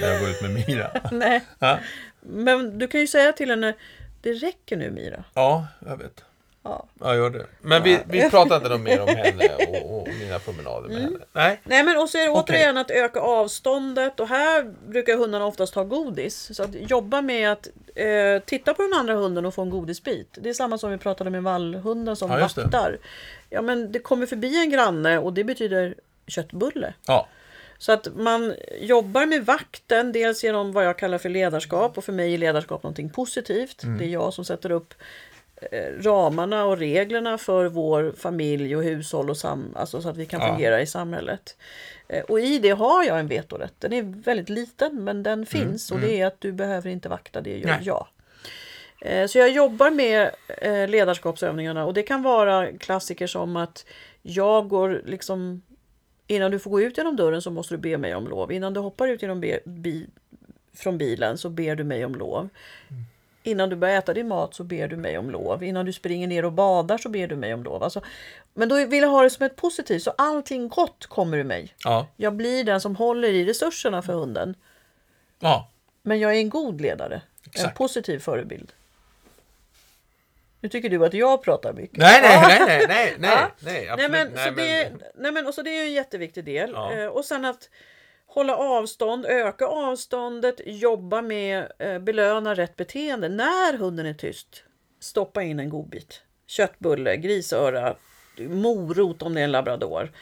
När 0.00 0.10
jag 0.10 0.20
går 0.20 0.30
ut 0.30 0.42
med 0.42 0.50
Mira. 0.50 0.90
Nej, 1.12 1.44
Ja, 1.58 1.78
men 2.24 2.78
du 2.78 2.86
kan 2.86 3.00
ju 3.00 3.06
säga 3.06 3.32
till 3.32 3.50
henne, 3.50 3.74
det 4.20 4.32
räcker 4.32 4.76
nu 4.76 4.90
Mira. 4.90 5.24
ja 5.34 5.66
jag 5.86 5.96
vet. 5.96 6.24
Ja. 6.66 6.86
Ja, 7.00 7.14
gör 7.14 7.30
det. 7.30 7.46
Men 7.60 7.82
vi, 7.82 7.98
vi 8.08 8.30
pratar 8.30 8.56
inte 8.56 8.78
mer 8.78 9.00
om 9.00 9.08
henne 9.08 9.48
och, 9.68 10.00
och 10.00 10.08
mina 10.20 10.38
promenader 10.38 10.88
med 10.88 11.02
henne. 11.02 11.18
Nej. 11.32 11.60
Nej 11.64 11.82
men 11.82 11.96
och 11.96 12.08
så 12.10 12.18
är 12.18 12.22
det 12.22 12.30
återigen 12.30 12.76
att 12.76 12.90
öka 12.90 13.20
avståndet 13.20 14.20
och 14.20 14.28
här 14.28 14.74
brukar 14.88 15.16
hundarna 15.16 15.46
oftast 15.46 15.74
ha 15.74 15.84
godis. 15.84 16.56
Så 16.56 16.62
att 16.62 16.74
jobba 16.74 17.22
med 17.22 17.52
att 17.52 17.68
eh, 17.94 18.42
titta 18.46 18.74
på 18.74 18.82
den 18.82 18.92
andra 18.92 19.14
hunden 19.14 19.46
och 19.46 19.54
få 19.54 19.62
en 19.62 19.70
godisbit. 19.70 20.38
Det 20.40 20.48
är 20.48 20.54
samma 20.54 20.78
som 20.78 20.90
vi 20.90 20.98
pratade 20.98 21.30
med 21.30 21.42
vallhunden 21.42 22.16
som 22.16 22.30
Ja, 22.30 22.38
vaktar. 22.38 22.98
Ja 23.50 23.62
men 23.62 23.92
det 23.92 23.98
kommer 23.98 24.26
förbi 24.26 24.60
en 24.62 24.70
granne 24.70 25.18
och 25.18 25.32
det 25.32 25.44
betyder 25.44 25.94
köttbulle. 26.26 26.94
Ja. 27.06 27.28
Så 27.84 27.92
att 27.92 28.08
man 28.16 28.54
jobbar 28.80 29.26
med 29.26 29.46
vakten, 29.46 30.12
dels 30.12 30.44
genom 30.44 30.72
vad 30.72 30.84
jag 30.86 30.98
kallar 30.98 31.18
för 31.18 31.28
ledarskap 31.28 31.98
och 31.98 32.04
för 32.04 32.12
mig 32.12 32.34
är 32.34 32.38
ledarskap 32.38 32.82
någonting 32.82 33.10
positivt. 33.10 33.82
Det 33.98 34.04
är 34.04 34.08
jag 34.08 34.34
som 34.34 34.44
sätter 34.44 34.70
upp 34.70 34.94
eh, 35.72 36.02
ramarna 36.02 36.64
och 36.64 36.78
reglerna 36.78 37.38
för 37.38 37.66
vår 37.66 38.14
familj 38.18 38.76
och 38.76 38.82
hushåll 38.82 39.30
och 39.30 39.36
sam 39.36 39.72
alltså 39.76 40.02
så 40.02 40.08
att 40.08 40.16
vi 40.16 40.26
kan 40.26 40.40
Ja. 40.40 40.48
fungera 40.48 40.80
i 40.80 40.86
samhället. 40.86 41.56
Eh, 42.08 42.22
Och 42.24 42.40
i 42.40 42.58
det 42.58 42.70
har 42.70 43.04
jag 43.04 43.18
en 43.18 43.28
vetorätt. 43.28 43.74
Den 43.78 43.92
är 43.92 44.02
väldigt 44.02 44.48
liten 44.48 45.04
men 45.04 45.22
den 45.22 45.46
finns 45.46 45.90
och 45.90 46.00
det 46.00 46.20
är 46.20 46.26
att 46.26 46.40
du 46.40 46.52
behöver 46.52 46.90
inte 46.90 47.08
vakta, 47.08 47.40
det 47.40 47.58
gör 47.58 47.66
Nej. 47.66 47.78
jag. 47.82 48.06
Eh, 49.00 49.26
Så 49.26 49.38
jag 49.38 49.50
jobbar 49.50 49.90
med 49.90 50.30
ledarskapsövningarna 50.90 51.84
och 51.86 51.94
det 51.94 52.02
kan 52.02 52.22
vara 52.22 52.72
klassiker 52.72 53.26
som 53.26 53.56
att 53.56 53.86
jag 54.22 54.68
går 54.68 55.02
liksom 55.06 55.62
Innan 56.26 56.50
du 56.50 56.58
får 56.58 56.70
gå 56.70 56.80
ut 56.80 56.98
genom 56.98 57.16
dörren 57.16 57.42
så 57.42 57.50
måste 57.50 57.74
du 57.74 57.78
be 57.78 57.98
mig 57.98 58.14
om 58.14 58.28
lov. 58.28 58.52
Innan 58.52 58.74
du 58.74 58.80
hoppar 58.80 59.08
ut 59.08 59.22
genom 59.22 59.40
be, 59.40 59.60
bi, 59.64 60.06
från 60.74 60.98
bilen 60.98 61.38
så 61.38 61.50
ber 61.50 61.76
du 61.76 61.84
mig 61.84 62.04
om 62.04 62.14
lov. 62.14 62.48
Innan 63.42 63.70
du 63.70 63.76
börjar 63.76 63.98
äta 63.98 64.14
din 64.14 64.28
mat 64.28 64.54
så 64.54 64.64
ber 64.64 64.88
du 64.88 64.96
mig 64.96 65.18
om 65.18 65.30
lov. 65.30 65.64
Innan 65.64 65.86
du 65.86 65.92
springer 65.92 66.28
ner 66.28 66.44
och 66.44 66.52
badar 66.52 66.98
så 66.98 67.08
ber 67.08 67.28
du 67.28 67.36
mig 67.36 67.54
om 67.54 67.64
lov. 67.64 67.82
Alltså, 67.82 68.02
men 68.54 68.68
då 68.68 68.86
vill 68.86 69.02
jag 69.02 69.08
ha 69.08 69.22
det 69.22 69.30
som 69.30 69.46
ett 69.46 69.56
positivt, 69.56 70.02
så 70.02 70.10
allting 70.18 70.68
gott 70.68 71.06
kommer 71.06 71.38
ur 71.38 71.44
mig. 71.44 71.74
Ja. 71.84 72.06
Jag 72.16 72.34
blir 72.34 72.64
den 72.64 72.80
som 72.80 72.96
håller 72.96 73.28
i 73.28 73.44
resurserna 73.44 74.02
för 74.02 74.12
hunden. 74.12 74.54
Ja. 75.40 75.70
Men 76.02 76.20
jag 76.20 76.34
är 76.34 76.38
en 76.38 76.50
god 76.50 76.80
ledare. 76.80 77.14
En 77.14 77.50
Exakt. 77.50 77.78
positiv 77.78 78.18
förebild. 78.18 78.72
Nu 80.64 80.70
tycker 80.70 80.90
du 80.90 81.06
att 81.06 81.14
jag 81.14 81.42
pratar 81.42 81.72
mycket. 81.72 81.98
Nej, 81.98 82.20
nej, 82.22 82.38
nej, 82.48 82.86
nej, 82.88 83.16
nej, 83.18 83.50
nej, 83.60 83.84
Ja. 83.88 83.96
nej, 83.96 84.08
men, 84.08 84.28
nej, 84.34 84.48
så 84.48 84.50
det, 84.50 84.92
nej 85.14 85.32
men 85.32 85.46
och 85.46 85.54
så 85.54 85.62
det 85.62 85.70
är 85.70 85.82
ju 85.82 85.88
en 85.88 85.92
jätteviktig 85.92 86.44
del. 86.44 86.70
Ja. 86.74 86.92
Eh, 86.92 87.06
och 87.06 87.24
sen 87.24 87.44
att 87.44 87.68
hålla 88.26 88.56
avstånd, 88.56 89.26
öka 89.26 89.66
avståndet, 89.66 90.60
jobba 90.66 91.22
med 91.22 91.72
eh, 91.78 91.98
belöna 91.98 92.54
rätt 92.54 92.76
beteende. 92.76 93.28
När 93.28 93.78
hunden 93.78 94.06
är 94.06 94.14
tyst, 94.14 94.64
stoppa 95.00 95.42
in 95.42 95.60
en 95.60 95.70
godbit. 95.70 96.22
Köttbulle, 96.46 97.16
grisöra, 97.16 97.96
morot 98.38 99.22
om 99.22 99.34
det 99.34 99.40
är 99.40 99.44
en 99.44 99.52
labrador. 99.52 100.12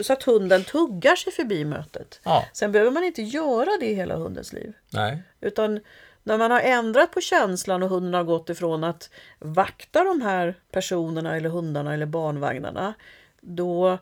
Så 0.00 0.12
att 0.12 0.22
hunden 0.22 0.64
tuggar 0.64 1.16
sig 1.16 1.32
förbi 1.32 1.64
mötet. 1.64 2.20
Ja. 2.24 2.44
Sen 2.52 2.72
behöver 2.72 2.90
man 2.90 3.04
inte 3.04 3.22
göra 3.22 3.70
det 3.80 3.86
i 3.86 3.94
hela 3.94 4.16
hundens 4.16 4.52
liv. 4.52 4.72
Nej. 4.90 5.22
Utan 5.40 5.80
när 6.22 6.38
man 6.38 6.50
har 6.50 6.60
ändrat 6.60 7.10
på 7.10 7.20
känslan 7.20 7.82
och 7.82 7.88
hunden 7.88 8.14
har 8.14 8.24
gått 8.24 8.50
ifrån 8.50 8.84
att 8.84 9.10
vakta 9.38 10.04
de 10.04 10.20
här 10.20 10.54
personerna 10.70 11.36
eller 11.36 11.48
hundarna 11.48 11.94
eller 11.94 12.06
barnvagnarna. 12.06 12.94
Då 13.40 13.98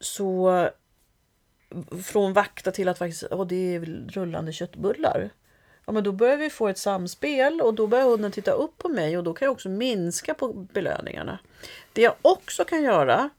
så 0.00 0.68
från 2.04 2.32
vakta 2.32 2.70
till 2.70 2.88
att 2.88 2.98
faktiskt, 2.98 3.24
åh 3.30 3.46
det 3.46 3.74
är 3.74 3.80
rullande 4.08 4.52
köttbullar. 4.52 5.30
Ja 5.86 5.92
men 5.92 6.04
då 6.04 6.12
börjar 6.12 6.36
vi 6.36 6.50
få 6.50 6.68
ett 6.68 6.78
samspel 6.78 7.60
och 7.60 7.74
då 7.74 7.86
börjar 7.86 8.04
hunden 8.04 8.32
titta 8.32 8.50
upp 8.50 8.78
på 8.78 8.88
mig 8.88 9.18
och 9.18 9.24
då 9.24 9.34
kan 9.34 9.46
jag 9.46 9.52
också 9.52 9.68
minska 9.68 10.34
på 10.34 10.52
belöningarna. 10.52 11.38
Det 11.92 12.02
jag 12.02 12.14
också 12.22 12.64
kan 12.64 12.82
göra 12.82 13.30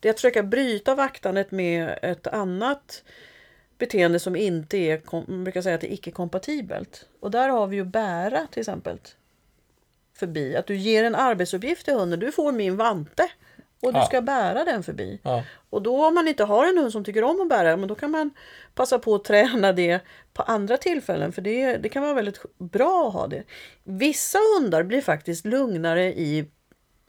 det 0.00 0.08
är 0.08 0.10
att 0.10 0.16
försöka 0.16 0.42
bryta 0.42 0.94
vaktandet 0.94 1.50
med 1.50 1.98
ett 2.02 2.26
annat 2.26 3.04
beteende 3.78 4.18
som 4.18 4.36
inte 4.36 4.76
är, 4.76 5.00
man 5.30 5.44
brukar 5.44 5.62
säga 5.62 5.74
att 5.74 5.80
det 5.80 5.92
är 5.92 5.94
icke-kompatibelt. 5.94 7.06
Och 7.20 7.30
där 7.30 7.48
har 7.48 7.66
vi 7.66 7.76
ju 7.76 7.84
bära 7.84 8.46
till 8.50 8.60
exempel. 8.60 8.98
Förbi, 10.18 10.56
att 10.56 10.66
du 10.66 10.76
ger 10.76 11.04
en 11.04 11.14
arbetsuppgift 11.14 11.84
till 11.84 11.94
hunden, 11.94 12.20
du 12.20 12.32
får 12.32 12.52
min 12.52 12.76
vante 12.76 13.28
och 13.82 13.92
du 13.92 13.98
Ja. 13.98 14.06
ska 14.06 14.20
bära 14.20 14.64
den 14.64 14.82
förbi. 14.82 15.20
Ja. 15.22 15.42
Och 15.70 15.82
då 15.82 16.06
om 16.06 16.14
man 16.14 16.28
inte 16.28 16.44
har 16.44 16.66
en 16.66 16.78
hund 16.78 16.92
som 16.92 17.04
tycker 17.04 17.24
om 17.24 17.40
att 17.40 17.48
bära, 17.48 17.76
men 17.76 17.88
då 17.88 17.94
kan 17.94 18.10
man 18.10 18.30
passa 18.74 18.98
på 18.98 19.14
att 19.14 19.24
träna 19.24 19.72
det 19.72 20.00
på 20.32 20.42
andra 20.42 20.76
tillfällen. 20.76 21.32
För 21.32 21.42
det, 21.42 21.76
det 21.76 21.88
kan 21.88 22.02
vara 22.02 22.14
väldigt 22.14 22.40
bra 22.58 23.06
att 23.08 23.12
ha 23.14 23.26
det. 23.26 23.42
Vissa 23.84 24.38
hundar 24.38 24.82
blir 24.82 25.00
faktiskt 25.02 25.46
lugnare 25.46 26.04
i 26.14 26.46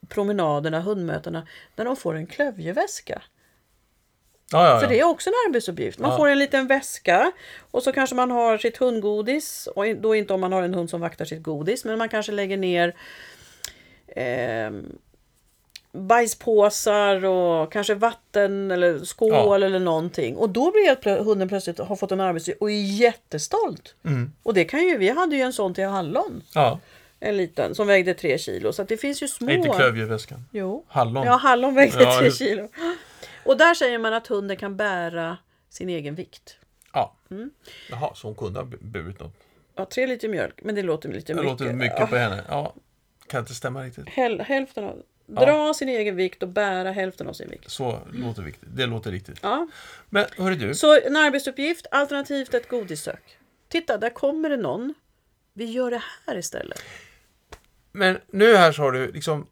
promenaderna, 0.08 0.80
hundmötena, 0.80 1.47
när 1.75 1.86
de 1.86 1.95
får 1.95 2.15
en 2.15 2.27
klövjeväska. 2.27 3.21
Ja, 4.52 4.70
ja, 4.74 4.80
För 4.80 4.88
det 4.88 5.00
är 5.00 5.04
också 5.04 5.30
en 5.30 5.34
arbetsuppgift. 5.50 6.00
Man 6.00 6.18
får 6.18 6.28
en 6.28 6.40
liten 6.40 6.68
väska 6.68 7.32
och 7.72 7.84
så 7.84 7.92
kanske 7.92 8.16
man 8.16 8.32
har 8.32 8.58
sitt 8.58 8.78
hundgodis. 8.78 9.68
Och 9.76 9.86
då 9.96 10.16
inte 10.16 10.34
om 10.34 10.42
man 10.42 10.54
har 10.54 10.64
en 10.64 10.74
hund 10.74 10.90
som 10.90 11.02
vaktar 11.02 11.26
sitt 11.26 11.44
godis, 11.44 11.86
men 11.86 11.98
man 11.98 12.10
kanske 12.10 12.32
lägger 12.32 12.58
ner 12.58 12.96
eh, 14.08 14.72
bajspåsar 15.92 17.26
och 17.26 17.72
kanske 17.72 17.94
vatten 17.94 18.72
eller 18.72 19.06
skål 19.06 19.30
Ja. 19.34 19.56
eller 19.56 19.80
någonting. 19.80 20.36
Och 20.38 20.50
då 20.50 20.72
blir 20.72 20.96
plö- 20.96 21.24
hunden 21.24 21.50
plötsligt 21.50 21.80
har 21.80 21.96
fått 21.96 22.12
en 22.12 22.20
arbetsuppgift 22.22 22.62
och 22.62 22.72
är 22.72 22.82
jättestolt. 23.02 23.96
Mm. 24.06 24.32
Och 24.44 24.54
det 24.54 24.66
kan 24.66 24.80
ju, 24.84 24.98
vi 24.98 25.10
hade 25.10 25.36
ju 25.36 25.42
en 25.42 25.54
sån 25.54 25.74
till 25.74 25.86
hallon. 25.86 26.42
ja. 26.54 26.80
En 27.20 27.38
liten 27.38 27.76
som 27.76 27.88
vägde 27.88 28.14
tre 28.14 28.38
kilo. 28.38 28.74
Så 28.74 28.84
det 28.84 28.98
finns 28.98 29.24
ju 29.24 29.28
små. 29.28 29.50
Inte 29.52 29.70
klövjeväskan. 29.70 30.46
Jo. 30.52 30.84
Hallon. 30.88 31.26
Ja, 31.26 31.32
hallon 31.36 31.76
vägde 31.76 32.04
Ja, 32.04 32.20
tre 32.20 32.32
kilo. 32.32 32.68
Och 33.48 33.58
där 33.58 33.74
säger 33.74 34.00
man 34.00 34.14
att 34.14 34.28
hunden 34.28 34.58
kan 34.58 34.78
bära 34.78 35.38
sin 35.70 35.90
egen 35.90 36.16
vikt. 36.16 36.58
Ja. 36.94 37.16
Mm. 37.32 37.50
Jaha, 37.90 38.16
så 38.16 38.28
hon 38.28 38.36
kunde 38.36 38.60
ha 38.60 38.66
bu- 38.68 38.84
burit 38.84 39.20
något. 39.20 39.34
Ja, 39.76 39.86
tre 39.86 40.08
liter 40.08 40.28
mjölk, 40.30 40.60
men 40.64 40.76
det 40.76 40.84
låter 40.84 41.10
lite 41.10 41.34
Det 41.34 41.36
mycket. 41.42 41.52
låter 41.52 41.74
mycket 41.74 42.00
ja, 42.00 42.08
på 42.08 42.16
henne. 42.16 42.44
Ja. 42.50 42.74
Kan 43.28 43.40
inte 43.40 43.56
stämma 43.56 43.84
riktigt. 43.84 44.10
häl, 44.10 44.42
hälften 44.42 44.84
av, 44.84 45.04
Ja. 45.26 45.46
dra 45.46 45.74
sin 45.74 45.90
egen 45.90 46.16
vikt 46.16 46.44
och 46.44 46.50
bära 46.50 46.92
hälften 46.92 47.28
av 47.28 47.34
sin 47.34 47.50
vikt. 47.50 47.72
Så 47.72 48.00
låter 48.14 48.42
viktigt. 48.42 48.70
Det 48.76 48.86
låter 48.86 49.12
riktigt. 49.12 49.40
Ja. 49.42 49.68
Men 50.10 50.26
hörru 50.38 50.56
du. 50.56 50.76
Så 50.76 51.00
en 51.02 51.16
arbetsuppgift 51.16 51.88
alternativt 51.92 52.54
ett 52.54 52.70
godissök. 52.70 53.38
Titta, 53.70 53.98
där 53.98 54.10
kommer 54.10 54.50
det 54.50 54.58
någon. 54.58 54.94
Vi 55.54 55.66
gör 55.66 55.92
det 55.92 56.04
här 56.28 56.38
istället. 56.38 56.84
Men 57.92 58.18
nu 58.28 58.56
här 58.56 58.72
så 58.72 58.82
har 58.82 58.92
du 58.92 59.12
liksom... 59.12 59.48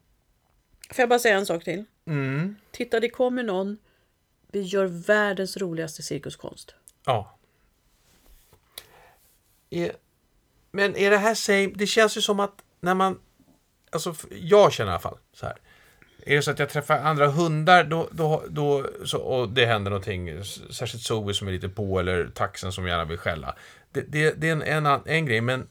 Får 0.90 1.02
jag 1.02 1.08
bara 1.08 1.18
säga 1.18 1.36
en 1.36 1.46
sak 1.46 1.64
till? 1.64 1.84
Mm. 2.06 2.56
Titta, 2.70 3.00
det 3.00 3.08
kommer 3.08 3.42
någon. 3.42 3.78
Vi 4.52 4.62
gör 4.62 4.86
världens 4.86 5.56
roligaste 5.56 6.02
cirkuskonst. 6.02 6.74
Ja. 7.04 7.38
Är, 9.70 9.92
men 10.70 10.96
är 10.96 11.10
det 11.10 11.18
här 11.18 11.34
same? 11.34 11.72
Det 11.74 11.86
känns 11.86 12.16
ju 12.16 12.20
som 12.20 12.40
att 12.40 12.62
när 12.80 12.94
man... 12.94 13.20
Alltså, 13.90 14.14
jag 14.30 14.72
känner 14.72 14.90
i 14.90 14.92
alla 14.92 15.00
fall 15.00 15.18
så 15.32 15.46
här. 15.46 15.56
Är 16.26 16.36
det 16.36 16.42
så 16.42 16.50
att 16.50 16.58
jag 16.58 16.68
träffar 16.68 16.98
andra 16.98 17.28
hundar 17.28 17.84
då, 17.84 18.08
då, 18.12 18.44
då, 18.48 18.86
så, 19.04 19.18
och 19.18 19.48
det 19.48 19.66
händer 19.66 19.90
någonting, 19.90 20.44
särskilt 20.70 21.04
Zoe 21.04 21.34
som 21.34 21.48
är 21.48 21.52
lite 21.52 21.68
på 21.68 22.00
eller 22.00 22.28
taxen 22.28 22.72
som 22.72 22.86
gärna 22.86 23.04
vill 23.04 23.18
skälla. 23.18 23.56
Det, 23.92 24.00
det, 24.00 24.40
det 24.40 24.48
är 24.48 24.52
en, 24.52 24.86
en, 24.86 25.00
en 25.04 25.26
grej, 25.26 25.40
men 25.40 25.68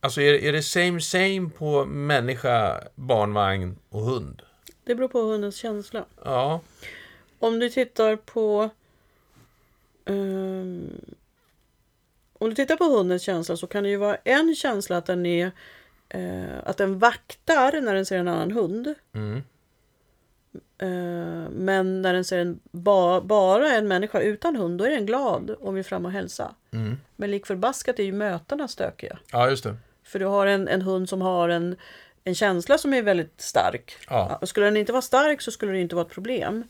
alltså 0.00 0.20
är, 0.20 0.34
är 0.34 0.52
det 0.52 0.62
same 0.62 1.00
same 1.00 1.50
på 1.58 1.84
människa, 1.84 2.80
barnvagn 2.94 3.78
och 3.88 4.02
hund? 4.02 4.42
Det 4.84 4.94
beror 4.94 5.08
på 5.08 5.20
hundens 5.20 5.56
känsla. 5.56 6.04
Ja, 6.24 6.60
Om 7.38 7.58
du 7.58 7.70
tittar 7.70 8.16
på... 8.16 8.70
ehm, 10.04 10.90
om 12.38 12.48
du 12.48 12.54
tittar 12.54 12.76
på 12.76 12.84
hundens 12.84 13.22
känsla 13.22 13.56
så 13.56 13.66
kan 13.66 13.82
det 13.82 13.88
ju 13.88 13.96
vara 13.96 14.16
en 14.16 14.54
känsla 14.54 14.96
att 14.96 15.06
den 15.06 15.26
är 15.26 15.50
eh, 16.08 16.58
att 16.64 16.76
den 16.76 16.98
vaktar 16.98 17.80
när 17.80 17.94
den 17.94 18.06
ser 18.06 18.18
en 18.18 18.28
annan 18.28 18.50
hund. 18.50 18.94
mm. 19.12 19.42
Eh, 20.78 21.50
men 21.50 22.02
när 22.02 22.14
den 22.14 22.24
ser 22.24 22.38
en, 22.38 22.60
ba, 22.70 23.20
bara 23.20 23.72
en 23.72 23.88
människa 23.88 24.20
utan 24.20 24.56
hund, 24.56 24.78
då 24.78 24.84
är 24.84 24.90
den 24.90 25.06
glad 25.06 25.50
och 25.50 25.76
vill 25.76 25.84
fram 25.84 26.06
och 26.06 26.12
hälsa. 26.12 26.54
Mm. 26.70 26.96
Men 27.16 27.30
lik 27.30 27.46
förbaskat 27.46 27.98
är 27.98 28.02
ju 28.02 28.12
mötena 28.12 28.68
stökiga. 28.68 29.18
ja 29.32 29.50
just 29.50 29.64
det. 29.64 29.76
För 30.04 30.18
du 30.18 30.24
har 30.24 30.46
en, 30.46 30.68
en 30.68 30.82
hund 30.82 31.08
som 31.08 31.22
har 31.22 31.48
en, 31.48 31.76
en 32.24 32.34
känsla 32.34 32.78
som 32.78 32.94
är 32.94 33.02
väldigt 33.02 33.40
stark. 33.40 33.96
Ja, 34.08 34.40
Skulle 34.42 34.66
den 34.66 34.76
inte 34.76 34.92
vara 34.92 35.02
stark 35.02 35.42
så 35.42 35.50
skulle 35.50 35.72
det 35.72 35.80
inte 35.80 35.94
vara 35.94 36.06
ett 36.06 36.12
problem. 36.12 36.64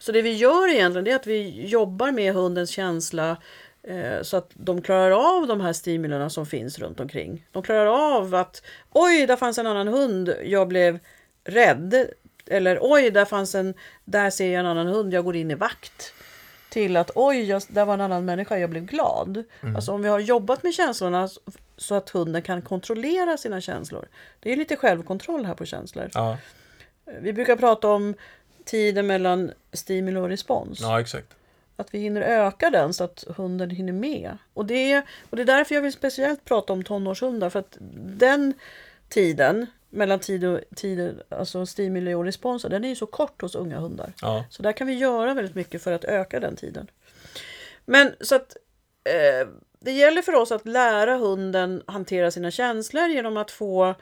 Så 0.00 0.12
det 0.12 0.22
vi 0.22 0.32
gör 0.32 0.68
egentligen 0.74 1.06
är 1.06 1.14
att 1.16 1.26
vi 1.26 1.66
jobbar 1.66 2.10
med 2.12 2.34
hundens 2.34 2.70
känsla 2.70 3.36
eh, 3.82 4.22
så 4.22 4.36
att 4.36 4.50
de 4.54 4.82
klarar 4.82 5.10
av 5.38 5.46
de 5.46 5.60
här 5.60 5.72
stimulerna 5.72 6.30
som 6.30 6.46
finns 6.46 6.78
runt 6.78 7.00
omkring. 7.00 7.46
De 7.52 7.62
klarar 7.62 8.16
av 8.16 8.34
att 8.34 8.62
oj, 8.92 9.26
där 9.26 9.36
fanns 9.36 9.58
en 9.58 9.66
annan 9.66 9.88
hund, 9.88 10.34
jag 10.44 10.68
blev 10.68 10.98
rädd. 11.44 12.06
Eller 12.46 12.78
oj, 12.80 13.10
där 13.10 13.24
fanns 13.24 13.54
en, 13.54 13.74
där 14.04 14.30
ser 14.30 14.52
jag 14.52 14.60
en 14.60 14.66
annan 14.66 14.86
hund, 14.86 15.14
jag 15.14 15.24
går 15.24 15.36
in 15.36 15.50
i 15.50 15.54
vakt. 15.54 16.12
Till 16.70 16.96
att 16.96 17.10
oj, 17.14 17.42
jag, 17.48 17.62
där 17.68 17.84
var 17.84 17.94
en 17.94 18.00
annan 18.00 18.24
människa, 18.24 18.58
jag 18.58 18.70
blev 18.70 18.84
glad. 18.84 19.44
Alltså 19.76 19.92
om 19.92 20.02
vi 20.02 20.08
har 20.08 20.18
jobbat 20.18 20.62
med 20.62 20.74
känslorna 20.74 21.28
så- 21.28 21.40
så 21.76 21.94
att 21.94 22.10
hunden 22.10 22.42
kan 22.42 22.62
kontrollera 22.62 23.36
sina 23.36 23.60
känslor. 23.60 24.08
Det 24.40 24.52
är 24.52 24.56
lite 24.56 24.76
självkontroll 24.76 25.44
här 25.44 25.54
på 25.54 25.64
känslor. 25.64 26.08
Ja, 26.14 26.38
Vi 27.20 27.32
brukar 27.32 27.56
prata 27.56 27.88
om 27.88 28.14
tiden 28.64 29.06
mellan 29.06 29.52
stimuli 29.72 30.18
och 30.20 30.28
respons. 30.28 30.80
ja 30.80 31.00
exakt. 31.00 31.36
Att 31.76 31.94
vi 31.94 31.98
hinner 31.98 32.20
öka 32.20 32.70
den 32.70 32.94
så 32.94 33.04
att 33.04 33.24
hunden 33.36 33.70
hinner 33.70 33.92
med. 33.92 34.38
Och 34.54 34.66
det, 34.66 34.92
är, 34.92 35.02
och 35.30 35.36
det 35.36 35.42
är 35.42 35.46
därför 35.46 35.74
jag 35.74 35.82
vill 35.82 35.92
speciellt 35.92 36.44
prata 36.44 36.72
om 36.72 36.84
tonårshundar. 36.84 37.50
För 37.50 37.58
att 37.58 37.76
den 38.18 38.54
tiden 39.08 39.66
mellan 39.90 40.18
tid 40.18 40.44
och, 40.44 40.60
tid, 40.76 41.20
alltså 41.28 41.66
stimuli 41.66 42.14
och 42.14 42.24
respons, 42.24 42.62
den 42.62 42.84
är 42.84 42.88
ju 42.88 42.96
så 42.96 43.06
kort 43.06 43.42
hos 43.42 43.54
unga 43.54 43.78
hundar. 43.78 44.12
Ja, 44.22 44.44
Så 44.50 44.62
där 44.62 44.72
kan 44.72 44.86
vi 44.86 44.94
göra 44.94 45.34
väldigt 45.34 45.54
mycket 45.54 45.82
för 45.82 45.92
att 45.92 46.04
öka 46.04 46.40
den 46.40 46.56
tiden. 46.56 46.90
Men 47.84 48.12
så 48.20 48.34
att 48.34 48.56
eh, 49.04 49.48
det 49.80 49.92
gäller 49.92 50.22
för 50.22 50.34
oss 50.34 50.52
att 50.52 50.66
lära 50.66 51.16
hunden 51.16 51.82
hantera 51.86 52.30
sina 52.30 52.50
känslor 52.50 53.08
genom 53.08 53.36
att 53.36 53.50
få 53.50 53.94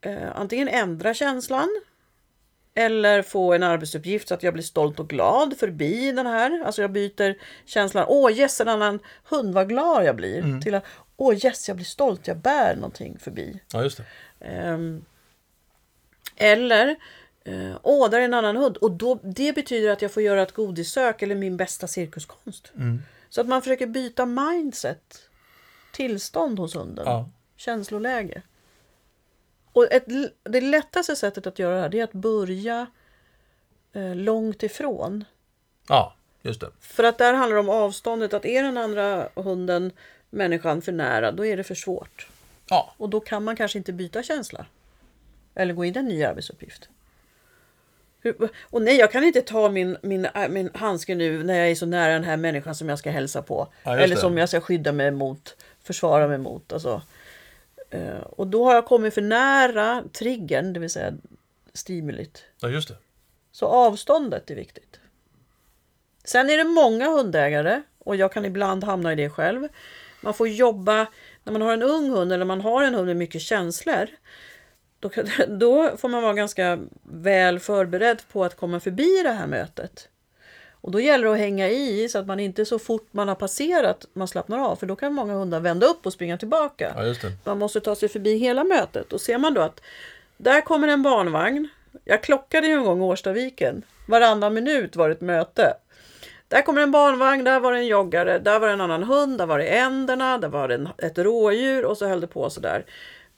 eh, 0.00 0.36
antingen 0.36 0.68
ändra 0.68 1.14
känslan 1.14 1.80
eller 2.74 3.22
få 3.22 3.52
en 3.52 3.62
arbetsuppgift 3.62 4.28
så 4.28 4.34
att 4.34 4.42
jag 4.42 4.52
blir 4.54 4.62
stolt 4.64 5.00
och 5.00 5.08
glad 5.08 5.56
förbi 5.58 6.12
den 6.12 6.26
här. 6.26 6.62
Alltså 6.64 6.82
jag 6.82 6.92
byter 6.92 7.34
känslan, 7.64 8.04
åh 8.08 8.32
yes 8.32 8.60
en 8.60 8.68
annan 8.68 8.98
hund, 9.24 9.54
vad 9.54 9.68
glad 9.68 10.04
jag 10.04 10.16
blir. 10.16 10.60
Till 10.60 10.74
att, 10.74 10.84
åh 11.16 11.34
yes 11.44 11.68
jag 11.68 11.76
blir 11.76 11.86
stolt, 11.86 12.26
jag 12.26 12.36
bär 12.36 12.74
någonting 12.76 13.18
förbi. 13.18 13.60
ja 13.72 13.82
just 13.82 13.96
det. 13.96 14.04
Ehm, 14.46 15.04
eller, 16.36 16.96
eh, 17.44 17.76
åh, 17.82 18.10
där 18.10 18.20
är 18.20 18.24
en 18.24 18.34
annan 18.34 18.56
hund. 18.56 18.76
Och 18.76 18.90
då, 18.90 19.14
det 19.22 19.52
betyder 19.52 19.90
att 19.90 20.02
jag 20.02 20.12
får 20.12 20.22
göra 20.22 20.42
ett 20.42 20.52
godissök 20.54 21.22
eller 21.22 21.34
min 21.34 21.56
bästa 21.56 21.86
cirkuskonst. 21.86 22.72
Så 23.28 23.40
att 23.40 23.46
man 23.48 23.62
försöker 23.62 23.86
byta 23.86 24.26
mindset, 24.26 25.20
tillstånd 25.92 26.58
hos 26.58 26.76
hunden, 26.76 27.04
Ja, 27.06 27.28
känsloläge. 27.56 28.42
Och 29.72 29.92
ett, 29.92 30.04
det 30.42 30.60
lättaste 30.60 31.16
sättet 31.16 31.46
att 31.46 31.58
göra 31.58 31.74
det 31.74 31.80
här 31.80 31.94
är 31.94 32.04
att 32.04 32.12
börja 32.12 32.86
eh, 33.92 34.14
långt 34.14 34.62
ifrån. 34.62 35.24
ja 35.88 36.14
just 36.42 36.60
det. 36.60 36.70
För 36.80 37.04
att 37.04 37.18
där 37.18 37.34
handlar 37.34 37.54
det 37.54 37.60
om 37.60 37.68
avståndet, 37.68 38.34
att 38.34 38.44
är 38.44 38.62
den 38.62 38.76
andra 38.76 39.28
hunden 39.34 39.92
människan 40.30 40.82
för 40.82 40.92
nära, 40.92 41.32
då 41.32 41.46
är 41.46 41.56
det 41.56 41.64
för 41.64 41.74
svårt. 41.74 42.28
Ja, 42.68 42.94
Och 42.96 43.08
då 43.08 43.20
kan 43.20 43.44
man 43.44 43.56
kanske 43.56 43.78
inte 43.78 43.92
byta 43.92 44.22
känsla. 44.22 44.66
Eller 45.54 45.74
gå 45.74 45.84
in 45.84 45.96
i 45.96 45.98
en 45.98 46.04
ny 46.04 46.24
arbetsuppgift. 46.24 46.88
Och 48.60 48.82
nej, 48.82 48.96
jag 48.96 49.12
kan 49.12 49.24
inte 49.24 49.40
ta 49.40 49.68
min, 49.68 49.96
min, 50.02 50.24
äh, 50.24 50.48
min 50.48 50.70
handske 50.74 51.14
nu 51.14 51.42
när 51.42 51.54
jag 51.54 51.70
är 51.70 51.74
så 51.74 51.86
nära 51.86 52.12
den 52.12 52.24
här 52.24 52.36
människan 52.36 52.74
som 52.74 52.88
jag 52.88 52.98
ska 52.98 53.10
hälsa 53.10 53.42
på. 53.42 53.68
Ja, 53.82 53.98
eller 53.98 54.16
som 54.16 54.38
jag 54.38 54.48
ska 54.48 54.60
skydda 54.60 54.92
mig 54.92 55.10
mot, 55.10 55.56
försvara 55.82 56.28
mig 56.28 56.38
mot. 56.38 56.72
Alltså. 56.72 57.02
Eh, 57.90 58.18
Och 58.20 58.46
då 58.46 58.64
har 58.64 58.74
jag 58.74 58.86
kommit 58.86 59.14
för 59.14 59.22
nära 59.22 60.04
triggern, 60.12 60.72
det 60.72 60.80
vill 60.80 60.90
säga 60.90 61.12
stimulit. 61.74 62.44
ja 62.60 62.68
just 62.68 62.88
det. 62.88 62.96
Så 63.52 63.66
avståndet 63.66 64.50
är 64.50 64.54
viktigt. 64.54 65.00
Sen 66.24 66.50
är 66.50 66.56
det 66.56 66.64
många 66.64 67.08
hundägare 67.10 67.82
och 67.98 68.16
jag 68.16 68.32
kan 68.32 68.44
ibland 68.44 68.84
hamna 68.84 69.12
i 69.12 69.16
det 69.16 69.30
själv. 69.30 69.68
Man 70.20 70.34
får 70.34 70.48
jobba, 70.48 71.06
när 71.44 71.52
man 71.52 71.62
har 71.62 71.72
en 71.72 71.82
ung 71.82 72.10
hund 72.10 72.32
eller 72.32 72.44
man 72.44 72.60
har 72.60 72.82
en 72.82 72.94
hund 72.94 73.06
med 73.06 73.16
mycket 73.16 73.42
känslor. 73.42 74.06
Då, 75.00 75.10
då 75.48 75.96
får 75.96 76.08
man 76.08 76.22
vara 76.22 76.34
ganska 76.34 76.78
väl 77.02 77.60
förberedd 77.60 78.22
på 78.32 78.44
att 78.44 78.56
komma 78.56 78.80
förbi 78.80 79.22
det 79.22 79.30
här 79.32 79.46
mötet. 79.46 80.08
Och 80.80 80.90
då 80.90 81.00
gäller 81.00 81.24
det 81.26 81.32
att 81.32 81.38
hänga 81.38 81.68
i 81.68 82.08
så 82.08 82.18
att 82.18 82.26
man 82.26 82.40
inte 82.40 82.64
så 82.64 82.78
fort 82.78 83.08
man 83.10 83.28
har 83.28 83.34
passerat 83.34 84.06
man 84.12 84.28
slappnar 84.28 84.58
av. 84.58 84.76
För 84.76 84.86
då 84.86 84.96
kan 84.96 85.14
många 85.14 85.32
hundar 85.32 85.60
vända 85.60 85.86
upp 85.86 86.06
och 86.06 86.12
springa 86.12 86.38
tillbaka. 86.38 86.92
Ja. 86.96 87.30
Man 87.44 87.58
måste 87.58 87.80
ta 87.80 87.94
sig 87.94 88.08
förbi 88.08 88.36
hela 88.36 88.64
mötet. 88.64 89.12
Och 89.12 89.20
ser 89.20 89.38
man 89.38 89.54
då 89.54 89.60
att 89.60 89.80
där 90.36 90.60
kommer 90.60 90.88
en 90.88 91.02
barnvagn. 91.02 91.68
Jag 92.04 92.22
klockade 92.22 92.66
ju 92.66 92.72
en 92.72 92.84
gång 92.84 93.02
Årstaviken. 93.02 93.82
Varannan 94.06 94.54
minut 94.54 94.96
var 94.96 95.08
det 95.08 95.14
ett 95.14 95.20
möte. 95.20 95.74
Där 96.48 96.62
kommer 96.62 96.82
en 96.82 96.90
barnvagn, 96.90 97.44
där 97.44 97.60
var 97.60 97.72
det 97.72 97.78
en 97.78 97.86
joggare, 97.86 98.38
där 98.38 98.58
var 98.58 98.66
det 98.66 98.72
en 98.72 98.80
annan 98.80 99.02
hund, 99.02 99.38
där 99.38 99.46
var 99.46 99.58
det 99.58 99.64
änderna, 99.64 100.38
där 100.38 100.48
var 100.48 100.68
det 100.68 100.74
en, 100.74 100.88
ett 100.98 101.18
rådjur 101.18 101.84
och 101.84 101.98
så 101.98 102.06
höll 102.06 102.20
det 102.20 102.26
på 102.26 102.50
sådär. 102.50 102.84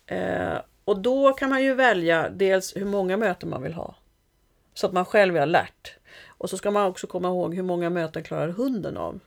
Eh, 0.06 0.54
och 0.84 0.98
då 0.98 1.32
kan 1.32 1.50
man 1.50 1.62
ju 1.62 1.74
välja 1.74 2.28
dels 2.30 2.76
hur 2.76 2.84
många 2.84 3.16
möten 3.16 3.48
man 3.48 3.62
vill 3.62 3.72
ha. 3.72 3.94
Så 4.74 4.86
att 4.86 4.92
man 4.92 5.04
själv 5.04 5.36
är 5.36 5.40
alert. 5.40 5.96
Och 6.42 6.50
så 6.50 6.56
ska 6.58 6.70
man 6.70 6.86
också 6.86 7.06
komma 7.06 7.28
ihåg 7.28 7.54
hur 7.54 7.62
många 7.62 7.90
möten 7.90 8.22
klarar 8.22 8.48
hunden 8.48 8.96
av. 8.96 9.20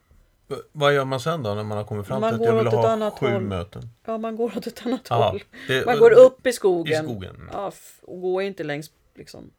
Vad 0.71 0.93
gör 0.93 1.05
man 1.05 1.19
sen 1.19 1.43
då 1.43 1.53
när 1.53 1.63
man 1.63 1.77
har 1.77 1.85
kommit 1.85 2.07
fram 2.07 2.21
Man 2.21 2.33
till 2.33 2.41
att 2.41 2.47
jag 2.47 2.57
vill 2.63 2.67
ha 3.01 3.11
sju 3.11 3.25
håll. 3.27 3.41
möten? 3.41 3.89
Ja, 4.05 4.17
man 4.17 4.35
går 4.35 4.57
åt 4.57 4.67
ett 4.67 4.85
annat 4.85 5.07
Ja, 5.09 5.29
håll. 5.29 5.43
det- 5.67 5.85
Man 5.85 5.99
går 5.99 6.11
upp 6.11 6.47
i 6.47 6.53
skogen. 6.53 7.05
I 7.05 7.07
skogen. 7.07 7.49
Ja, 7.53 7.71
och 8.01 8.21
går 8.21 8.43
inte 8.43 8.63
längs 8.63 8.91
liksom, 9.15 9.51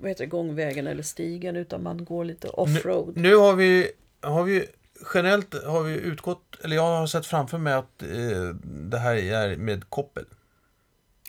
vad 0.00 0.08
heter 0.08 0.24
det, 0.24 0.30
gångvägen 0.30 0.86
eller 0.86 1.02
stigen 1.02 1.56
utan 1.56 1.82
man 1.82 2.04
går 2.04 2.24
lite 2.24 2.48
offroad. 2.48 3.16
Nu 3.16 3.36
har 3.36 3.52
vi, 3.54 3.90
har 4.20 4.42
vi 4.44 4.66
generellt 5.14 5.64
har 5.64 5.82
vi 5.82 5.94
utgått, 5.94 6.56
eller 6.64 6.76
jag 6.76 6.82
har 6.82 7.06
sett 7.06 7.26
framför 7.26 7.58
mig 7.58 7.72
att 7.74 8.02
eh, 8.02 8.08
det 8.64 8.98
här 8.98 9.14
är 9.16 9.56
med 9.56 9.90
koppel. 9.90 10.24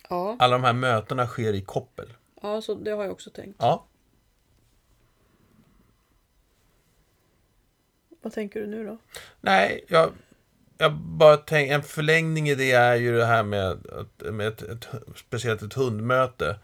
Ja, 0.10 0.36
Alla 0.40 0.54
de 0.58 0.64
här 0.64 0.74
mötena 0.74 1.28
sker 1.28 1.54
i 1.54 1.62
koppel. 1.62 2.14
ja, 2.42 2.62
så 2.62 2.74
det 2.76 2.92
har 2.92 3.04
jag 3.04 3.12
också 3.12 3.30
tänkt. 3.30 3.56
Ja, 3.60 3.86
Vad 8.26 8.34
tänker 8.34 8.60
du 8.60 8.68
nu 8.68 8.86
då? 8.86 8.98
nej, 9.42 9.86
jag, 9.88 10.12
jag 10.78 10.92
bara 10.94 11.38
tänker, 11.38 11.76
en 11.76 11.84
förlängning 11.84 12.50
i 12.50 12.56
det 12.56 12.72
är 12.72 12.96
ju 12.96 13.18
det 13.18 13.26
här 13.26 13.44
med, 13.44 13.72
att, 13.72 14.34
med 14.34 14.48
ett, 14.48 14.62
ett, 14.62 14.88
speciellt 15.16 15.62
ett 15.62 15.74
hundmöte. 15.74 16.60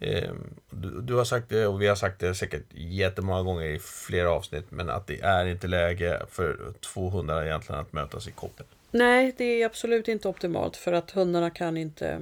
Eh, 0.00 0.32
du, 0.70 1.00
du 1.00 1.14
har 1.14 1.24
sagt 1.24 1.48
det 1.48 1.66
och 1.66 1.82
vi 1.82 1.86
har 1.86 1.96
sagt 1.96 2.20
det 2.20 2.34
säkert 2.34 2.62
jättemånga 2.70 3.42
gånger 3.42 3.66
i 3.66 3.78
flera 3.78 4.30
avsnitt, 4.30 4.70
men 4.70 4.90
att 4.90 5.06
det 5.06 5.20
är 5.20 5.46
inte 5.46 5.66
läge 5.66 6.22
för 6.30 6.72
två 6.80 7.10
hundar 7.10 7.44
egentligen 7.44 7.80
att 7.80 7.92
mötas 7.92 8.28
i 8.28 8.32
koppel. 8.32 8.66
Nej, 8.90 9.34
det 9.38 9.62
är 9.62 9.66
absolut 9.66 10.08
inte 10.08 10.28
optimalt 10.28 10.76
för 10.76 10.92
att 10.92 11.10
hundarna 11.10 11.50
kan 11.50 11.76
inte 11.76 12.20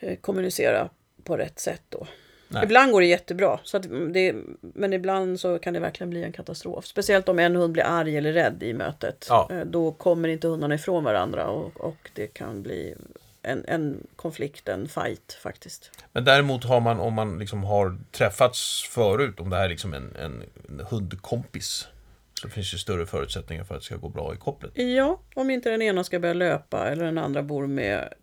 eh, 0.00 0.16
kommunicera 0.16 0.88
på 1.24 1.36
rätt 1.36 1.58
sätt 1.58 1.82
då. 1.88 2.06
Nej. 2.52 2.64
Ibland 2.64 2.92
går 2.92 3.00
det 3.00 3.06
jättebra, 3.06 3.60
så 3.64 3.78
det, 3.78 4.34
men 4.60 4.92
ibland 4.92 5.40
så 5.40 5.58
kan 5.58 5.74
det 5.74 5.80
verkligen 5.80 6.10
bli 6.10 6.22
en 6.24 6.32
katastrof. 6.32 6.84
Speciellt 6.86 7.28
om 7.28 7.38
en 7.38 7.56
hund 7.56 7.72
blir 7.72 7.84
arg 7.84 8.16
eller 8.16 8.32
rädd 8.32 8.62
i 8.62 8.72
mötet. 8.74 9.26
Ja. 9.28 9.48
Eh, 9.50 9.60
Då 9.60 9.92
kommer 9.92 10.28
inte 10.28 10.48
hundarna 10.48 10.74
ifrån 10.74 11.04
varandra 11.04 11.46
och, 11.46 11.80
och 11.80 12.10
det 12.14 12.26
kan 12.26 12.62
bli 12.62 12.94
en, 13.42 13.64
en 13.68 14.06
konflikt, 14.16 14.68
en 14.68 14.88
fight 14.88 15.38
faktiskt. 15.42 15.90
Men 16.12 16.24
däremot 16.24 16.64
har 16.64 16.80
man, 16.80 17.00
om 17.00 17.14
man 17.14 17.38
liksom 17.38 17.64
har 17.64 17.98
träffats 18.10 18.88
förut, 18.90 19.40
om 19.40 19.50
det 19.50 19.56
här 19.56 19.64
är 19.64 19.68
liksom 19.68 19.94
en, 19.94 20.16
en, 20.16 20.42
en 20.68 20.86
hundkompis, 20.90 21.88
så 22.42 22.48
finns 22.48 22.70
det 22.72 22.78
större 22.78 23.06
förutsättningar 23.06 23.64
för 23.64 23.74
att 23.74 23.80
det 23.80 23.84
ska 23.84 23.96
gå 23.96 24.08
bra 24.08 24.34
i 24.34 24.36
kopplet. 24.36 24.72
Ja, 24.74 25.20
om 25.34 25.50
inte 25.50 25.70
den 25.70 25.82
ena 25.82 26.04
ska 26.04 26.18
börja 26.18 26.34
löpa 26.34 26.88
eller 26.88 27.04
den 27.04 27.18
andra 27.18 27.42
bor 27.42 27.66
med 27.66 28.14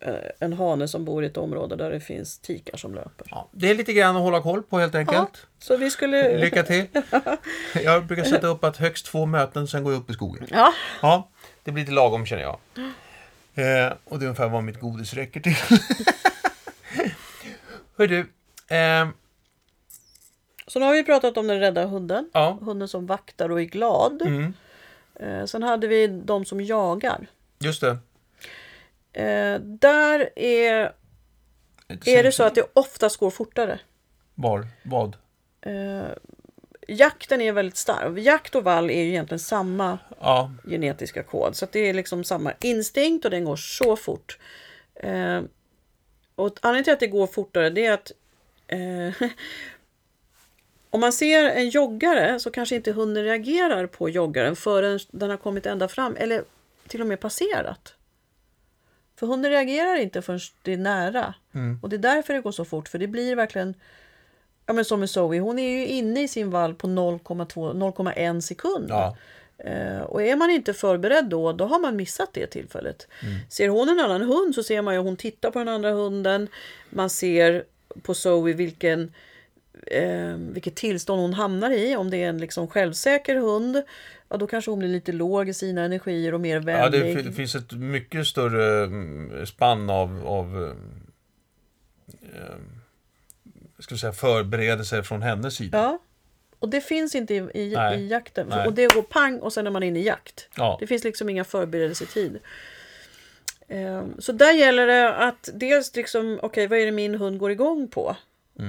eh, 0.00 0.14
en 0.38 0.52
hane 0.52 0.88
som 0.88 1.04
bor 1.04 1.24
i 1.24 1.26
ett 1.26 1.36
område 1.36 1.76
där 1.76 1.90
det 1.90 2.00
finns 2.00 2.38
tikar 2.38 2.76
som 2.76 2.94
löper. 2.94 3.26
Ja, 3.30 3.48
det 3.52 3.70
är 3.70 3.74
lite 3.74 3.92
grann 3.92 4.16
att 4.16 4.22
hålla 4.22 4.42
koll 4.42 4.62
på 4.62 4.78
helt 4.78 4.94
enkelt. 4.94 5.46
Så 5.58 5.76
vi 5.76 5.90
skulle... 5.90 6.38
Lycka 6.44 6.62
till! 6.62 6.86
Jag 7.84 8.06
brukar 8.06 8.24
sätta 8.24 8.46
upp 8.46 8.64
att 8.64 8.76
högst 8.76 9.06
två 9.06 9.26
möten, 9.26 9.68
sen 9.68 9.84
går 9.84 9.92
jag 9.92 10.00
upp 10.00 10.10
i 10.10 10.12
skogen. 10.12 10.46
Ja, 10.50 10.72
Ja, 11.02 11.28
det 11.64 11.72
blir 11.72 11.82
lite 11.82 11.92
lagom 11.92 12.26
känner 12.26 12.42
jag. 12.42 12.58
Eh, 13.54 13.92
och 14.04 14.18
det 14.18 14.24
är 14.24 14.28
ungefär 14.28 14.48
vad 14.48 14.64
mitt 14.64 14.80
godis 14.80 15.14
räcker 15.14 15.40
till. 15.40 15.56
Hör 17.96 18.06
du, 18.06 18.18
eh, 18.76 19.08
så 20.68 20.78
nu 20.78 20.84
har 20.86 20.92
vi 20.92 21.04
pratat 21.04 21.36
om 21.36 21.46
den 21.46 21.60
rädda 21.60 21.84
hunden. 21.84 22.30
ja, 22.32 22.58
Hunden 22.62 22.88
som 22.88 23.06
vaktar 23.06 23.48
och 23.50 23.60
är 23.60 23.64
glad. 23.64 24.22
mm, 24.22 24.54
Eh, 25.20 25.44
sen 25.44 25.62
hade 25.62 25.86
vi 25.86 26.06
de 26.06 26.44
som 26.44 26.60
jagar. 26.60 27.26
just 27.58 27.80
det. 27.80 27.98
Eh, 29.22 29.60
där 29.60 30.30
är, 30.38 30.92
är 32.04 32.22
det 32.22 32.32
så 32.32 32.42
att 32.44 32.54
det 32.54 32.64
oftast 32.72 33.16
går 33.16 33.30
fortare. 33.30 33.80
Var? 34.34 34.66
Vad? 34.82 35.16
Eh, 35.60 36.06
jakten 36.88 37.40
är 37.40 37.52
väldigt 37.52 37.76
stark. 37.76 38.18
Jakt 38.18 38.54
och 38.54 38.64
vall 38.64 38.90
är 38.90 39.02
ju 39.02 39.08
egentligen 39.08 39.38
samma 39.38 39.98
Ja, 40.20 40.52
genetiska 40.64 41.22
kod. 41.22 41.56
Så 41.56 41.66
det 41.72 41.78
är 41.80 41.94
liksom 41.94 42.24
samma 42.24 42.52
instinkt 42.60 43.24
och 43.24 43.30
den 43.30 43.44
går 43.44 43.56
så 43.56 43.96
fort. 43.96 44.38
Eh, 44.94 45.40
och 46.34 46.58
anledningen 46.62 46.84
till 46.84 46.92
att 46.92 47.00
det 47.00 47.06
går 47.06 47.26
fortare 47.26 47.70
det 47.70 47.86
är 47.86 47.92
att 47.92 48.12
eh, 48.66 49.28
om 50.90 51.00
man 51.00 51.12
ser 51.12 51.44
en 51.44 51.68
joggare 51.68 52.40
så 52.40 52.50
kanske 52.50 52.76
inte 52.76 52.92
hunden 52.92 53.24
reagerar 53.24 53.86
på 53.86 54.08
joggaren 54.08 54.56
förrän 54.56 54.98
den 55.10 55.30
har 55.30 55.36
kommit 55.36 55.66
ända 55.66 55.88
fram 55.88 56.16
eller 56.16 56.44
till 56.88 57.00
och 57.00 57.06
med 57.06 57.20
passerat. 57.20 57.94
För 59.16 59.26
hunden 59.26 59.50
reagerar 59.50 59.96
inte 59.96 60.22
förrän 60.22 60.40
det 60.62 60.72
är 60.72 60.76
nära. 60.76 61.34
Och 61.82 61.88
det 61.88 61.96
är 61.96 61.98
därför 61.98 62.34
det 62.34 62.40
går 62.40 62.52
så 62.52 62.64
fort. 62.64 62.88
För 62.88 62.98
det 62.98 63.06
blir 63.06 63.36
verkligen 63.36 63.74
Ja 64.66 64.72
men 64.74 64.84
som 64.84 65.00
med 65.00 65.10
Zoe, 65.10 65.38
hon 65.38 65.58
är 65.58 65.78
ju 65.78 65.86
inne 65.86 66.22
i 66.22 66.28
sin 66.28 66.50
vall 66.50 66.74
på 66.74 66.86
0,2 66.86 67.74
0,1 67.74 68.40
sekund. 68.40 68.86
ja. 68.88 69.16
Eh, 69.58 70.00
och 70.00 70.22
är 70.22 70.36
man 70.36 70.50
inte 70.50 70.74
förberedd 70.74 71.24
då, 71.24 71.52
då 71.52 71.64
har 71.64 71.78
man 71.78 71.96
missat 71.96 72.32
det 72.32 72.46
tillfället. 72.46 73.08
Ser 73.50 73.68
hon 73.68 73.88
en 73.88 74.00
annan 74.00 74.22
hund 74.22 74.54
så 74.54 74.62
ser 74.62 74.82
man 74.82 74.94
ju 74.94 75.00
att 75.00 75.06
hon 75.06 75.16
tittar 75.16 75.50
på 75.50 75.58
den 75.58 75.68
andra 75.68 75.90
hunden. 75.90 76.48
Man 76.90 77.10
ser 77.10 77.64
på 78.02 78.14
Zoe 78.14 78.52
vilken, 78.52 79.14
eh, 79.86 80.34
vilket 80.36 80.74
tillstånd 80.76 81.20
hon 81.20 81.34
hamnar 81.34 81.70
i. 81.70 81.96
Om 81.96 82.10
det 82.10 82.16
är 82.16 82.28
en 82.28 82.38
liksom 82.38 82.68
självsäker 82.68 83.36
hund, 83.36 83.82
ja, 84.28 84.36
då 84.36 84.46
kanske 84.46 84.70
hon 84.70 84.78
blir 84.78 84.88
lite 84.88 85.12
låg 85.12 85.48
i 85.48 85.54
sina 85.54 85.82
energier 85.84 86.34
och 86.34 86.40
mer 86.40 86.54
ja 86.54 86.60
vänlig. 86.60 87.00
det, 87.04 87.14
fin- 87.14 87.26
det 87.26 87.32
finns 87.32 87.54
ett 87.54 87.72
mycket 87.72 88.26
större 88.26 88.84
mm, 88.84 89.46
spann 89.46 89.90
av, 89.90 90.26
av 90.26 90.64
eh, 90.64 90.70
eh, 92.40 92.54
ska 93.78 93.96
säga, 93.96 94.12
förberedelser 94.12 95.02
från 95.02 95.22
hennes 95.22 95.54
sida. 95.54 95.78
Ja. 95.78 95.98
Och 96.58 96.68
det 96.68 96.80
finns 96.80 97.14
inte 97.14 97.34
i, 97.34 97.36
i, 97.54 97.72
Nej. 97.76 98.00
i 98.00 98.08
jakten. 98.08 98.46
Nej. 98.50 98.66
Och 98.66 98.72
det 98.72 98.94
går 98.94 99.02
pang 99.02 99.38
och 99.38 99.52
sen 99.52 99.66
är 99.66 99.70
man 99.70 99.82
inne 99.82 99.98
i 99.98 100.02
jakt. 100.06 100.48
Ja. 100.56 100.76
Det 100.80 100.86
finns 100.86 101.04
liksom 101.04 101.28
inga 101.28 101.44
förberedelsetid. 101.44 102.38
Ehm, 103.68 104.14
Så 104.20 104.32
där 104.32 104.52
gäller 104.52 104.86
det 104.86 105.14
att 105.14 105.48
dels 105.54 105.96
liksom, 105.96 106.38
okej 106.42 106.66
vad 106.66 106.78
är 106.78 106.86
det 106.86 106.92
min 106.92 107.14
hund 107.14 107.38
går 107.38 107.50
igång 107.50 107.88
på? 107.88 108.16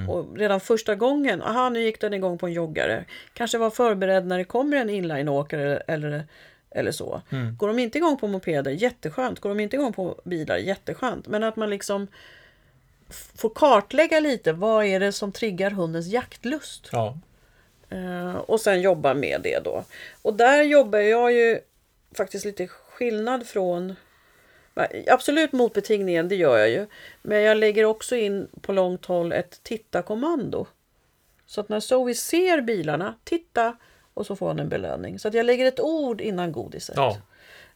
Och 0.10 0.38
redan 0.38 0.60
första 0.60 0.96
gången, 0.96 1.42
aha 1.42 1.70
nu 1.70 1.82
gick 1.82 2.02
den 2.02 2.14
igång 2.14 2.38
på 2.38 2.48
en 2.48 2.54
joggare. 2.54 3.06
Kanske 3.34 3.58
var 3.58 3.70
förberedd 3.70 4.26
när 4.28 4.38
det 4.38 4.44
kommer 4.44 4.78
en 4.78 4.90
inlineåkare 4.90 5.78
eller, 5.78 6.24
eller 6.72 6.92
så. 6.92 7.22
Går 7.58 7.68
de 7.68 7.80
inte 7.80 7.98
igång 7.98 8.18
på 8.18 8.28
mopeder, 8.28 8.72
jätteskönt. 8.72 9.40
Går 9.40 9.50
de 9.50 9.60
inte 9.60 9.76
igång 9.76 9.94
på 9.94 10.16
bilar, 10.24 10.58
jätteskönt. 10.58 11.28
Men 11.28 11.44
att 11.44 11.56
man 11.56 11.70
liksom 11.70 12.08
får 13.36 13.50
kartlägga 13.50 14.20
lite, 14.20 14.54
vad 14.54 14.86
är 14.86 15.00
det 15.00 15.12
som 15.12 15.32
triggar 15.32 15.72
hundens 15.72 16.08
jaktlust? 16.08 16.90
Ja. 16.92 17.18
Eh, 17.90 18.36
och 18.36 18.62
sen 18.62 18.82
jobba 18.82 19.14
med 19.14 19.42
det 19.44 19.60
då. 19.64 19.84
Och 20.22 20.34
där 20.34 20.64
jobbar 20.64 21.00
jag 21.00 21.34
ju 21.34 21.60
faktiskt 22.18 22.46
lite 22.46 22.68
skillnad 22.68 23.48
från 23.48 23.96
Absolut 25.08 25.52
motbetingningen, 25.52 26.28
det 26.28 26.36
gör 26.36 26.58
jag 26.58 26.70
ju. 26.70 26.86
Men 27.22 27.42
jag 27.42 27.58
lägger 27.58 27.86
också 27.86 28.16
in 28.16 28.48
på 28.62 28.74
långt 28.74 29.06
håll 29.06 29.32
ett 29.32 29.64
tittarkommando. 29.64 30.68
Så 31.46 31.62
att 31.62 31.70
när 31.70 31.80
Zoe 31.80 32.14
ser 32.14 32.62
bilarna, 32.62 33.16
titta 33.24 33.76
och 34.14 34.26
så 34.26 34.36
får 34.36 34.48
hon 34.48 34.60
en 34.60 34.70
belöning. 34.70 35.20
Så 35.20 35.28
att 35.28 35.34
jag 35.34 35.46
lägger 35.46 35.66
ett 35.66 35.80
ord 35.80 36.22
innan 36.22 36.52
godiset. 36.52 36.96
Ja. 36.96 37.18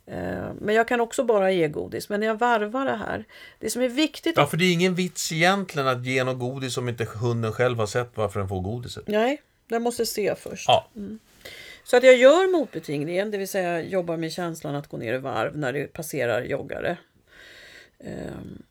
Eh, 0.06 0.54
Men 0.62 0.76
jag 0.76 0.88
kan 0.88 1.02
också 1.02 1.24
bara 1.24 1.52
ge 1.52 1.68
godis. 1.68 2.10
Men 2.10 2.22
jag 2.22 2.40
varvar 2.40 2.86
det 2.86 2.96
här. 2.96 3.26
Det 3.60 3.70
som 3.70 3.82
är 3.82 3.90
viktigt 3.90 4.38
ja, 4.38 4.48
för 4.48 4.58
det 4.58 4.66
är 4.66 4.74
ingen 4.74 4.96
vits 4.96 5.32
egentligen 5.32 5.88
att 5.88 6.06
ge 6.06 6.24
något 6.24 6.40
godis 6.40 6.78
om 6.78 6.90
inte 6.90 7.06
hunden 7.06 7.54
själv 7.54 7.78
har 7.78 7.88
sett 7.88 8.12
varför 8.16 8.40
den 8.40 8.50
får 8.50 8.62
godiset. 8.62 9.08
Nej, 9.08 9.42
den 9.68 9.82
måste 9.84 10.06
se 10.06 10.36
först. 10.36 10.66
Ja, 10.68 10.88
så 11.84 11.98
att 11.98 12.04
jag 12.04 12.18
gör 12.18 12.52
motbetingningen, 12.52 13.32
det 13.32 13.38
vill 13.38 13.48
säga 13.48 13.82
jobbar 13.82 14.18
med 14.18 14.32
känslan 14.32 14.76
att 14.76 14.88
gå 14.88 14.98
ner 14.98 15.14
i 15.14 15.18
varv 15.18 15.58
när 15.58 15.74
det 15.74 15.94
passerar 15.94 16.42
joggare. 16.42 16.98
Ehm, 18.00 18.64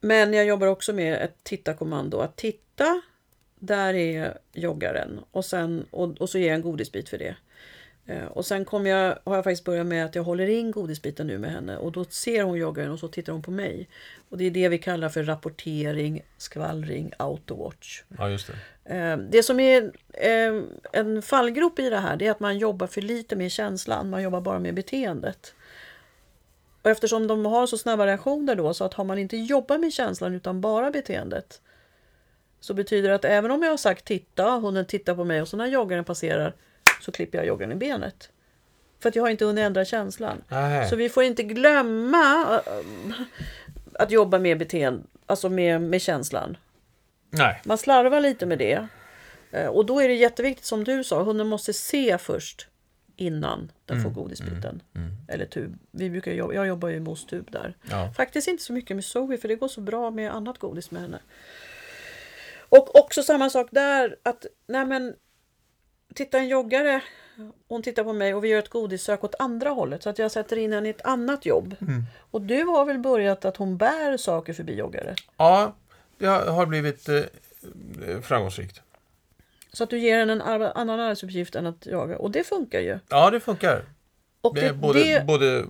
men 0.00 0.32
jag 0.32 0.44
jobbar 0.44 0.66
också 0.66 0.92
med 0.92 1.22
ett 1.22 1.44
tittarkommando. 1.44 2.18
Att 2.18 2.36
titta, 2.36 3.02
där 3.54 3.94
är 3.94 4.38
joggaren. 4.52 5.20
Och, 5.30 5.44
sen, 5.44 5.86
och, 5.90 6.20
och 6.20 6.30
så 6.30 6.38
ger 6.38 6.46
jag 6.46 6.54
en 6.54 6.62
godisbit 6.62 7.08
för 7.08 7.18
det. 7.18 7.36
Eh, 8.06 8.24
Och 8.24 8.46
sen 8.46 8.64
kommer 8.64 8.90
jag, 8.90 9.18
har 9.24 9.34
jag 9.34 9.44
faktiskt 9.44 9.64
börjat 9.64 9.86
med 9.86 10.04
att 10.04 10.14
jag 10.14 10.22
håller 10.22 10.46
in 10.46 10.70
godisbiten 10.70 11.26
nu 11.26 11.38
med 11.38 11.50
henne. 11.52 11.76
Och 11.76 11.92
då 11.92 12.04
ser 12.04 12.42
hon 12.42 12.58
joggaren 12.58 12.90
och 12.90 12.98
så 12.98 13.08
tittar 13.08 13.32
hon 13.32 13.42
på 13.42 13.50
mig. 13.50 13.88
Och 14.28 14.38
det 14.38 14.44
är 14.44 14.50
det 14.50 14.68
vi 14.68 14.78
kallar 14.78 15.08
för 15.08 15.22
rapportering, 15.22 16.22
skvallring, 16.38 17.12
autowatch. 17.18 18.02
ja 18.18 18.28
just 18.30 18.46
det. 18.84 18.94
Eh, 18.96 19.16
Det 19.16 19.42
som 19.42 19.60
är 19.60 19.92
eh, 20.12 20.62
en 20.92 21.22
fallgrop 21.22 21.78
i 21.78 21.90
det 21.90 21.98
här 21.98 22.16
det 22.16 22.26
är 22.26 22.30
att 22.30 22.40
man 22.40 22.58
jobbar 22.58 22.86
för 22.86 23.00
lite 23.02 23.36
med 23.36 23.52
känslan. 23.52 24.10
Man 24.10 24.22
jobbar 24.22 24.40
bara 24.40 24.58
med 24.58 24.74
beteendet. 24.74 25.54
Och 26.82 26.90
eftersom 26.90 27.26
de 27.26 27.46
har 27.46 27.66
så 27.66 27.78
snabba 27.78 28.06
reaktioner 28.06 28.54
då 28.54 28.74
så 28.74 28.84
att 28.84 28.94
har 28.94 29.04
man 29.04 29.18
inte 29.18 29.36
jobbat 29.36 29.80
med 29.80 29.92
känslan 29.92 30.34
utan 30.34 30.60
bara 30.60 30.90
beteendet 30.90 31.60
så 32.60 32.74
betyder 32.74 33.08
det 33.08 33.14
att 33.14 33.24
även 33.24 33.50
om 33.50 33.62
jag 33.62 33.70
har 33.70 33.76
sagt 33.76 34.04
titta, 34.04 34.50
hunden 34.50 34.86
tittar 34.86 35.14
på 35.14 35.24
mig 35.24 35.42
och 35.42 35.48
så 35.48 35.56
när 35.56 35.66
joggaren 35.66 36.04
passerar 36.04 36.54
så 37.04 37.12
klipper 37.12 37.38
jag 37.38 37.46
joggaren 37.46 37.72
i 37.72 37.74
benet. 37.74 38.30
För 39.00 39.08
att 39.08 39.16
jag 39.16 39.22
har 39.22 39.30
inte 39.30 39.44
hunnit 39.44 39.62
ändra 39.62 39.84
känslan. 39.84 40.42
Nej. 40.48 40.88
Så 40.88 40.96
vi 40.96 41.08
får 41.08 41.22
inte 41.24 41.42
glömma 41.42 42.60
äh, 42.66 43.14
att 43.92 44.10
jobba 44.10 44.38
med 44.38 44.58
beteende, 44.58 45.02
alltså 45.26 45.48
med, 45.48 45.80
med 45.82 46.00
känslan. 46.02 46.56
Nej. 47.30 47.60
Man 47.64 47.78
slarvar 47.78 48.20
lite 48.20 48.46
med 48.46 48.58
det. 48.58 48.86
Eh, 49.50 49.66
Och 49.66 49.86
då 49.86 50.00
är 50.00 50.08
det 50.08 50.14
jätteviktigt 50.14 50.66
som 50.66 50.84
du 50.84 51.04
sa, 51.04 51.22
hunden 51.22 51.46
måste 51.46 51.72
se 51.72 52.18
först 52.18 52.68
innan 53.16 53.72
den 53.86 54.02
får 54.02 54.10
godisbiten. 54.10 54.82
Eller 55.28 55.46
tub. 55.46 55.78
Vi 55.90 56.10
brukar 56.10 56.32
jobba, 56.32 56.54
jag 56.54 56.66
jobbar 56.66 56.88
ju 56.88 57.00
med 57.00 57.08
ostub 57.08 57.50
där. 57.50 57.76
Ja. 57.90 58.12
Faktiskt 58.16 58.48
inte 58.48 58.62
så 58.62 58.72
mycket 58.72 58.96
med 58.96 59.04
Zoe 59.04 59.36
för 59.38 59.48
det 59.48 59.56
går 59.56 59.68
så 59.68 59.80
bra 59.80 60.10
med 60.10 60.34
annat 60.34 60.58
godis 60.58 60.90
med 60.90 61.02
henne. 61.02 61.18
Och 62.68 62.96
också 62.96 63.22
samma 63.22 63.50
sak 63.50 63.68
där 63.70 64.16
att 64.22 64.46
nej 64.66 64.86
men 64.86 65.14
titta 66.14 66.38
en 66.38 66.48
joggare 66.48 67.02
hon 67.68 67.82
tittar 67.82 68.04
på 68.04 68.12
mig 68.12 68.34
och 68.34 68.44
vi 68.44 68.48
gör 68.48 68.58
ett 68.58 68.68
godissök 68.68 69.24
åt 69.24 69.34
andra 69.38 69.70
hållet 69.70 70.02
så 70.02 70.10
att 70.10 70.18
jag 70.18 70.30
sätter 70.30 70.56
in 70.56 70.72
henne 70.72 70.88
i 70.88 70.90
ett 70.90 71.06
annat 71.06 71.46
jobb. 71.46 71.76
Och 72.30 72.42
du 72.42 72.64
har 72.64 72.84
väl 72.84 72.98
börjat 72.98 73.44
att 73.44 73.56
hon 73.56 73.76
bär 73.76 74.16
saker 74.16 74.52
förbi 74.52 74.74
joggare? 74.74 75.14
Ja, 75.36 75.74
det 76.18 76.26
har 76.26 76.66
blivit 76.66 77.08
eh, 77.08 77.22
framgångsrikt. 78.22 78.80
Så 79.72 79.84
att 79.84 79.90
du 79.90 79.98
ger 79.98 80.18
henne 80.18 80.32
en 80.32 80.40
annan 80.62 81.00
arbetsuppgift 81.00 81.56
än 81.56 81.66
att 81.66 81.86
jaga. 81.86 82.18
Och 82.18 82.30
det 82.30 82.44
funkar 82.44 82.80
ju. 82.80 82.98
Ja, 83.08 83.30
det 83.30 83.40
funkar. 83.40 83.84
Och 84.44 84.54
Det 84.54 84.72
både, 84.72 84.98
det, 84.98 85.26
både 85.26 85.58
eh, 85.58 85.64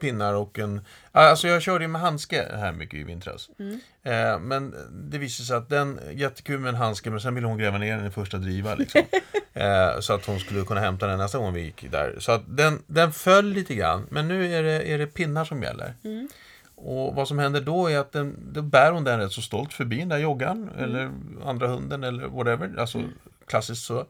pinnar 0.00 0.34
och 0.34 0.58
en... 0.58 0.80
Alltså 1.12 1.48
jag 1.48 1.62
körde 1.62 1.84
ju 1.84 1.88
med 1.88 2.00
handske 2.00 2.46
här 2.56 2.72
mycket 2.72 3.00
i 3.00 3.04
vintras. 3.04 3.50
Mm. 3.58 3.80
Eh, 4.02 4.38
men 4.38 4.74
det 5.10 5.18
visade 5.18 5.46
sig 5.46 5.56
att 5.56 5.68
den, 5.68 6.00
jättekul 6.12 6.60
med 6.60 6.68
en 6.68 6.74
handske, 6.74 7.10
men 7.10 7.20
sen 7.20 7.34
ville 7.34 7.46
hon 7.46 7.58
gräva 7.58 7.78
ner 7.78 7.96
den 7.96 8.06
i 8.06 8.10
första 8.10 8.38
driva. 8.38 8.74
Liksom. 8.74 9.00
eh, 9.54 10.00
så 10.00 10.12
att 10.12 10.26
hon 10.26 10.40
skulle 10.40 10.62
kunna 10.62 10.80
hämta 10.80 11.06
den 11.06 11.18
nästa 11.18 11.38
gång 11.38 11.52
vi 11.52 11.60
gick 11.60 11.90
där. 11.90 12.16
Så 12.18 12.32
att 12.32 12.42
den, 12.46 12.82
den 12.86 13.12
föll 13.12 13.46
lite 13.46 13.74
grann, 13.74 14.06
men 14.10 14.28
nu 14.28 14.54
är 14.54 14.62
det, 14.62 14.92
är 14.92 14.98
det 14.98 15.06
pinnar 15.06 15.44
som 15.44 15.62
gäller. 15.62 15.94
Mm. 16.04 16.28
Och 16.74 17.14
vad 17.14 17.28
som 17.28 17.38
händer 17.38 17.60
då 17.60 17.90
är 17.90 17.98
att 17.98 18.12
den, 18.12 18.36
då 18.52 18.62
bär 18.62 18.92
hon 18.92 19.04
den 19.04 19.20
rätt 19.20 19.32
så 19.32 19.42
stolt 19.42 19.72
förbi 19.72 19.98
den 19.98 20.08
där 20.08 20.18
joggaren, 20.18 20.70
Mm. 20.76 20.84
eller 20.84 21.10
andra 21.44 21.68
hunden, 21.68 22.04
eller 22.04 22.26
whatever. 22.26 22.74
Alltså 22.78 23.02
klassiskt 23.46 23.84
så. 23.84 24.06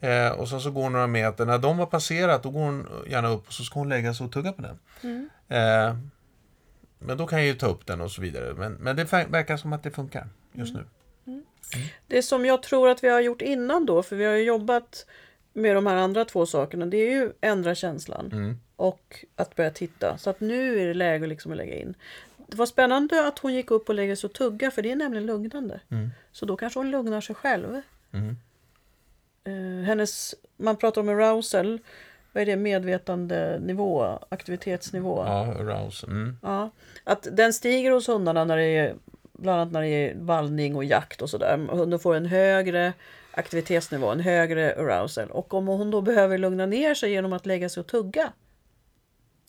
Eh, 0.00 0.28
och 0.30 0.48
sen 0.48 0.60
så 0.60 0.70
går 0.70 0.82
hon 0.82 0.92
några 0.92 1.06
meter. 1.06 1.46
När 1.46 1.58
de 1.58 1.78
har 1.78 1.86
passerat, 1.86 2.42
då 2.42 2.50
går 2.50 2.60
hon 2.60 2.88
gärna 3.06 3.28
upp 3.28 3.46
och 3.46 3.52
så 3.52 3.62
ska 3.64 3.78
hon 3.80 3.88
lägga 3.88 4.14
sig 4.14 4.26
och 4.26 4.32
tugga 4.32 4.52
på 4.52 4.62
den. 4.62 4.78
Mm. 5.02 5.28
Eh, 5.48 5.96
men 6.98 7.16
då 7.16 7.26
kan 7.26 7.38
jag 7.38 7.46
ju 7.46 7.54
ta 7.54 7.66
upp 7.66 7.86
den 7.86 8.00
och 8.00 8.10
så 8.10 8.22
vidare. 8.22 8.54
Men, 8.54 8.72
men 8.72 8.96
det 8.96 9.04
ver- 9.04 9.28
verkar 9.30 9.56
som 9.56 9.72
att 9.72 9.82
det 9.82 9.90
funkar 9.90 10.26
just 10.52 10.74
Mm. 10.74 10.86
nu. 11.24 11.42
det 12.06 12.22
som 12.22 12.44
jag 12.46 12.62
tror 12.62 12.88
att 12.88 13.04
vi 13.04 13.08
har 13.08 13.20
gjort 13.20 13.42
innan 13.42 13.86
då, 13.86 14.02
för 14.02 14.16
vi 14.16 14.24
har 14.24 14.32
ju 14.34 14.42
jobbat 14.44 15.06
med 15.52 15.74
de 15.76 15.86
här 15.86 15.96
andra 15.96 16.24
två 16.24 16.46
sakerna, 16.46 16.86
det 16.86 16.96
är 16.96 17.10
ju 17.10 17.32
ändra 17.40 17.74
känslan 17.74 18.30
Mm. 18.32 18.60
och 18.76 19.24
att 19.36 19.54
börja 19.56 19.70
titta. 19.70 20.18
Så 20.18 20.30
att 20.30 20.40
nu 20.40 20.80
är 20.82 20.86
det 20.86 20.94
läge 20.94 21.26
liksom 21.26 21.52
att 21.52 21.58
lägga 21.58 21.74
in. 21.80 21.94
Det 22.46 22.56
var 22.56 22.66
spännande 22.66 23.28
att 23.28 23.38
hon 23.38 23.54
gick 23.54 23.70
upp 23.70 23.88
och 23.88 23.94
lägger 23.94 24.16
sig 24.16 24.28
och 24.28 24.34
tugga, 24.34 24.70
för 24.70 24.82
det 24.82 24.90
är 24.92 24.96
nämligen 24.96 25.26
lugnande. 25.26 25.80
Mm. 25.90 26.10
Så 26.32 26.46
då 26.46 26.56
kanske 26.56 26.78
hon 26.78 26.90
lugnar 26.90 27.20
sig 27.20 27.34
själv. 27.34 27.80
Eh, 29.48 29.84
hennes, 29.84 30.34
man 30.56 30.76
pratar 30.76 31.00
om 31.00 31.08
arousal, 31.08 31.78
vad 32.32 32.42
är 32.42 32.46
det, 32.46 32.56
medvetandenivå, 32.56 34.18
aktivitetsnivå. 34.28 35.24
Ja, 35.26 35.44
arouse. 35.44 36.06
Mm. 36.06 36.36
Ja, 36.42 36.70
att 37.04 37.28
den 37.32 37.52
stiger 37.52 37.90
hos 37.90 38.08
hundarna 38.08 38.44
när 38.44 38.56
det 38.56 38.76
är 38.76 38.94
bland 39.32 39.60
annat 39.60 39.72
när 39.72 39.82
det 39.82 39.88
är 39.88 40.14
vallning 40.16 40.76
och 40.76 40.84
jakt 40.84 41.22
och 41.22 41.30
sådär. 41.30 41.56
Hunden 41.70 41.98
får 41.98 42.14
en 42.14 42.26
högre 42.26 42.92
aktivitetsnivå, 43.30 44.06
en 44.06 44.20
högre 44.20 44.74
arousal. 44.74 45.30
Och 45.30 45.54
om 45.54 45.66
hon 45.66 45.90
då 45.90 46.00
behöver 46.00 46.38
lugna 46.38 46.66
ner 46.66 46.94
sig 46.94 47.10
genom 47.10 47.32
att 47.32 47.46
lägga 47.46 47.68
sig 47.68 47.80
och 47.80 47.86
tugga 47.86 48.32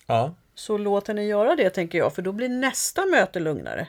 Ja, 0.10 0.36
så 0.56 0.78
låt 0.78 1.08
henne 1.08 1.24
göra 1.24 1.56
det 1.56 1.70
tänker 1.70 1.98
jag, 1.98 2.16
för 2.16 2.22
då 2.22 2.32
blir 2.32 2.50
nästa 2.50 3.06
möte 3.06 3.40
lugnare. 3.40 3.88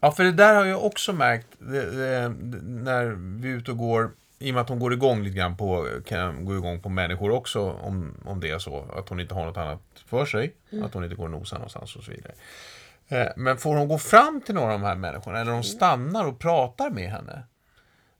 Ja, 0.00 0.12
för 0.12 0.24
det 0.24 0.32
där 0.32 0.54
har 0.54 0.64
jag 0.64 0.84
också 0.84 1.12
märkt 1.12 1.46
det, 1.58 1.90
det, 1.90 2.28
när 2.62 3.04
vi 3.40 3.50
är 3.50 3.56
ute 3.56 3.70
och 3.70 3.78
går. 3.78 4.10
I 4.38 4.50
och 4.50 4.54
med 4.54 4.60
att 4.60 4.68
hon 4.68 4.78
går 4.78 4.92
igång 4.92 5.22
lite 5.22 5.36
grann 5.36 5.56
på, 5.56 5.88
kan 6.06 6.44
gå 6.44 6.54
igång 6.54 6.80
på 6.80 6.88
människor 6.88 7.30
också 7.30 7.70
om, 7.70 8.14
om 8.24 8.40
det 8.40 8.50
är 8.50 8.58
så. 8.58 8.82
Att 8.96 9.08
hon 9.08 9.20
inte 9.20 9.34
har 9.34 9.46
något 9.46 9.56
annat 9.56 9.82
för 10.06 10.26
sig. 10.26 10.54
Att 10.84 10.94
hon 10.94 11.04
inte 11.04 11.16
går 11.16 11.24
och 11.24 11.30
nosar 11.30 11.56
någonstans 11.56 11.96
och 11.96 12.04
så 12.04 12.10
vidare. 12.10 12.34
Eh, 13.08 13.28
Men 13.36 13.58
får 13.58 13.76
hon 13.76 13.88
gå 13.88 13.98
fram 13.98 14.40
till 14.40 14.54
några 14.54 14.72
av 14.74 14.80
de 14.80 14.86
här 14.86 14.94
människorna 14.96 15.38
eller 15.40 15.52
de 15.52 15.62
stannar 15.62 16.24
och 16.26 16.38
pratar 16.38 16.90
med 16.90 17.10
henne. 17.10 17.42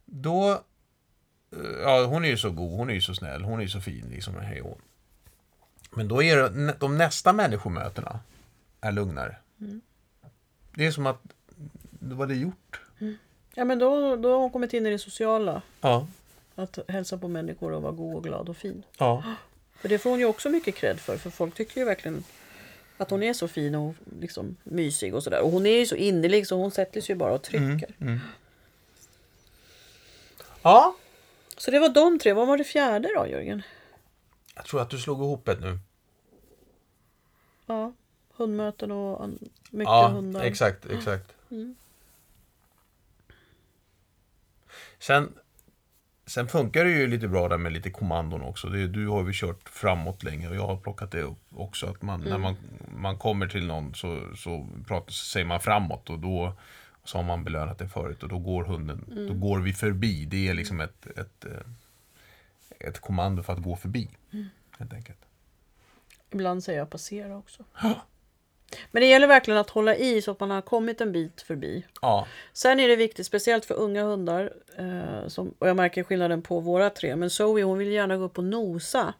Då, 0.04 0.50
eh, 0.52 1.70
ja 1.82 2.04
hon 2.04 2.24
är 2.24 2.28
ju 2.28 2.36
så 2.36 2.50
god, 2.50 2.72
hon 2.78 2.90
är 2.90 2.94
ju 2.94 3.00
så 3.00 3.14
snäll, 3.14 3.44
hon 3.44 3.58
är 3.58 3.62
ju 3.62 3.68
så 3.68 3.80
fin 3.80 4.06
liksom. 4.10 4.34
Hej 4.40 4.60
hon. 4.60 4.78
Men 5.90 6.08
då 6.08 6.22
är 6.22 6.36
det, 6.36 6.74
de 6.78 6.98
nästa 6.98 7.32
människomötena 7.32 8.20
är 8.80 8.92
lugnare. 8.92 9.36
Det 10.74 10.86
är 10.86 10.90
som 10.90 11.06
att, 11.06 11.20
vad 11.98 12.28
det 12.28 12.34
är 12.34 12.38
gjort. 12.38 12.80
Ja, 13.54 13.64
men 13.64 13.78
då, 13.78 14.16
då 14.16 14.32
har 14.32 14.38
hon 14.38 14.50
kommit 14.50 14.72
in 14.74 14.86
i 14.86 14.90
det 14.90 14.98
sociala. 14.98 15.62
Ja. 15.80 16.06
Att 16.54 16.78
hälsa 16.88 17.18
på 17.18 17.28
människor 17.28 17.72
och 17.72 17.82
vara 17.82 17.92
god 17.92 18.16
och 18.16 18.24
glad 18.24 18.48
och 18.48 18.56
fin. 18.56 18.82
Ja. 18.98 19.22
För 19.80 19.88
det 19.88 19.98
får 19.98 20.10
hon 20.10 20.18
ju 20.18 20.24
också 20.24 20.48
mycket 20.48 20.74
cred 20.74 21.00
för. 21.00 21.16
För 21.16 21.30
folk 21.30 21.54
tycker 21.54 21.80
ju 21.80 21.84
verkligen 21.84 22.24
att 22.96 23.10
hon 23.10 23.22
är 23.22 23.32
så 23.32 23.48
fin 23.48 23.74
och 23.74 23.94
liksom 24.20 24.56
mysig 24.64 25.14
och 25.14 25.22
sådär. 25.22 25.40
Och 25.40 25.50
hon 25.50 25.66
är 25.66 25.78
ju 25.78 25.86
så 25.86 25.94
innerlig 25.94 26.46
så 26.46 26.56
hon 26.56 26.70
sätter 26.70 27.00
sig 27.00 27.12
ju 27.12 27.18
bara 27.18 27.32
och 27.32 27.42
trycker. 27.42 27.94
Ja. 30.62 30.96
Så 31.56 31.70
det 31.70 31.78
var 31.78 31.88
de 31.88 32.18
tre. 32.18 32.32
Vad 32.32 32.46
var 32.48 32.58
det 32.58 32.64
fjärde 32.64 33.08
då 33.16 33.26
Jörgen? 33.26 33.62
Jag 34.54 34.64
tror 34.64 34.80
att 34.80 34.90
du 34.90 34.98
slog 34.98 35.18
ihop 35.18 35.48
ett 35.48 35.60
nu. 35.60 35.78
Ja, 37.66 37.92
hundmöten 38.36 38.90
och 38.90 39.28
mycket 39.70 39.90
Ja, 39.90 40.08
hundar. 40.08 40.42
exakt, 40.42 40.86
exakt. 40.86 41.32
Sen, 44.98 45.32
sen 46.26 46.48
funkar 46.48 46.84
det 46.84 46.90
ju 46.90 47.06
lite 47.06 47.28
bra 47.28 47.48
där 47.48 47.58
med 47.58 47.72
lite 47.72 47.90
kommandon 47.90 48.42
också. 48.42 48.68
Det, 48.68 48.88
du 48.88 49.08
har 49.08 49.26
ju 49.26 49.32
kört 49.34 49.68
framåt 49.68 50.22
länge 50.22 50.48
och 50.48 50.56
jag 50.56 50.66
har 50.66 50.76
plockat 50.76 51.10
det 51.10 51.22
upp 51.22 51.42
också. 51.50 51.86
Att 51.86 52.02
man, 52.02 52.20
när 52.20 52.38
man, 52.38 52.56
man 52.96 53.18
kommer 53.18 53.48
till 53.48 53.66
någon 53.66 53.94
så, 53.94 54.36
så 54.36 54.68
pratar, 54.86 55.12
så 55.12 55.24
säger 55.24 55.46
man 55.46 55.60
framåt 55.60 56.10
och 56.10 56.18
då 56.18 56.52
så 57.04 57.18
har 57.18 57.24
man 57.24 57.44
belönat 57.44 57.78
det 57.78 57.88
förut 57.88 58.22
och 58.22 58.28
då 58.28 58.38
går 58.38 58.64
hunden, 58.64 59.26
då 59.28 59.34
går 59.34 59.58
vi 59.58 59.72
förbi. 59.72 60.24
Det 60.24 60.48
är 60.48 60.54
liksom 60.54 60.80
ett, 60.80 61.06
ett, 61.06 61.44
eh, 61.44 62.88
ett 62.88 63.00
kommando 63.00 63.42
för 63.42 63.52
att 63.52 63.62
gå 63.62 63.76
förbi. 63.76 64.10
Helt 64.78 64.92
enkelt. 64.92 65.18
Ibland 66.30 66.64
säger 66.64 66.78
jag 66.78 66.90
passera 66.90 67.36
också. 67.36 67.64
Men 68.90 69.00
det 69.00 69.06
gäller 69.06 69.26
verkligen 69.26 69.60
att 69.60 69.70
hålla 69.70 69.96
i 69.96 70.22
så 70.22 70.30
att 70.30 70.40
man 70.40 70.50
har 70.50 70.60
kommit 70.60 71.00
en 71.00 71.12
bit 71.12 71.42
förbi. 71.42 71.86
Ja, 72.02 72.26
Sen 72.52 72.80
är 72.80 72.88
det 72.88 72.96
viktigt, 72.96 73.26
speciellt 73.26 73.64
för 73.64 73.74
unga 73.74 74.02
hundar, 74.04 74.52
eh, 74.78 75.28
som, 75.28 75.54
och 75.58 75.68
jag 75.68 75.76
märker 75.76 76.02
skillnaden 76.02 76.42
på 76.42 76.60
våra 76.60 76.90
tre, 76.90 77.16
men 77.16 77.30
Zoe 77.30 77.62
hon 77.62 77.78
vill 77.78 77.88
gärna 77.92 78.16
gå 78.16 78.24
upp 78.24 78.38
och 78.38 78.44
nosa. 78.44 79.14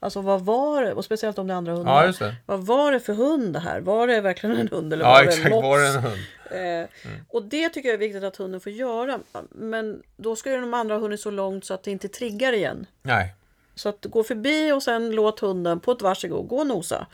Alltså 0.00 0.20
vad 0.20 0.40
var 0.44 0.82
det, 0.82 0.92
och 0.92 1.04
speciellt 1.04 1.38
om 1.38 1.46
det 1.46 1.52
är 1.54 1.56
andra 1.58 1.72
hundar. 1.72 2.14
ja. 2.20 2.32
Vad 2.46 2.66
var 2.66 2.92
det 2.92 3.00
för 3.00 3.12
hund 3.14 3.52
det 3.52 3.58
här? 3.60 3.80
Var 3.80 4.06
det 4.06 4.20
verkligen 4.20 4.56
en 4.56 4.68
hund 4.68 4.92
eller 4.92 5.04
Ja, 5.04 5.10
var 5.10 5.18
det 5.18 5.22
en 5.24 5.28
exakt. 5.28 5.50
mops? 5.50 5.62
Var 5.64 5.78
det 5.80 5.88
en 5.88 6.02
hund? 6.02 6.18
Eh, 6.50 6.88
Och 7.28 7.42
det 7.42 7.68
tycker 7.68 7.88
jag 7.88 7.94
är 7.94 7.98
viktigt 7.98 8.24
att 8.24 8.36
hunden 8.36 8.60
får 8.60 8.72
göra. 8.72 9.18
Men 9.50 10.02
då 10.16 10.36
ska 10.36 10.50
ju 10.50 10.60
de 10.60 10.74
andra 10.74 10.94
ha 10.94 11.00
hunnit 11.00 11.20
så 11.20 11.30
långt 11.30 11.64
så 11.64 11.74
att 11.74 11.82
det 11.82 11.90
inte 11.90 12.08
triggar 12.08 12.52
igen. 12.52 12.86
Nej. 13.02 13.34
Så 13.74 13.88
att 13.88 14.04
gå 14.04 14.24
förbi 14.24 14.72
och 14.72 14.82
sen 14.82 15.10
låt 15.10 15.40
hunden 15.40 15.80
på 15.80 15.92
ett 15.92 16.02
varsågod 16.02 16.48
gå 16.48 16.56
och 16.58 16.66
nosa. 16.66 17.06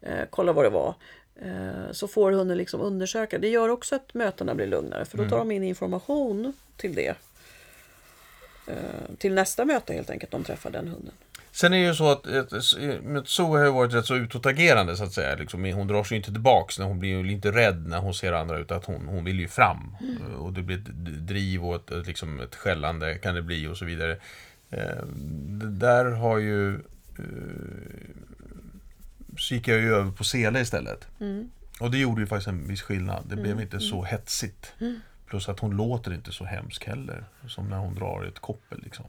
Eh, 0.00 0.24
kolla 0.30 0.52
vad 0.52 0.64
det 0.64 0.70
var. 0.70 0.94
Eh, 1.42 1.92
så 1.92 2.08
får 2.08 2.32
hunden 2.32 2.58
liksom 2.58 2.80
undersöka. 2.80 3.38
Det 3.38 3.48
gör 3.48 3.68
också 3.68 3.94
att 3.94 4.14
mötena 4.14 4.54
blir 4.54 4.66
lugnare. 4.66 5.04
För 5.04 5.18
då 5.18 5.28
tar 5.28 5.38
de 5.38 5.50
in 5.50 5.62
information 5.62 6.52
till 6.76 6.94
det. 6.94 7.14
Eh, 8.66 8.74
till 9.18 9.34
nästa 9.34 9.64
möte 9.64 9.92
helt 9.92 10.10
enkelt. 10.10 10.32
De 10.32 10.44
träffar 10.44 10.70
den 10.70 10.88
hunden. 10.88 11.12
Sen 11.54 11.72
är 11.72 11.78
det 11.78 11.84
ju 11.84 11.94
så 11.94 12.10
att 12.10 12.26
ett, 12.26 12.52
Zoe 13.24 13.58
har 13.58 13.64
ju 13.64 13.72
varit 13.72 13.94
rätt 13.94 14.06
så 14.06 14.16
utåtagerande 14.16 14.96
så 14.96 15.04
att 15.04 15.12
säga. 15.12 15.36
Liksom, 15.36 15.72
hon 15.72 15.86
drar 15.86 16.04
sig 16.04 16.16
inte 16.16 16.32
tillbaks. 16.32 16.78
När 16.78 16.86
hon 16.86 16.98
blir 16.98 17.10
ju 17.10 17.32
inte 17.32 17.50
rädd 17.50 17.86
när 17.86 17.98
hon 17.98 18.14
ser 18.14 18.32
andra 18.32 18.58
ut. 18.58 18.70
Att 18.70 18.84
hon, 18.84 19.06
hon 19.06 19.24
vill 19.24 19.40
ju 19.40 19.48
fram. 19.48 19.96
Och 20.38 20.52
det 20.52 20.62
blir 20.62 20.78
ett 20.78 20.86
driv 21.26 21.64
och 21.64 21.74
ett, 21.74 21.90
ett, 21.90 22.06
liksom 22.06 22.40
ett 22.40 22.54
skällande 22.54 23.14
kan 23.14 23.34
det 23.34 23.42
bli 23.42 23.66
och 23.66 23.76
så 23.76 23.84
vidare. 23.84 24.16
Eh, 24.72 25.06
där 25.68 26.04
har 26.04 26.38
ju... 26.38 26.74
Eh, 26.74 27.24
så 29.38 29.54
gick 29.54 29.68
jag 29.68 29.80
ju 29.80 29.94
över 29.94 30.10
på 30.10 30.24
sele 30.24 30.60
istället. 30.60 31.06
Och 31.80 31.90
det 31.90 31.98
gjorde 31.98 32.20
ju 32.20 32.26
faktiskt 32.26 32.48
en 32.48 32.68
viss 32.68 32.82
skillnad. 32.82 33.24
Det 33.28 33.36
blev 33.36 33.60
inte 33.60 33.80
så 33.80 34.02
hetsigt. 34.04 34.72
Plus 35.26 35.48
att 35.48 35.60
hon 35.60 35.76
låter 35.76 36.14
inte 36.14 36.32
så 36.32 36.44
hemsk 36.44 36.84
heller. 36.86 37.24
Som 37.48 37.68
när 37.68 37.76
hon 37.78 37.94
drar 37.94 38.24
ett 38.24 38.38
koppel 38.38 38.80
liksom. 38.82 39.04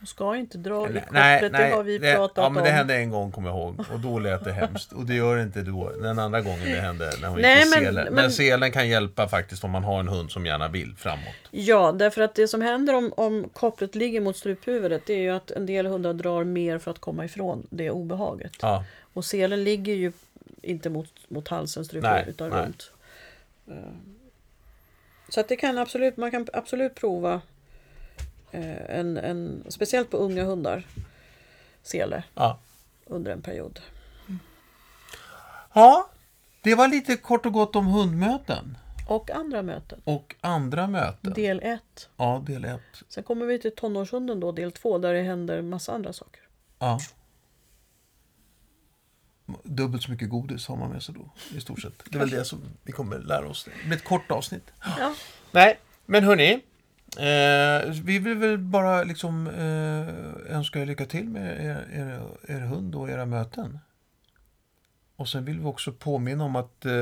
Hon 0.00 0.06
ska 0.06 0.36
inte 0.36 0.58
dra 0.58 0.88
i 0.88 0.92
Nej, 0.92 1.02
kopplet. 1.02 1.52
nej, 1.52 1.70
det 1.70 1.76
har 1.76 1.82
vi 1.82 1.98
det, 1.98 2.14
pratat 2.14 2.36
ja, 2.44 2.48
men 2.48 2.58
om. 2.58 2.64
det 2.64 2.70
hände 2.70 2.94
en 2.96 3.10
gång 3.10 3.32
kommer 3.32 3.48
jag 3.48 3.58
ihåg. 3.58 3.84
Och 3.92 4.00
då 4.00 4.18
lät 4.18 4.44
det 4.44 4.52
hemskt. 4.52 4.92
Och 4.92 5.06
det 5.06 5.14
gör 5.14 5.36
det 5.36 5.42
inte 5.42 5.62
då. 5.62 5.90
Den 5.90 6.18
andra 6.18 6.40
gången 6.40 6.64
det 6.64 6.80
hände 6.80 7.10
när 7.22 7.28
hon 7.28 7.40
Nej, 7.40 7.54
gick 7.58 7.62
till 7.74 7.82
men- 7.82 7.84
selen. 7.94 8.04
Men, 8.04 8.14
men- 8.14 8.30
selen 8.32 8.72
kan 8.72 8.88
hjälpa 8.88 9.28
faktiskt 9.28 9.64
om 9.64 9.70
man 9.70 9.84
har 9.84 10.00
en 10.00 10.08
hund 10.08 10.30
som 10.30 10.46
gärna 10.46 10.68
vill 10.68 10.94
framåt. 10.96 11.34
Ja, 11.50 11.92
därför 11.92 12.20
att 12.22 12.34
det 12.34 12.48
som 12.48 12.60
händer 12.62 12.94
om, 12.94 13.12
om 13.16 13.48
kopplet 13.52 13.94
ligger 13.94 14.20
mot 14.20 14.36
struphuvudet 14.36 15.02
det 15.06 15.12
är 15.14 15.18
ju 15.20 15.30
att 15.30 15.50
en 15.50 15.66
del 15.66 15.86
hundar 15.86 16.12
drar 16.12 16.44
mer 16.44 16.78
för 16.78 16.90
att 16.90 16.98
komma 16.98 17.24
ifrån 17.24 17.66
det 17.70 17.90
obehaget. 17.90 18.52
Ja, 18.62 18.84
Och 19.12 19.24
selen 19.24 19.64
ligger 19.64 19.94
ju 19.94 20.12
inte 20.62 20.90
mot, 20.90 21.12
mot 21.28 21.48
halsen, 21.48 21.80
Nej, 21.80 21.86
struphuvudet, 21.86 22.28
utan 22.28 22.50
nej. 22.50 22.62
runt. 22.64 22.92
Eh, 23.68 23.74
Så 25.28 25.40
att 25.40 25.48
det 25.48 25.56
kan 25.56 25.78
absolut, 25.78 26.16
man 26.16 26.30
kan 26.30 26.46
absolut 26.52 26.94
prova 26.94 27.40
en, 28.52 29.16
en, 29.16 29.64
speciellt 29.68 30.10
på 30.10 30.16
unga 30.16 30.44
hundar, 30.44 30.86
sele 31.82 32.24
ja. 32.34 32.58
under 33.06 33.32
en 33.32 33.42
period. 33.42 33.80
ja, 35.72 36.10
det 36.62 36.74
var 36.74 36.88
lite 36.88 37.16
kort 37.16 37.46
och 37.46 37.52
gott 37.52 37.76
om 37.76 37.86
hundmöten. 37.86 38.76
Och 39.08 39.30
andra 39.30 39.62
möten. 39.62 40.00
Och 40.04 40.34
andra 40.40 40.86
möten. 40.86 41.32
Del 41.32 41.60
1. 41.62 42.08
Ja, 42.16 42.42
del 42.46 42.64
ett. 42.64 43.02
Sen 43.08 43.24
kommer 43.24 43.46
vi 43.46 43.58
till 43.58 43.74
tonårshunden 43.74 44.40
då, 44.40 44.52
del 44.52 44.72
2, 44.72 44.98
där 44.98 45.14
det 45.14 45.22
händer 45.22 45.62
massa 45.62 45.92
andra 45.92 46.12
saker. 46.12 46.42
Ja. 46.78 47.00
Dubbelt 49.62 50.02
så 50.02 50.10
mycket 50.10 50.28
godis 50.28 50.66
har 50.66 50.76
man 50.76 50.90
med 50.90 51.02
sig 51.02 51.14
då, 51.14 51.30
i 51.56 51.60
stort 51.60 51.82
sett. 51.82 51.92
Det 52.04 52.16
är 52.16 52.18
väl 52.18 52.30
det 52.30 52.44
som 52.44 52.62
vi 52.82 52.92
kommer 52.92 53.18
lära 53.18 53.48
oss. 53.48 53.64
Det 53.64 53.88
blir 53.88 53.96
ett 53.96 54.04
kort 54.04 54.30
avsnitt. 54.30 54.72
Ja. 54.98 55.14
Nej, 55.50 55.78
men 56.06 56.24
hörni. 56.24 56.62
Eh, 57.16 57.90
vi 58.04 58.18
vill 58.18 58.34
väl 58.34 58.58
bara 58.58 59.02
liksom 59.02 59.46
eh, 59.46 60.56
önska 60.56 60.80
er 60.80 60.86
lycka 60.86 61.06
till 61.06 61.28
med 61.28 61.64
er, 61.64 61.86
er, 61.92 62.20
er 62.48 62.60
hund 62.60 62.94
och 62.94 63.10
era 63.10 63.26
möten. 63.26 63.78
Och 65.16 65.28
sen 65.28 65.44
vill 65.44 65.58
vi 65.58 65.64
också 65.64 65.92
påminna 65.92 66.44
om 66.44 66.56
att 66.56 66.86
eh, 66.86 66.92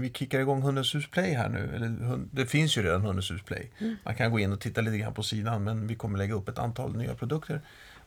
vi 0.00 0.12
kickar 0.14 0.40
igång 0.40 0.62
Hundens 0.62 0.94
hus 0.94 1.10
Play 1.10 1.34
här 1.34 1.48
nu. 1.48 1.70
Eller, 1.74 1.86
hund, 1.86 2.28
det 2.32 2.46
finns 2.46 2.78
ju 2.78 2.82
redan 2.82 3.00
Hundens 3.00 3.30
hus 3.30 3.42
Play. 3.42 3.70
Man 4.04 4.14
kan 4.14 4.30
gå 4.30 4.38
in 4.38 4.52
och 4.52 4.60
titta 4.60 4.80
lite 4.80 4.98
grann 4.98 5.14
på 5.14 5.22
sidan 5.22 5.64
men 5.64 5.86
vi 5.86 5.94
kommer 5.94 6.18
lägga 6.18 6.34
upp 6.34 6.48
ett 6.48 6.58
antal 6.58 6.96
nya 6.96 7.14
produkter. 7.14 7.60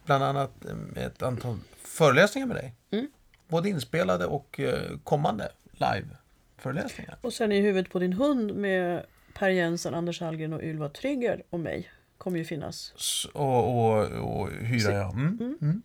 Bland 0.06 0.24
annat 0.24 0.52
eh, 0.66 1.04
ett 1.04 1.22
antal 1.22 1.58
föreläsningar 1.84 2.48
med 2.48 2.56
dig. 2.56 2.74
Mm. 2.92 3.08
Både 3.48 3.70
inspelade 3.70 4.26
och 4.26 4.60
eh, 4.60 4.98
kommande 5.04 5.52
live-föreläsningar. 5.72 7.18
Och 7.22 7.34
sen 7.34 7.52
i 7.52 7.62
huvudet 7.62 7.92
på 7.92 8.00
din 8.00 8.14
hund 8.14 8.56
med 8.56 9.04
Per 9.34 9.50
Jensen, 9.50 9.94
Anders 9.94 10.22
Hallgren 10.22 10.54
och 10.54 10.62
Ylva 10.64 10.90
Trygger 10.90 11.44
och 11.50 11.60
mig 11.60 11.90
kommer 12.18 12.38
ju 12.38 12.46
finnas. 12.46 12.94
Och, 13.34 13.86
och, 13.86 14.08
och 14.12 14.50
hyra, 14.52 14.94
ja. 14.94 15.12
Mm. 15.12 15.58
Mm. 15.62 15.82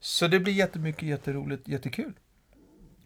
Så 0.00 0.26
det 0.28 0.40
blir 0.40 0.52
jättemycket, 0.52 1.02
jätteroligt, 1.02 1.68
jättekul. 1.68 2.12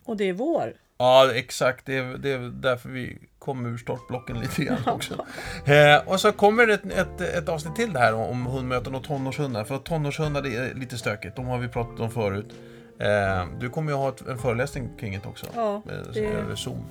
Och 0.05 0.16
det 0.16 0.24
är 0.29 0.33
vår. 0.33 0.72
Ja, 0.99 1.33
exakt. 1.35 1.87
Det 1.87 1.97
är, 1.99 2.18
det 2.18 2.31
är 2.31 2.39
därför 2.39 2.89
vi 2.89 3.18
kom 3.39 3.66
ur 3.66 3.79
startblocken 3.79 4.41
lite 4.41 4.64
grann 4.64 4.79
också. 4.87 5.27
eh, 5.66 6.09
och 6.09 6.20
så 6.20 6.33
kommer 6.33 6.66
det 6.66 6.74
ett, 6.74 6.85
ett, 6.93 7.20
ett 7.20 7.49
avsnitt 7.49 7.77
till 7.77 7.93
det 7.93 7.99
här 7.99 8.14
om 8.14 8.47
hundmöten 8.47 8.95
och 8.95 9.05
tonårshundar. 9.05 9.64
För 9.64 9.79
tonårshundar 9.79 10.43
det 10.43 10.57
är 10.57 10.74
lite 10.74 10.99
stökigt. 10.99 11.37
De 11.37 11.47
har 11.47 11.59
vi 11.59 11.68
pratat 11.68 12.01
om 12.01 12.11
förut. 12.11 12.55
Eh, 12.99 13.47
du 13.61 13.70
kommer 13.70 13.91
ju 13.93 13.97
ha 13.99 14.09
ett, 14.09 14.20
en 14.27 14.39
föreläsning 14.39 14.89
kring 14.99 15.12
det 15.22 15.29
också. 15.29 15.47
Ja, 15.55 15.74
eh, 15.77 16.12
det- 16.14 16.20
Över 16.27 16.55
Zoom. 16.55 16.85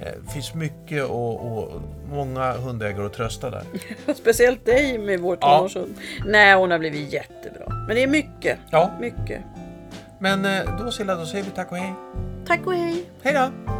Eh, 0.00 0.06
Det 0.26 0.32
finns 0.32 0.54
mycket 0.54 1.04
och, 1.04 1.58
och 1.58 1.80
många 2.10 2.52
hundägare 2.52 3.06
att 3.06 3.12
trösta 3.12 3.50
där. 3.50 3.62
Speciellt 4.14 4.66
dig 4.66 4.98
med 4.98 5.20
vår 5.20 5.38
Ja. 5.40 5.56
tonårshund. 5.58 5.94
Nej, 6.26 6.54
hon 6.54 6.70
har 6.70 6.78
blivit 6.78 7.12
jättebra. 7.12 7.64
Men 7.86 7.96
det 7.96 8.02
är 8.02 8.06
mycket. 8.08 8.58
Ja, 8.70 8.90
Mycket. 9.00 9.40
men 10.18 10.44
eh, 10.44 10.78
då 10.84 10.90
Silla, 10.90 11.14
då 11.14 11.26
säger 11.26 11.44
vi 11.44 11.50
tack 11.50 11.70
och 11.72 11.76
hej. 11.78 11.92
Tack 12.46 12.66
och 12.66 12.74
hej! 12.74 13.04
Hej 13.22 13.34
då! 13.34 13.72